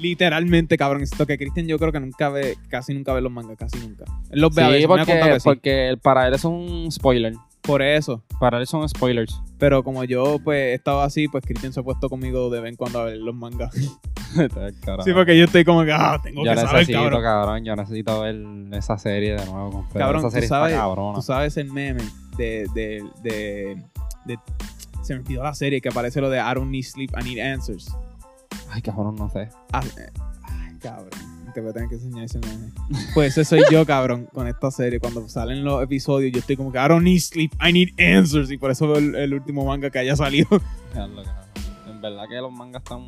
Literalmente, 0.00 0.76
cabrón. 0.76 1.02
Esto 1.02 1.26
que 1.26 1.36
Cristian 1.38 1.66
yo 1.66 1.78
creo 1.78 1.92
que 1.92 2.00
nunca 2.00 2.28
ve, 2.28 2.56
casi 2.68 2.94
nunca 2.94 3.12
ve 3.12 3.20
los 3.20 3.32
mangas, 3.32 3.56
casi 3.56 3.78
nunca. 3.78 4.04
Él 4.30 4.40
los 4.40 4.54
ve 4.54 4.62
a 4.62 4.66
Sí, 4.66 4.72
veces, 4.72 4.88
me 4.88 4.94
ha 4.94 5.04
porque, 5.04 5.20
que 5.32 5.40
sí. 5.40 5.44
porque 5.44 5.98
para 6.02 6.28
él 6.28 6.34
es 6.34 6.44
un 6.44 6.88
spoiler. 6.90 7.34
Por 7.62 7.82
eso. 7.82 8.22
Para 8.40 8.58
él 8.58 8.66
son 8.66 8.88
spoilers. 8.88 9.42
Pero 9.58 9.82
como 9.82 10.04
yo, 10.04 10.38
pues, 10.42 10.58
he 10.58 10.74
estado 10.74 11.02
así, 11.02 11.28
pues 11.28 11.44
Cristian 11.44 11.72
se 11.72 11.80
ha 11.80 11.82
puesto 11.82 12.08
conmigo 12.08 12.48
de 12.48 12.60
vez 12.60 12.70
en 12.70 12.76
cuando 12.76 13.00
a 13.00 13.04
ver 13.04 13.18
los 13.18 13.34
mangas. 13.34 13.74
Sí, 15.04 15.12
porque 15.12 15.38
yo 15.38 15.44
estoy 15.44 15.64
como 15.64 15.84
que, 15.84 15.92
ah, 15.92 16.18
tengo 16.22 16.44
yo 16.44 16.50
que 16.52 16.56
saber, 16.60 16.72
necesito, 16.74 16.98
cabrón. 17.00 17.22
cabrón. 17.22 17.64
yo 17.64 17.76
necesito 17.76 18.20
ver 18.20 18.36
esa 18.72 18.98
serie 18.98 19.36
de 19.36 19.44
nuevo. 19.46 19.86
Cabrón, 19.92 20.20
esa 20.20 20.28
tú 20.28 20.32
serie 20.32 20.48
sabes- 20.48 20.72
está 20.72 20.82
cabrona. 20.84 21.14
Tú 21.16 21.22
sabes 21.22 21.56
el 21.56 21.72
meme 21.72 22.02
de, 22.36 22.66
de, 22.74 23.04
de, 23.22 23.82
de- 24.26 24.38
Se 25.02 25.14
me 25.14 25.20
olvidó 25.20 25.42
la 25.44 25.54
serie 25.54 25.80
que 25.80 25.88
aparece 25.88 26.20
lo 26.20 26.28
de 26.30 26.38
I 26.38 26.54
don't 26.54 26.70
need 26.70 26.84
sleep, 26.84 27.10
I 27.18 27.24
need 27.24 27.38
answers. 27.44 27.90
Ay, 28.70 28.82
cabrón, 28.82 29.16
no 29.16 29.30
sé. 29.30 29.48
Ah, 29.72 29.80
eh, 29.98 30.10
ay, 30.44 30.76
cabrón. 30.80 31.08
Te 31.54 31.62
voy 31.62 31.70
a 31.70 31.72
tener 31.72 31.88
que 31.88 31.94
enseñar 31.94 32.24
ese 32.24 32.38
meme. 32.40 32.70
Pues 33.14 33.32
ese 33.36 33.44
soy 33.44 33.62
yo, 33.70 33.84
cabrón, 33.86 34.28
con 34.32 34.46
esta 34.46 34.70
serie. 34.70 35.00
Cuando 35.00 35.26
salen 35.28 35.64
los 35.64 35.82
episodios, 35.82 36.30
yo 36.30 36.40
estoy 36.40 36.56
como 36.56 36.70
que 36.70 36.78
I 36.78 36.86
don't 36.88 37.02
need 37.02 37.20
sleep, 37.20 37.52
I 37.66 37.72
need 37.72 37.88
answers. 37.98 38.50
Y 38.50 38.58
por 38.58 38.70
eso 38.70 38.86
veo 38.86 38.98
el, 38.98 39.14
el 39.14 39.34
último 39.34 39.64
manga 39.64 39.88
que 39.90 39.98
haya 39.98 40.14
salido. 40.14 40.48
En 41.88 42.00
verdad 42.02 42.24
que 42.28 42.36
los 42.36 42.52
mangas 42.52 42.82
están. 42.82 43.00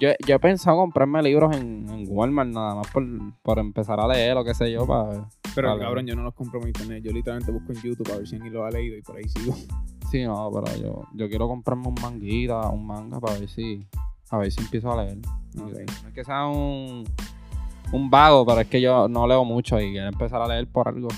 Yo, 0.00 0.08
yo 0.26 0.34
he 0.34 0.38
pensado 0.40 0.76
comprarme 0.78 1.22
libros 1.22 1.56
en, 1.56 1.88
en 1.88 2.06
Walmart 2.08 2.50
nada 2.50 2.74
más 2.74 2.90
por, 2.90 3.04
por 3.42 3.58
empezar 3.58 4.00
a 4.00 4.08
leer 4.08 4.36
o 4.36 4.44
qué 4.44 4.54
sé 4.54 4.70
yo. 4.72 4.86
Para... 4.86 5.28
Pero 5.54 5.78
cabrón, 5.78 6.06
yo 6.06 6.16
no 6.16 6.22
los 6.22 6.34
compro 6.34 6.60
por 6.60 6.68
internet. 6.68 7.02
Yo 7.04 7.12
literalmente 7.12 7.52
busco 7.52 7.72
en 7.72 7.80
YouTube 7.80 8.12
a 8.12 8.16
ver 8.16 8.26
si 8.26 8.36
alguien 8.36 8.52
lo 8.52 8.64
ha 8.64 8.70
leído 8.70 8.96
y 8.96 9.02
por 9.02 9.16
ahí 9.16 9.28
sigo. 9.28 9.54
Sí, 10.10 10.24
no, 10.24 10.50
pero 10.52 10.76
yo, 10.76 11.02
yo 11.14 11.28
quiero 11.28 11.48
comprarme 11.48 11.88
un 11.88 11.94
manguita, 12.00 12.68
un 12.70 12.86
manga 12.86 13.20
para 13.20 13.38
ver 13.38 13.48
si. 13.48 13.86
A 14.30 14.38
ver 14.38 14.50
si 14.50 14.60
empiezo 14.60 14.90
a 14.92 15.04
leer. 15.04 15.18
No 15.54 15.68
es 15.68 15.86
que 16.12 16.24
sea 16.24 16.46
un, 16.46 17.04
un 17.92 18.10
vago, 18.10 18.44
pero 18.44 18.60
es 18.60 18.68
que 18.68 18.80
yo 18.80 19.06
no 19.08 19.26
leo 19.26 19.44
mucho 19.44 19.80
y 19.80 19.92
quiero 19.92 20.08
empezar 20.08 20.40
a 20.42 20.48
leer 20.48 20.66
por 20.66 20.88
algo. 20.88 21.08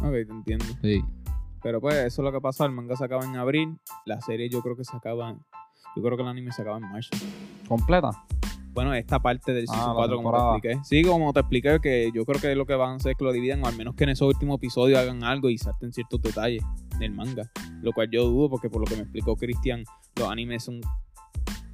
Ok, 0.00 0.10
te 0.10 0.32
entiendo. 0.32 0.64
Sí. 0.82 1.02
Pero 1.62 1.80
pues 1.80 1.94
eso 1.94 2.22
es 2.22 2.24
lo 2.24 2.32
que 2.32 2.40
pasa. 2.40 2.66
El 2.66 2.72
manga 2.72 2.94
se 2.94 3.04
acaba 3.04 3.24
en 3.24 3.36
abril. 3.36 3.78
La 4.04 4.20
serie 4.20 4.48
yo 4.50 4.60
creo 4.60 4.76
que 4.76 4.84
se 4.84 4.96
acaba. 4.96 5.36
Yo 5.96 6.02
creo 6.02 6.16
que 6.16 6.22
el 6.22 6.28
anime 6.28 6.52
se 6.52 6.62
acaba 6.62 6.78
en 6.78 6.84
marzo. 6.90 7.10
¿Completa? 7.68 8.10
Bueno, 8.72 8.92
esta 8.94 9.20
parte 9.20 9.52
del 9.52 9.66
Ah, 9.68 9.72
season 9.72 9.88
la 9.90 9.94
4, 9.94 10.16
como 10.16 10.32
te 10.32 10.68
expliqué. 10.68 10.84
Sí, 10.84 11.02
como 11.04 11.32
te 11.32 11.40
expliqué, 11.40 11.78
que 11.80 12.10
yo 12.12 12.24
creo 12.24 12.40
que 12.40 12.54
lo 12.56 12.66
que 12.66 12.74
van 12.74 12.90
a 12.90 12.94
hacer 12.96 13.12
es 13.12 13.18
que 13.18 13.24
lo 13.24 13.32
dividan, 13.32 13.62
o 13.62 13.68
al 13.68 13.76
menos 13.76 13.94
que 13.94 14.02
en 14.04 14.10
esos 14.10 14.26
últimos 14.26 14.56
episodios 14.56 14.98
hagan 14.98 15.22
algo 15.22 15.48
y 15.48 15.58
salten 15.58 15.92
ciertos 15.92 16.20
detalles 16.20 16.62
del 16.98 17.12
manga. 17.12 17.48
Lo 17.82 17.92
cual 17.92 18.08
yo 18.10 18.24
dudo, 18.24 18.50
porque 18.50 18.68
por 18.68 18.80
lo 18.80 18.86
que 18.86 18.96
me 18.96 19.02
explicó 19.02 19.36
Cristian, 19.36 19.84
los 20.16 20.28
animes 20.28 20.64
son 20.64 20.80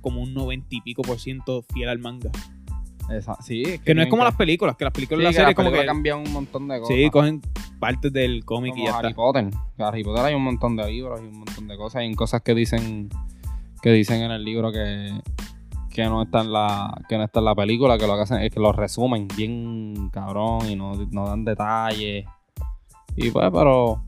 como 0.02 0.20
un 0.22 0.34
90 0.34 0.66
y 0.70 0.80
pico 0.82 1.00
por 1.02 1.18
ciento 1.18 1.62
fiel 1.72 1.88
al 1.88 1.98
manga. 2.00 2.30
Esa, 3.10 3.34
sí. 3.42 3.62
Es 3.62 3.80
Que 3.80 3.94
no 3.94 4.02
es 4.02 4.08
como 4.08 4.22
las 4.22 4.36
películas, 4.36 4.76
que 4.76 4.84
las 4.84 4.92
películas 4.92 5.20
Sí, 5.20 5.24
de 5.24 5.32
la 5.32 5.32
serie 5.48 5.54
como 5.54 5.72
que. 5.72 5.84
cambian 5.86 6.18
un 6.18 6.32
montón 6.32 6.68
de 6.68 6.78
cosas. 6.80 6.94
Sí, 6.96 7.10
cogen 7.10 7.40
partes 7.80 8.12
del 8.12 8.44
cómic 8.44 8.74
y 8.76 8.84
ya 8.84 8.98
Harry 8.98 9.08
está. 9.08 9.16
Potter. 9.16 9.48
Harry 9.78 10.04
Potter 10.04 10.26
hay 10.26 10.34
un 10.34 10.44
montón 10.44 10.76
de 10.76 10.86
libros 10.90 11.18
y 11.22 11.26
un 11.26 11.38
montón 11.38 11.66
de 11.66 11.76
cosas. 11.78 12.00
Hay 12.02 12.14
cosas 12.14 12.42
que 12.42 12.54
dicen 12.54 13.08
que 13.82 13.90
dicen 13.92 14.22
en 14.22 14.30
el 14.30 14.44
libro 14.44 14.70
que, 14.72 15.10
que 15.90 16.04
no 16.04 16.22
está 16.22 16.40
en 16.40 16.52
la 16.52 17.00
que 17.08 17.16
no 17.16 17.24
está 17.24 17.38
en 17.40 17.44
la 17.46 17.54
película, 17.54 17.98
que 17.98 18.06
lo 18.06 18.14
que 18.16 18.22
hacen 18.22 18.38
es 18.42 18.52
que 18.52 18.60
lo 18.60 18.72
resumen 18.72 19.26
bien 19.36 20.10
cabrón 20.12 20.68
y 20.68 20.76
no, 20.76 20.94
no 21.10 21.26
dan 21.26 21.44
detalles. 21.44 22.24
Y 23.16 23.30
pues, 23.30 23.50
pero 23.52 24.02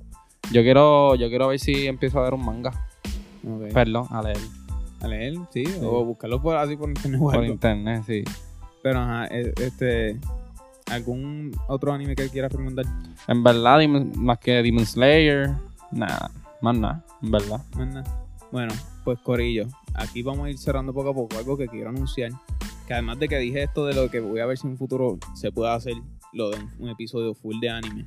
yo 0.52 0.62
quiero 0.62 1.14
yo 1.14 1.28
quiero 1.28 1.48
ver 1.48 1.58
si 1.58 1.86
empiezo 1.86 2.20
a 2.20 2.24
ver 2.24 2.34
un 2.34 2.44
manga. 2.44 2.70
Ok. 3.44 3.72
Perdón, 3.72 4.06
a 4.10 4.22
leer 4.22 4.38
A 5.00 5.08
leer, 5.08 5.34
sí, 5.50 5.64
o 5.82 6.04
buscarlo 6.04 6.40
por, 6.40 6.56
así 6.56 6.76
por 6.76 6.88
internet 6.88 7.20
por 7.20 7.34
algo. 7.34 7.46
internet, 7.52 8.04
sí. 8.06 8.22
Pero 8.82 9.00
ajá, 9.00 9.26
e- 9.26 9.52
este. 9.56 10.18
¿Algún 10.90 11.52
otro 11.68 11.92
anime 11.92 12.14
que 12.14 12.28
quieras 12.28 12.52
recomendar? 12.52 12.84
En 13.26 13.42
verdad, 13.42 13.78
más 14.16 14.38
que 14.38 14.62
Demon 14.62 14.84
Slayer, 14.84 15.50
nada, 15.90 16.30
más 16.60 16.76
nada, 16.76 17.04
en 17.22 17.30
verdad. 17.30 17.60
Más 17.76 17.88
nada. 17.88 18.26
Bueno, 18.50 18.74
pues 19.04 19.18
Corillo, 19.20 19.66
aquí 19.94 20.22
vamos 20.22 20.46
a 20.46 20.50
ir 20.50 20.58
cerrando 20.58 20.92
poco 20.92 21.10
a 21.10 21.14
poco 21.14 21.36
algo 21.38 21.56
que 21.56 21.68
quiero 21.68 21.90
anunciar. 21.90 22.32
Que 22.86 22.94
además 22.94 23.18
de 23.18 23.28
que 23.28 23.38
dije 23.38 23.62
esto 23.62 23.86
de 23.86 23.94
lo 23.94 24.10
que 24.10 24.20
voy 24.20 24.40
a 24.40 24.46
ver 24.46 24.58
si 24.58 24.66
en 24.66 24.72
un 24.72 24.78
futuro 24.78 25.18
se 25.34 25.52
puede 25.52 25.72
hacer 25.72 25.94
lo 26.32 26.50
de 26.50 26.58
un, 26.78 26.88
episodio 26.88 27.34
full 27.34 27.60
de 27.60 27.70
anime. 27.70 28.06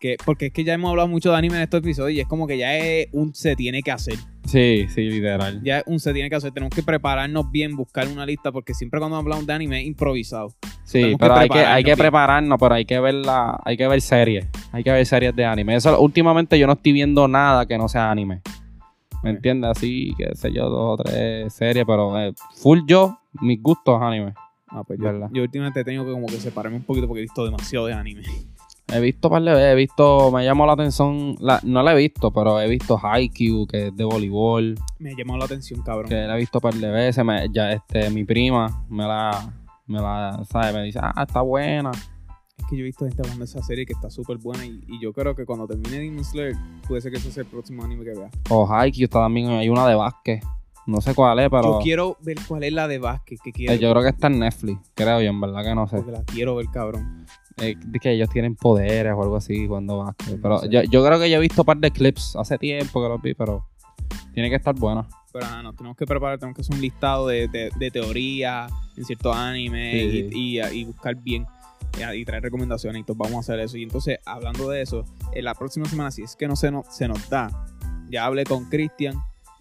Que, 0.00 0.16
porque 0.24 0.46
es 0.46 0.52
que 0.52 0.62
ya 0.62 0.74
hemos 0.74 0.90
hablado 0.90 1.08
mucho 1.08 1.30
de 1.30 1.36
anime 1.36 1.56
en 1.56 1.62
estos 1.62 1.80
episodios 1.80 2.16
y 2.16 2.20
es 2.20 2.28
como 2.28 2.46
que 2.46 2.56
ya 2.56 2.76
es 2.76 3.08
un 3.12 3.34
se 3.34 3.56
tiene 3.56 3.82
que 3.82 3.90
hacer. 3.90 4.14
Sí, 4.44 4.86
sí, 4.94 5.02
literal. 5.02 5.60
Ya 5.62 5.78
es 5.78 5.84
un 5.86 6.00
se 6.00 6.12
tiene 6.12 6.30
que 6.30 6.36
hacer. 6.36 6.52
Tenemos 6.52 6.74
que 6.74 6.82
prepararnos 6.82 7.50
bien, 7.50 7.76
buscar 7.76 8.06
una 8.08 8.24
lista, 8.24 8.52
porque 8.52 8.74
siempre 8.74 9.00
cuando 9.00 9.16
hablamos 9.16 9.46
de 9.46 9.52
anime 9.52 9.80
es 9.80 9.86
improvisado. 9.86 10.54
Sí, 10.84 11.00
Tenemos 11.00 11.18
que 11.18 11.24
pero 11.24 11.34
hay 11.34 11.48
que, 11.48 11.52
prepararnos 11.52 11.76
hay 11.76 11.82
que 11.82 11.88
bien. 11.88 11.98
prepararnos, 11.98 12.58
pero 12.58 12.74
hay 12.74 12.84
que 12.84 13.00
ver 13.00 13.14
la, 13.14 13.60
hay 13.64 13.76
que 13.76 13.88
ver 13.88 14.00
series. 14.00 14.46
Hay 14.72 14.84
que 14.84 14.90
ver 14.90 15.04
series 15.04 15.36
de 15.36 15.44
anime. 15.44 15.74
Eso, 15.74 16.00
últimamente 16.00 16.58
yo 16.58 16.66
no 16.66 16.74
estoy 16.74 16.92
viendo 16.92 17.28
nada 17.28 17.66
que 17.66 17.76
no 17.76 17.88
sea 17.88 18.10
anime. 18.10 18.40
¿Me 19.22 19.30
entiendes? 19.30 19.70
Así, 19.70 20.12
qué 20.16 20.30
sé 20.34 20.52
yo, 20.52 20.68
dos 20.68 21.00
o 21.00 21.02
tres 21.02 21.52
series, 21.52 21.84
pero 21.86 22.18
eh, 22.18 22.32
full 22.56 22.80
yo, 22.86 23.18
mis 23.40 23.60
gustos 23.62 24.00
anime. 24.00 24.34
Ah, 24.68 24.82
pues 24.84 24.98
yo, 24.98 25.06
¿Verdad? 25.06 25.28
yo 25.32 25.42
últimamente 25.42 25.80
he 25.80 25.84
tenido 25.84 26.04
que 26.04 26.12
como 26.12 26.26
que 26.26 26.34
separarme 26.40 26.76
un 26.78 26.84
poquito 26.84 27.06
porque 27.06 27.20
he 27.20 27.22
visto 27.22 27.44
demasiado 27.44 27.86
de 27.86 27.94
anime. 27.94 28.22
He 28.90 29.00
visto 29.00 29.28
par 29.28 29.42
de 29.42 29.50
veces, 29.52 29.72
he 29.72 29.74
visto, 29.74 30.30
me 30.30 30.44
llamó 30.44 30.64
la 30.64 30.72
atención, 30.72 31.34
la, 31.40 31.60
no 31.62 31.82
la 31.82 31.92
he 31.92 31.96
visto, 31.96 32.30
pero 32.30 32.58
he 32.60 32.68
visto 32.68 32.98
Haikyuu, 33.02 33.66
que 33.66 33.88
es 33.88 33.96
de 33.96 34.04
voleibol, 34.04 34.76
Me 34.98 35.10
ha 35.10 35.16
llamado 35.16 35.38
la 35.40 35.44
atención, 35.44 35.82
cabrón. 35.82 36.08
que 36.08 36.14
la 36.14 36.36
he 36.36 36.38
visto 36.38 36.58
par 36.60 36.72
de 36.74 36.88
veces, 36.90 37.22
me- 37.24 37.48
ya 37.52 37.70
este, 37.72 38.08
mi 38.08 38.24
prima 38.24 38.84
me 38.88 39.04
la, 39.04 39.52
me 39.86 40.00
la, 40.00 40.40
¿sabes? 40.50 40.72
Me 40.74 40.82
dice, 40.84 41.00
ah, 41.02 41.22
está 41.26 41.42
buena. 41.42 41.90
Que 42.68 42.76
yo 42.76 42.82
he 42.82 42.84
visto 42.84 43.06
gente 43.06 43.22
hablando 43.22 43.44
de 43.44 43.50
esa 43.50 43.62
serie 43.62 43.86
que 43.86 43.92
está 43.94 44.10
súper 44.10 44.36
buena 44.38 44.64
y, 44.66 44.80
y 44.88 45.00
yo 45.00 45.12
creo 45.12 45.34
que 45.34 45.46
cuando 45.46 45.66
termine 45.66 45.98
Demon 46.00 46.24
Slayer 46.24 46.54
puede 46.86 47.00
ser 47.00 47.12
que 47.12 47.18
ese 47.18 47.30
sea 47.32 47.42
el 47.42 47.48
próximo 47.48 47.82
anime 47.82 48.04
que 48.04 48.10
vea. 48.18 48.30
O 48.50 48.66
Haikyuu 48.70 49.04
está 49.04 49.20
también, 49.20 49.48
hay 49.50 49.68
una 49.68 49.86
de 49.88 49.94
básquet, 49.94 50.44
no 50.86 51.00
sé 51.00 51.14
cuál 51.14 51.38
es, 51.38 51.48
pero... 51.50 51.62
Yo 51.74 51.78
quiero 51.80 52.16
ver 52.20 52.36
cuál 52.46 52.64
es 52.64 52.72
la 52.72 52.86
de 52.88 52.98
básquet 52.98 53.38
que 53.42 53.52
quiero. 53.52 53.72
Eh, 53.72 53.78
yo 53.78 53.90
creo 53.90 54.02
que 54.02 54.08
está 54.10 54.26
en 54.26 54.38
Netflix, 54.40 54.78
creo 54.94 55.20
yo, 55.22 55.30
en 55.30 55.40
verdad 55.40 55.62
que 55.64 55.74
no 55.74 55.86
sé. 55.88 55.96
Porque 55.96 56.12
la 56.12 56.22
quiero 56.24 56.56
ver, 56.56 56.66
cabrón. 56.72 57.26
Eh, 57.60 57.74
que 58.00 58.12
ellos 58.12 58.28
tienen 58.30 58.54
poderes 58.54 59.12
o 59.16 59.22
algo 59.22 59.36
así 59.36 59.66
cuando. 59.66 60.04
No 60.04 60.14
Pero 60.42 60.58
sé. 60.58 60.68
yo, 60.70 60.82
yo 60.84 61.04
creo 61.04 61.18
que 61.18 61.28
yo 61.28 61.38
he 61.38 61.40
visto 61.40 61.62
un 61.62 61.66
par 61.66 61.78
de 61.78 61.90
clips 61.90 62.36
hace 62.36 62.56
tiempo 62.58 63.02
que 63.02 63.08
los 63.08 63.20
vi, 63.20 63.34
pero 63.34 63.64
tiene 64.32 64.48
que 64.48 64.56
estar 64.56 64.74
buena. 64.74 65.08
Pero 65.32 65.44
nada, 65.44 65.62
nos 65.62 65.74
tenemos 65.76 65.96
que 65.96 66.06
preparar, 66.06 66.38
tenemos 66.38 66.54
que 66.56 66.62
hacer 66.62 66.74
un 66.76 66.80
listado 66.80 67.26
de, 67.26 67.48
de, 67.48 67.70
de 67.76 67.90
teoría 67.90 68.66
en 68.96 69.04
ciertos 69.04 69.34
animes 69.36 70.00
Sí, 70.10 70.28
y, 70.32 70.58
y- 70.60 70.62
y 70.80 70.84
buscar 70.84 71.16
bien 71.16 71.44
eh, 72.00 72.16
y 72.16 72.24
traer 72.24 72.42
recomendaciones. 72.42 73.00
Entonces 73.00 73.18
vamos 73.18 73.36
a 73.36 73.40
hacer 73.40 73.60
eso. 73.64 73.76
Y 73.76 73.82
entonces, 73.82 74.18
hablando 74.24 74.68
de 74.70 74.82
eso, 74.82 75.04
en 75.32 75.44
la 75.44 75.54
próxima 75.54 75.86
semana, 75.86 76.10
si 76.10 76.22
es 76.22 76.36
que 76.36 76.48
no 76.48 76.56
se 76.56 76.70
nos, 76.70 76.86
se 76.94 77.08
nos 77.08 77.28
da, 77.28 77.50
ya 78.10 78.24
hablé 78.24 78.44
con 78.44 78.64
Cristian. 78.66 79.16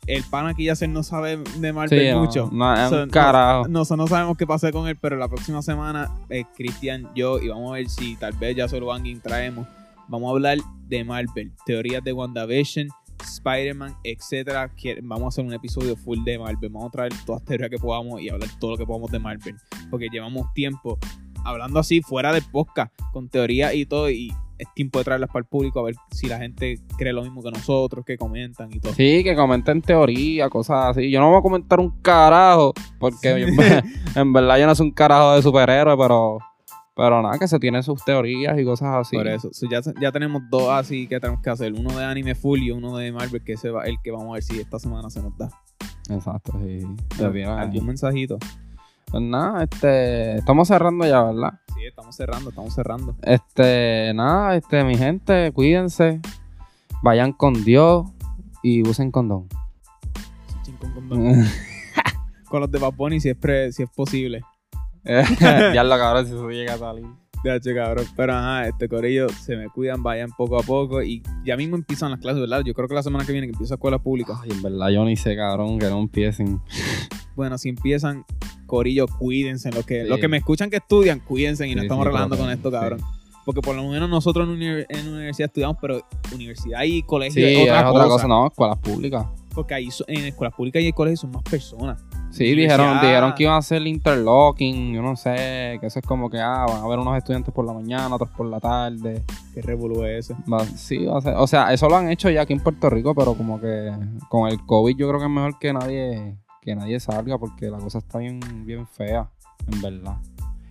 El 0.05 0.23
pan 0.23 0.47
aquí 0.47 0.63
ya 0.65 0.75
se 0.75 0.87
no 0.87 1.03
sabe 1.03 1.37
de 1.57 1.73
Marvel 1.73 1.99
Sí, 1.99 2.09
no, 2.11 2.21
mucho. 2.21 2.49
no, 2.51 2.89
So, 2.89 3.03
un 3.03 3.09
carajo. 3.09 3.67
Nosotros 3.67 3.97
no 3.97 4.07
sabemos 4.07 4.37
qué 4.37 4.47
pasa 4.47 4.71
con 4.71 4.87
él, 4.87 4.95
pero 4.95 5.17
la 5.17 5.27
próxima 5.27 5.61
semana, 5.61 6.09
eh, 6.29 6.45
Cristian, 6.55 7.09
yo, 7.13 7.39
y 7.39 7.49
vamos 7.49 7.71
a 7.71 7.73
ver 7.73 7.89
si 7.89 8.15
tal 8.15 8.31
vez 8.33 8.55
ya 8.55 8.69
solo 8.69 8.85
Banging 8.85 9.19
traemos. 9.19 9.67
Vamos 10.07 10.29
a 10.29 10.31
hablar 10.31 10.59
de 10.87 11.03
Marvel, 11.03 11.51
teorías 11.65 12.01
de 12.05 12.13
WandaVision, 12.13 12.87
Spider-Man, 13.21 13.97
etcétera. 14.05 14.71
Vamos 15.03 15.25
a 15.25 15.27
hacer 15.27 15.45
un 15.45 15.53
episodio 15.53 15.97
full 15.97 16.23
de 16.23 16.39
Marvel. 16.39 16.69
Vamos 16.69 16.87
a 16.87 16.91
traer 16.91 17.13
todas 17.25 17.41
las 17.41 17.47
teorías 17.47 17.69
que 17.69 17.77
podamos 17.77 18.21
y 18.21 18.29
hablar 18.29 18.49
todo 18.61 18.71
lo 18.71 18.77
que 18.77 18.85
podamos 18.85 19.11
de 19.11 19.19
Marvel. 19.19 19.55
Porque 19.91 20.07
llevamos 20.09 20.53
tiempo 20.53 20.97
hablando 21.45 21.79
así 21.79 22.01
fuera 22.01 22.33
del 22.33 22.43
podcast, 22.51 22.93
con 23.13 23.29
teoría 23.29 23.73
y 23.73 23.85
todo. 23.85 24.09
Y 24.09 24.33
es 24.57 24.67
tiempo 24.73 24.97
de 24.99 25.05
traerlas 25.05 25.29
para 25.29 25.39
el 25.41 25.45
público 25.45 25.79
a 25.79 25.83
ver 25.83 25.95
si 26.11 26.27
la 26.27 26.39
gente 26.39 26.79
cree 26.97 27.13
lo 27.13 27.21
mismo 27.21 27.43
que 27.43 27.51
nosotros, 27.51 28.03
que 28.05 28.17
comentan 28.17 28.71
y 28.73 28.79
todo. 28.79 28.93
Sí, 28.93 29.23
que 29.23 29.35
comenten 29.35 29.81
teoría, 29.81 30.49
cosas 30.49 30.97
así. 30.97 31.11
Yo 31.11 31.19
no 31.19 31.29
voy 31.29 31.39
a 31.39 31.41
comentar 31.43 31.79
un 31.79 31.91
carajo, 32.01 32.73
porque 32.99 33.29
en, 33.29 33.55
ver- 33.55 33.83
en 34.15 34.33
verdad 34.33 34.57
yo 34.57 34.65
no 34.65 34.73
soy 34.75 34.87
un 34.87 34.93
carajo 34.93 35.33
de 35.35 35.43
superhéroe, 35.43 35.95
pero, 35.95 36.39
pero 36.95 37.21
nada, 37.21 37.37
que 37.37 37.47
se 37.47 37.59
tienen 37.59 37.83
sus 37.83 38.03
teorías 38.03 38.57
y 38.59 38.65
cosas 38.65 38.95
así. 38.95 39.15
Por 39.15 39.27
eso, 39.27 39.49
So, 39.53 39.67
ya, 39.69 39.79
ya 40.01 40.11
tenemos 40.11 40.41
dos 40.49 40.69
así 40.71 41.05
que 41.07 41.19
tenemos 41.19 41.41
que 41.43 41.51
hacer. 41.51 41.73
Uno 41.73 41.95
de 41.95 42.03
anime 42.03 42.33
full 42.33 42.59
y 42.63 42.71
uno 42.71 42.97
de 42.97 43.11
Marvel, 43.11 43.43
que 43.43 43.53
ese 43.53 43.69
va 43.69 43.83
el 43.85 43.97
que 44.03 44.09
vamos 44.09 44.29
a 44.29 44.33
ver 44.33 44.43
si 44.43 44.59
esta 44.59 44.79
semana 44.79 45.11
se 45.11 45.21
nos 45.21 45.37
da. 45.37 45.49
Exacto, 46.09 46.53
sí. 46.63 46.79
¿Algún 47.45 47.85
mensajito? 47.85 48.39
Pues 49.09 49.23
nada, 49.23 49.63
este, 49.63 50.35
estamos 50.37 50.67
cerrando 50.67 51.05
ya, 51.05 51.23
¿verdad? 51.23 51.53
Sí, 51.75 51.85
estamos 51.85 52.15
cerrando, 52.15 52.49
estamos 52.49 52.73
cerrando. 52.73 53.15
Este, 53.21 54.11
nada, 54.13 54.55
este, 54.55 54.83
mi 54.83 54.97
gente, 54.97 55.51
cuídense, 55.53 56.19
vayan 57.01 57.31
con 57.31 57.63
Dios 57.63 58.05
y 58.63 58.87
usen 58.87 59.11
condón. 59.11 59.47
Con, 60.79 60.91
condón. 60.93 61.45
Con 62.49 62.61
los 62.61 62.71
de 62.71 62.79
Bad 62.79 62.93
Bunny 62.93 63.19
si 63.19 63.29
es, 63.29 63.35
pre- 63.35 63.71
si 63.73 63.83
es 63.83 63.89
posible. 63.89 64.41
ya 65.03 65.83
lo 65.83 65.89
cabrón 65.97 66.25
si 66.25 66.31
eso 66.33 66.49
llega 66.49 66.75
a 66.75 66.77
salir. 66.77 67.05
DH, 67.43 67.75
cabrón. 67.75 68.05
Pero 68.15 68.33
ajá, 68.35 68.67
este 68.67 68.87
corillo, 68.87 69.27
se 69.29 69.57
me 69.57 69.67
cuidan, 69.69 70.01
vayan 70.01 70.29
poco 70.31 70.57
a 70.57 70.63
poco. 70.63 71.01
Y 71.03 71.21
ya 71.43 71.57
mismo 71.57 71.75
empiezan 71.75 72.11
las 72.11 72.19
clases, 72.21 72.39
¿verdad? 72.41 72.61
Yo 72.65 72.73
creo 72.73 72.87
que 72.87 72.93
la 72.95 73.03
semana 73.03 73.25
que 73.25 73.33
viene 73.33 73.47
que 73.47 73.51
empieza 73.53 73.73
escuela 73.75 73.99
pública. 73.99 74.39
Ay, 74.41 74.51
en 74.51 74.61
verdad 74.61 74.89
yo 74.89 75.03
ni 75.03 75.17
sé, 75.17 75.35
cabrón, 75.35 75.77
que 75.77 75.89
no 75.89 75.99
empiecen. 75.99 76.61
Bueno, 77.35 77.57
si 77.57 77.67
empiezan, 77.69 78.23
corillo, 78.67 79.07
cuídense. 79.07 79.71
Los 79.71 79.85
que, 79.85 80.03
Sí. 80.03 80.07
los 80.09 80.19
que 80.19 80.27
me 80.27 80.37
escuchan 80.37 80.69
que 80.69 80.77
estudian, 80.77 81.19
cuídense 81.19 81.67
y 81.67 81.73
no 81.73 81.81
Sí, 81.81 81.85
estamos 81.87 82.03
sí, 82.03 82.07
relajando 82.09 82.37
con 82.37 82.51
esto, 82.51 82.69
cabrón. 82.69 82.99
Porque 83.45 83.61
por 83.61 83.75
lo 83.75 83.83
menos 83.87 84.09
nosotros 84.09 84.45
en, 84.47 84.53
uni- 84.53 84.85
en 84.89 85.07
universidad 85.07 85.47
estudiamos, 85.47 85.77
pero 85.81 86.01
universidad 86.35 86.83
y 86.83 87.01
colegio 87.01 87.47
Sí, 87.47 87.53
es 87.55 87.61
otra, 87.63 87.77
es 87.77 87.83
cosa. 87.85 87.95
otra 87.97 88.07
cosa, 88.09 88.27
no, 88.27 88.47
escuelas 88.47 88.77
públicas. 88.79 89.25
Porque 89.55 89.73
ahí 89.73 89.89
so- 89.89 90.03
en 90.07 90.25
escuelas 90.25 90.53
públicas 90.53 90.81
y 90.83 90.87
en 90.87 90.91
colegios 90.91 91.21
son 91.21 91.31
más 91.31 91.43
personas. 91.43 92.03
Sí, 92.29 92.43
dijeron, 92.53 92.99
dijeron 93.01 93.33
que 93.35 93.43
iban 93.43 93.55
a 93.55 93.59
hacer 93.59 93.81
interlocking, 93.87 94.93
yo 94.93 95.01
no 95.01 95.15
sé, 95.15 95.77
que 95.79 95.87
eso 95.87 95.99
es 95.99 96.05
como 96.05 96.29
que, 96.29 96.39
ah, 96.39 96.65
van 96.67 96.81
a 96.81 96.83
haber 96.83 96.99
unos 96.99 97.17
estudiantes 97.17 97.53
por 97.53 97.65
la 97.65 97.71
mañana, 97.73 98.13
otros 98.13 98.29
por 98.31 98.45
la 98.47 98.59
tarde. 98.59 99.23
Qué 99.53 99.61
revolú 99.61 100.03
es 100.03 100.29
ese. 100.29 100.35
Va- 100.51 100.65
sí, 100.65 101.05
va 101.05 101.17
a 101.17 101.21
ser, 101.21 101.35
o 101.37 101.47
sea, 101.47 101.71
eso 101.73 101.87
lo 101.87 101.95
han 101.95 102.09
hecho 102.11 102.29
ya 102.29 102.41
aquí 102.41 102.51
en 102.53 102.59
Puerto 102.59 102.89
Rico, 102.89 103.15
pero 103.15 103.33
como 103.33 103.61
que 103.61 103.91
con 104.29 104.49
el 104.49 104.59
COVID 104.65 104.95
yo 104.97 105.07
creo 105.07 105.19
que 105.19 105.25
es 105.25 105.31
mejor 105.31 105.57
que 105.57 105.71
nadie, 105.73 106.35
que 106.67 106.75
nadie 106.75 106.99
salga 106.99 107.37
porque 107.37 107.69
la 107.69 107.77
cosa 107.77 107.99
está 107.99 108.17
bien, 108.17 108.41
bien 108.65 108.85
fea, 108.85 109.29
en 109.71 109.81
verdad. 109.81 110.17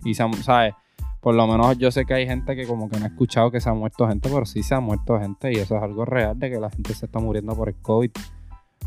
Y, 0.03 0.13
¿sabes? 0.13 0.75
Por 1.19 1.33
lo 1.33 1.47
menos 1.47 1.75
yo 1.79 1.89
sé 1.89 2.05
que 2.05 2.13
hay 2.13 2.27
gente 2.27 2.55
que 2.55 2.67
como 2.67 2.87
que 2.87 2.99
no 2.99 3.05
ha 3.05 3.07
escuchado 3.07 3.49
que 3.49 3.59
se 3.59 3.67
ha 3.67 3.73
muerto 3.73 4.07
gente, 4.07 4.29
pero 4.29 4.45
sí 4.45 4.61
se 4.61 4.75
ha 4.75 4.79
muerto 4.79 5.19
gente 5.19 5.51
y 5.51 5.55
eso 5.55 5.75
es 5.75 5.81
algo 5.81 6.05
real 6.05 6.37
de 6.37 6.51
que 6.51 6.59
la 6.59 6.69
gente 6.69 6.93
se 6.93 7.07
está 7.07 7.17
muriendo 7.17 7.55
por 7.55 7.69
el 7.69 7.75
COVID. 7.77 8.11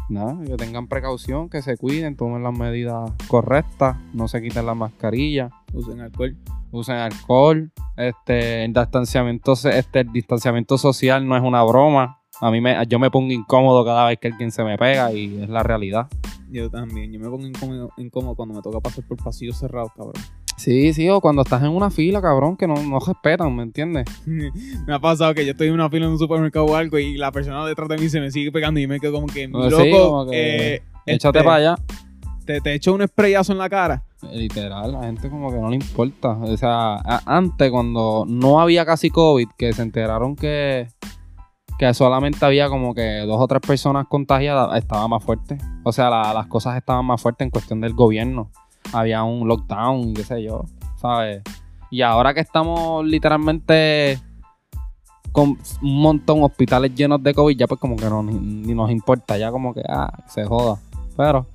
Nada, 0.09 0.39
que 0.47 0.57
tengan 0.57 0.87
precaución, 0.87 1.51
que 1.51 1.63
se 1.63 1.77
cuiden, 1.77 2.15
tomen 2.15 2.45
las 2.45 2.57
medidas 2.57 3.11
correctas, 3.27 3.97
no 4.15 4.29
se 4.29 4.41
quiten 4.41 4.65
la 4.65 4.77
mascarilla, 4.77 5.51
Usen 5.73 6.01
alcohol. 6.01 6.37
usen 6.71 6.97
alcohol, 6.97 7.73
este, 7.97 8.65
el 8.65 8.73
distanciamiento, 8.73 9.55
este, 9.55 10.01
el 10.01 10.13
distanciamiento 10.13 10.79
social 10.79 11.27
no 11.27 11.37
es 11.37 11.43
una 11.43 11.65
broma. 11.65 12.20
A 12.41 12.51
mí 12.51 12.61
me, 12.61 12.77
yo 12.89 12.99
me 12.99 13.11
pongo 13.11 13.33
incómodo 13.33 13.85
cada 13.85 14.07
vez 14.07 14.19
que 14.19 14.29
alguien 14.29 14.51
se 14.51 14.65
me 14.65 14.79
pega 14.79 15.13
y 15.13 15.43
es 15.43 15.49
la 15.49 15.63
realidad. 15.63 16.09
Yo 16.51 16.71
también. 16.71 17.13
Yo 17.13 17.21
me 17.21 17.29
pongo 17.29 17.47
incómodo, 17.47 17.91
incómodo 17.97 18.35
cuando 18.35 18.55
me 18.55 18.63
toca 18.63 18.81
pasar 18.81 19.05
por 19.07 19.23
pasillos 19.23 19.59
cerrados, 19.59 19.91
cabrón. 19.97 20.15
Sí, 20.57 20.93
sí, 20.93 21.09
o 21.09 21.23
cuando 21.23 21.41
estás 21.41 21.63
en 21.63 21.71
una 21.71 21.89
fila, 21.89 22.21
cabrón, 22.21 22.55
que 22.55 22.67
no, 22.67 22.75
no 22.75 22.99
respetan, 22.99 23.57
¿me 23.57 23.63
entiendes? 23.63 24.05
me 24.27 24.93
ha 24.93 24.99
pasado 24.99 25.33
que 25.33 25.47
yo 25.47 25.53
estoy 25.53 25.69
en 25.69 25.73
una 25.73 25.89
fila 25.89 26.05
en 26.05 26.13
un 26.13 26.19
supermercado 26.19 26.67
o 26.67 26.77
algo 26.77 26.99
y 26.99 27.17
la 27.17 27.33
persona 27.33 27.65
detrás 27.65 27.89
de 27.89 27.97
mí 27.97 28.11
se 28.11 28.21
me 28.21 28.31
sigue 28.31 28.53
pegando 28.53 28.79
y 28.79 28.87
me 28.87 29.01
quedo 29.01 29.15
como 29.15 29.27
que, 29.27 29.49
loco, 29.49 29.71
sí, 29.71 29.91
como 29.91 30.27
que, 30.27 30.75
eh, 30.75 30.83
Échate 31.07 31.39
este, 31.39 31.47
para 31.47 31.57
allá. 31.57 31.77
Te, 32.45 32.61
te 32.61 32.75
echo 32.75 32.93
un 32.93 33.07
sprayazo 33.09 33.53
en 33.53 33.59
la 33.59 33.71
cara. 33.71 34.05
Literal, 34.33 34.93
la 34.93 35.05
gente 35.05 35.31
como 35.31 35.51
que 35.51 35.59
no 35.59 35.71
le 35.71 35.77
importa. 35.77 36.33
O 36.33 36.57
sea, 36.59 36.97
antes 37.25 37.71
cuando 37.71 38.27
no 38.29 38.61
había 38.61 38.85
casi 38.85 39.09
COVID, 39.09 39.49
que 39.57 39.73
se 39.73 39.81
enteraron 39.81 40.37
que, 40.37 40.89
que 41.81 41.95
solamente 41.95 42.45
había 42.45 42.69
como 42.69 42.95
que 42.95 43.21
dos 43.21 43.41
o 43.41 43.49
tres 43.49 43.63
personas 43.67 44.07
contagiadas, 44.07 44.77
estaba 44.77 45.09
más 45.09 45.25
fuerte. 45.25 45.57
O 45.83 45.93
sea, 45.93 46.11
la- 46.11 46.35
las 46.35 46.47
cosas 46.47 46.77
estaban 46.77 47.07
más 47.07 47.23
fuertes 47.23 47.47
en 47.47 47.51
cuestión 47.51 47.81
del 47.81 47.95
gobierno. 47.95 48.51
Había 48.93 49.23
un 49.23 49.49
lockdown, 49.49 50.13
qué 50.13 50.23
sé 50.23 50.43
yo, 50.43 50.67
¿sabes? 51.01 51.43
Y 51.91 52.03
ahora 52.03 52.35
que 52.35 52.41
estamos 52.41 53.03
literalmente 53.07 54.19
con 55.33 55.57
un 55.81 56.03
montón 56.03 56.41
de 56.41 56.45
hospitales 56.45 56.95
llenos 56.95 57.23
de 57.23 57.33
COVID, 57.33 57.57
ya 57.57 57.67
pues 57.67 57.81
como 57.81 57.97
que 57.97 58.05
no, 58.11 58.23
ni, 58.23 58.75
nos 58.75 58.91
importa, 58.91 59.39
ya 59.39 59.51
como 59.51 59.73
que, 59.73 59.83
ah, 59.89 60.13
se 60.29 60.45
joda. 60.45 60.79
Pero 61.17 61.47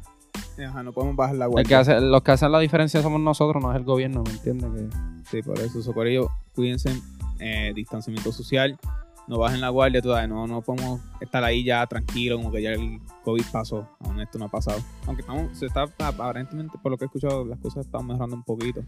Ajá, 0.67 0.81
no 0.81 0.91
podemos 0.91 1.15
bajar 1.15 1.35
la 1.35 1.45
el 1.55 1.67
que 1.67 1.75
hace, 1.75 2.01
los 2.01 2.23
que 2.23 2.31
hacen 2.31 2.51
la 2.51 2.57
diferencia 2.59 2.99
somos 3.03 3.21
nosotros, 3.21 3.61
no 3.61 3.71
es 3.71 3.77
el 3.77 3.83
gobierno, 3.83 4.23
¿me 4.23 4.31
entiendes? 4.31 4.71
Que... 4.71 4.97
Sí, 5.29 5.41
por 5.43 5.59
eso, 5.59 5.83
socorrillo, 5.83 6.31
cuídense, 6.55 6.99
eh, 7.39 7.73
distanciamiento 7.75 8.31
social, 8.31 8.79
no 9.27 9.39
bajen 9.39 9.61
la 9.61 9.69
guardia, 9.69 10.01
tú 10.01 10.09
sabes, 10.09 10.29
no, 10.29 10.47
no 10.47 10.61
podemos 10.61 11.01
estar 11.19 11.43
ahí 11.43 11.63
ya 11.63 11.85
tranquilos, 11.87 12.39
como 12.39 12.51
que 12.51 12.61
ya 12.61 12.71
el 12.71 12.99
COVID 13.23 13.45
pasó, 13.51 13.87
aún 13.99 14.19
esto 14.19 14.37
no 14.37 14.45
ha 14.45 14.49
pasado. 14.49 14.79
Aunque 15.07 15.21
estamos, 15.21 15.57
se 15.57 15.65
está, 15.65 15.87
aparentemente, 15.99 16.77
por 16.81 16.91
lo 16.91 16.97
que 16.97 17.05
he 17.05 17.07
escuchado, 17.07 17.45
las 17.45 17.59
cosas 17.59 17.85
están 17.85 18.05
mejorando 18.05 18.35
un 18.35 18.43
poquito. 18.43 18.83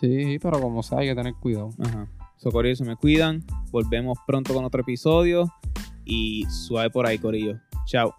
Sí, 0.00 0.38
pero 0.40 0.60
como 0.60 0.82
sea, 0.82 0.98
hay 0.98 1.08
que 1.08 1.14
tener 1.14 1.34
cuidado. 1.34 1.70
Ajá. 1.78 2.08
Socorrillo, 2.36 2.76
se 2.76 2.84
me 2.84 2.96
cuidan, 2.96 3.44
volvemos 3.70 4.18
pronto 4.26 4.54
con 4.54 4.64
otro 4.64 4.82
episodio 4.82 5.52
y 6.04 6.44
suave 6.46 6.90
por 6.90 7.06
ahí, 7.06 7.18
Corillo. 7.18 7.58
Chao. 7.86 8.14